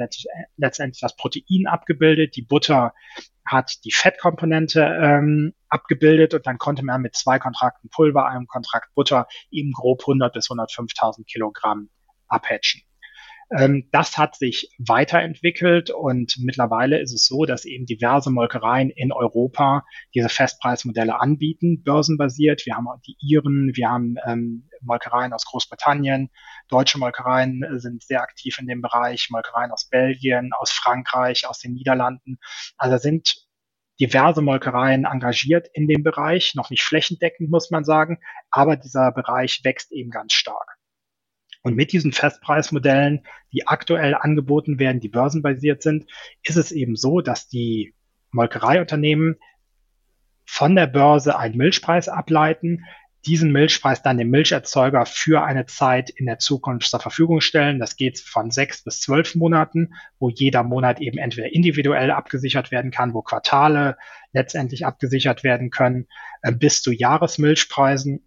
letztendlich 0.57 1.01
das 1.01 1.17
Protein 1.17 1.67
abgebildet, 1.67 2.35
die 2.35 2.43
Butter 2.43 2.95
hat 3.45 3.85
die 3.85 3.93
Fettkomponente 3.93 4.81
ähm, 5.03 5.53
abgebildet 5.69 6.35
und 6.35 6.47
dann 6.47 6.59
konnte 6.59 6.85
man 6.85 7.03
mit 7.03 7.17
zwei 7.17 7.39
Kontrakten 7.39 7.89
Pulver, 7.91 8.27
einem 8.27 8.47
Kontrakt 8.47 8.95
Butter 8.95 9.27
eben 9.51 9.73
grob 9.73 10.03
100 10.03 10.33
bis 10.33 10.49
105.000 10.49 11.25
Kilogramm 11.27 11.91
abhatchen. 12.29 12.83
Ähm, 13.51 13.89
das 13.93 14.19
hat 14.19 14.35
sich 14.35 14.71
weiterentwickelt 14.79 15.91
und 15.91 16.37
mittlerweile 16.39 17.01
ist 17.01 17.13
es 17.13 17.27
so, 17.27 17.45
dass 17.45 17.65
eben 17.65 17.87
diverse 17.87 18.31
Molkereien 18.31 18.91
in 18.91 19.13
Europa 19.13 19.85
diese 20.15 20.29
Festpreismodelle 20.29 21.21
anbieten, 21.21 21.83
börsenbasiert. 21.85 22.67
Wir 22.67 22.75
haben 22.75 22.89
die 23.07 23.17
Iren, 23.21 23.71
wir 23.75 23.89
haben 23.89 24.17
ähm, 24.27 24.69
Molkereien 24.81 25.33
aus 25.33 25.45
Großbritannien, 25.45 26.31
deutsche 26.69 26.99
Molkereien 26.99 27.65
sind 27.79 28.03
sehr 28.03 28.23
aktiv 28.23 28.59
in 28.59 28.67
dem 28.67 28.83
Bereich, 28.83 29.29
Molkereien 29.31 29.71
aus 29.71 29.89
Belgien, 29.89 30.51
aus 30.53 30.73
Frankreich, 30.73 31.47
aus 31.47 31.61
den 31.61 31.75
Niederlanden. 31.75 32.39
Also 32.77 32.97
sind 32.97 33.46
diverse 34.01 34.43
Molkereien 34.43 35.05
engagiert 35.05 35.69
in 35.73 35.89
dem 35.89 36.03
Bereich, 36.03 36.55
noch 36.55 36.71
nicht 36.71 36.83
flächendeckend, 36.83 37.51
muss 37.51 37.71
man 37.71 37.85
sagen, 37.85 38.19
aber 38.51 38.77
dieser 38.77 39.13
Bereich 39.13 39.61
wächst 39.65 39.93
eben 39.93 40.11
ganz 40.11 40.33
stark. 40.33 40.77
Und 41.63 41.75
mit 41.75 41.93
diesen 41.93 42.13
Festpreismodellen, 42.13 43.27
die 43.53 43.67
aktuell 43.67 44.15
angeboten 44.15 44.79
werden, 44.79 45.01
die 45.01 45.09
börsenbasiert 45.09 45.83
sind, 45.83 46.09
ist 46.43 46.57
es 46.57 46.71
eben 46.71 46.95
so, 46.95 47.21
dass 47.21 47.49
die 47.49 47.95
Molkereiunternehmen 48.31 49.37
von 50.45 50.77
der 50.77 50.87
Börse 50.87 51.37
einen 51.39 51.57
Milchpreis 51.57 52.09
ableiten, 52.09 52.85
diesen 53.27 53.51
Milchpreis 53.51 54.03
dann 54.03 54.19
dem 54.19 54.31
Milcherzeuger 54.31 55.05
für 55.05 55.43
eine 55.43 55.67
Zeit 55.67 56.11
in 56.11 56.27
der 56.27 56.39
Zukunft 56.39 56.89
zur 56.89 57.01
Verfügung 57.01 57.41
stellen. 57.41 57.81
Das 57.81 57.97
geht 57.97 58.21
von 58.21 58.51
sechs 58.51 58.83
bis 58.83 59.01
zwölf 59.01 59.35
Monaten, 59.35 59.95
wo 60.19 60.29
jeder 60.29 60.63
Monat 60.63 61.01
eben 61.01 61.19
entweder 61.19 61.53
individuell 61.53 62.11
abgesichert 62.13 62.71
werden 62.71 62.91
kann, 62.91 63.15
wo 63.15 63.23
Quartale 63.23 63.97
letztendlich 64.33 64.87
abgesichert 64.87 65.43
werden 65.43 65.71
können, 65.71 66.07
äh, 66.43 66.53
bis 66.53 66.83
zu 66.83 66.93
Jahresmilchpreisen. 66.93 68.25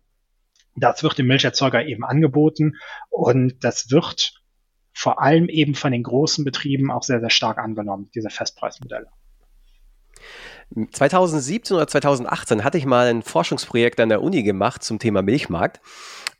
Das 0.75 1.01
wird 1.01 1.17
dem 1.17 1.27
Milcherzeuger 1.27 1.85
eben 1.85 2.03
angeboten 2.03 2.75
und 3.09 3.63
das 3.63 3.91
wird 3.91 4.33
vor 4.93 5.21
allem 5.21 5.47
eben 5.47 5.75
von 5.75 5.93
den 5.93 6.03
großen 6.03 6.43
Betrieben 6.43 6.91
auch 6.91 7.03
sehr, 7.03 7.21
sehr 7.21 7.29
stark 7.29 7.57
angenommen, 7.57 8.09
diese 8.13 8.29
Festpreismodelle. 8.29 9.07
2017 10.91 11.75
oder 11.75 11.87
2018 11.87 12.63
hatte 12.63 12.77
ich 12.77 12.85
mal 12.85 13.07
ein 13.07 13.23
Forschungsprojekt 13.23 13.99
an 13.99 14.09
der 14.09 14.21
Uni 14.21 14.43
gemacht 14.43 14.83
zum 14.83 14.99
Thema 14.99 15.21
Milchmarkt. 15.21 15.81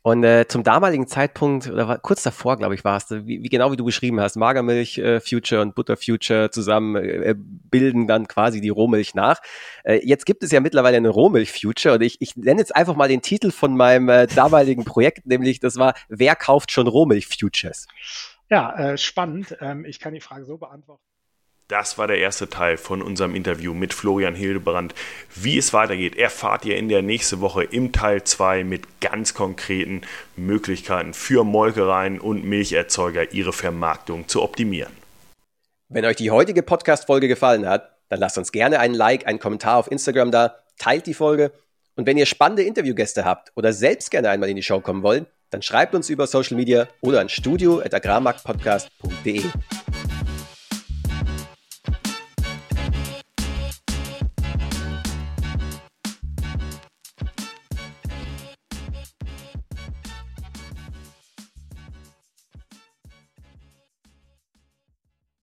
Und 0.02 0.24
äh, 0.24 0.48
zum 0.48 0.64
damaligen 0.64 1.06
Zeitpunkt, 1.06 1.68
oder 1.68 1.86
war, 1.86 1.98
kurz 1.98 2.22
davor, 2.22 2.56
glaube 2.56 2.74
ich, 2.74 2.84
war 2.84 2.96
es, 2.96 3.10
wie, 3.10 3.42
wie, 3.42 3.48
genau 3.50 3.70
wie 3.70 3.76
du 3.76 3.84
beschrieben 3.84 4.18
hast, 4.18 4.36
Magermilch 4.36 4.96
äh, 4.96 5.20
Future 5.20 5.60
und 5.60 5.74
Butter 5.74 5.98
Future 5.98 6.50
zusammen 6.50 6.96
äh, 6.96 7.34
bilden 7.36 8.06
dann 8.06 8.26
quasi 8.26 8.62
die 8.62 8.70
Rohmilch 8.70 9.14
nach. 9.14 9.42
Äh, 9.84 10.00
jetzt 10.02 10.24
gibt 10.24 10.42
es 10.42 10.52
ja 10.52 10.60
mittlerweile 10.60 10.96
eine 10.96 11.10
Rohmilch 11.10 11.52
Future 11.52 11.96
und 11.96 12.00
ich, 12.00 12.18
ich 12.22 12.34
nenne 12.34 12.60
jetzt 12.60 12.74
einfach 12.74 12.96
mal 12.96 13.08
den 13.08 13.20
Titel 13.20 13.50
von 13.50 13.76
meinem 13.76 14.08
äh, 14.08 14.26
damaligen 14.26 14.84
Projekt, 14.84 15.26
nämlich 15.26 15.60
das 15.60 15.76
war 15.76 15.92
Wer 16.08 16.34
kauft 16.34 16.72
schon 16.72 16.86
Rohmilch 16.86 17.26
Futures? 17.26 17.86
Ja, 18.48 18.74
äh, 18.92 18.98
spannend. 18.98 19.56
Ähm, 19.60 19.84
ich 19.84 20.00
kann 20.00 20.14
die 20.14 20.20
Frage 20.20 20.46
so 20.46 20.56
beantworten. 20.56 21.02
Das 21.70 21.98
war 21.98 22.08
der 22.08 22.18
erste 22.18 22.48
Teil 22.48 22.76
von 22.76 23.00
unserem 23.00 23.36
Interview 23.36 23.74
mit 23.74 23.94
Florian 23.94 24.34
Hildebrand. 24.34 24.92
Wie 25.36 25.56
es 25.56 25.72
weitergeht, 25.72 26.16
erfahrt 26.16 26.64
ihr 26.64 26.76
in 26.76 26.88
der 26.88 27.00
nächsten 27.00 27.40
Woche 27.40 27.62
im 27.62 27.92
Teil 27.92 28.24
2 28.24 28.64
mit 28.64 29.00
ganz 29.00 29.34
konkreten 29.34 30.00
Möglichkeiten 30.34 31.14
für 31.14 31.44
Molkereien 31.44 32.18
und 32.18 32.44
Milcherzeuger, 32.44 33.32
ihre 33.32 33.52
Vermarktung 33.52 34.26
zu 34.26 34.42
optimieren. 34.42 34.92
Wenn 35.88 36.04
euch 36.04 36.16
die 36.16 36.32
heutige 36.32 36.64
Podcast-Folge 36.64 37.28
gefallen 37.28 37.68
hat, 37.68 37.92
dann 38.08 38.18
lasst 38.18 38.36
uns 38.36 38.50
gerne 38.50 38.80
einen 38.80 38.94
Like, 38.94 39.28
einen 39.28 39.38
Kommentar 39.38 39.76
auf 39.76 39.88
Instagram 39.92 40.32
da, 40.32 40.56
teilt 40.76 41.06
die 41.06 41.14
Folge 41.14 41.52
und 41.94 42.04
wenn 42.04 42.18
ihr 42.18 42.26
spannende 42.26 42.64
Interviewgäste 42.64 43.24
habt 43.24 43.52
oder 43.54 43.72
selbst 43.72 44.10
gerne 44.10 44.30
einmal 44.30 44.48
in 44.48 44.56
die 44.56 44.64
Show 44.64 44.80
kommen 44.80 45.04
wollt, 45.04 45.26
dann 45.50 45.62
schreibt 45.62 45.94
uns 45.94 46.10
über 46.10 46.26
Social 46.26 46.56
Media 46.56 46.88
oder 47.00 47.20
an 47.20 47.28
studio.agrarmarktpodcast.de. 47.28 49.44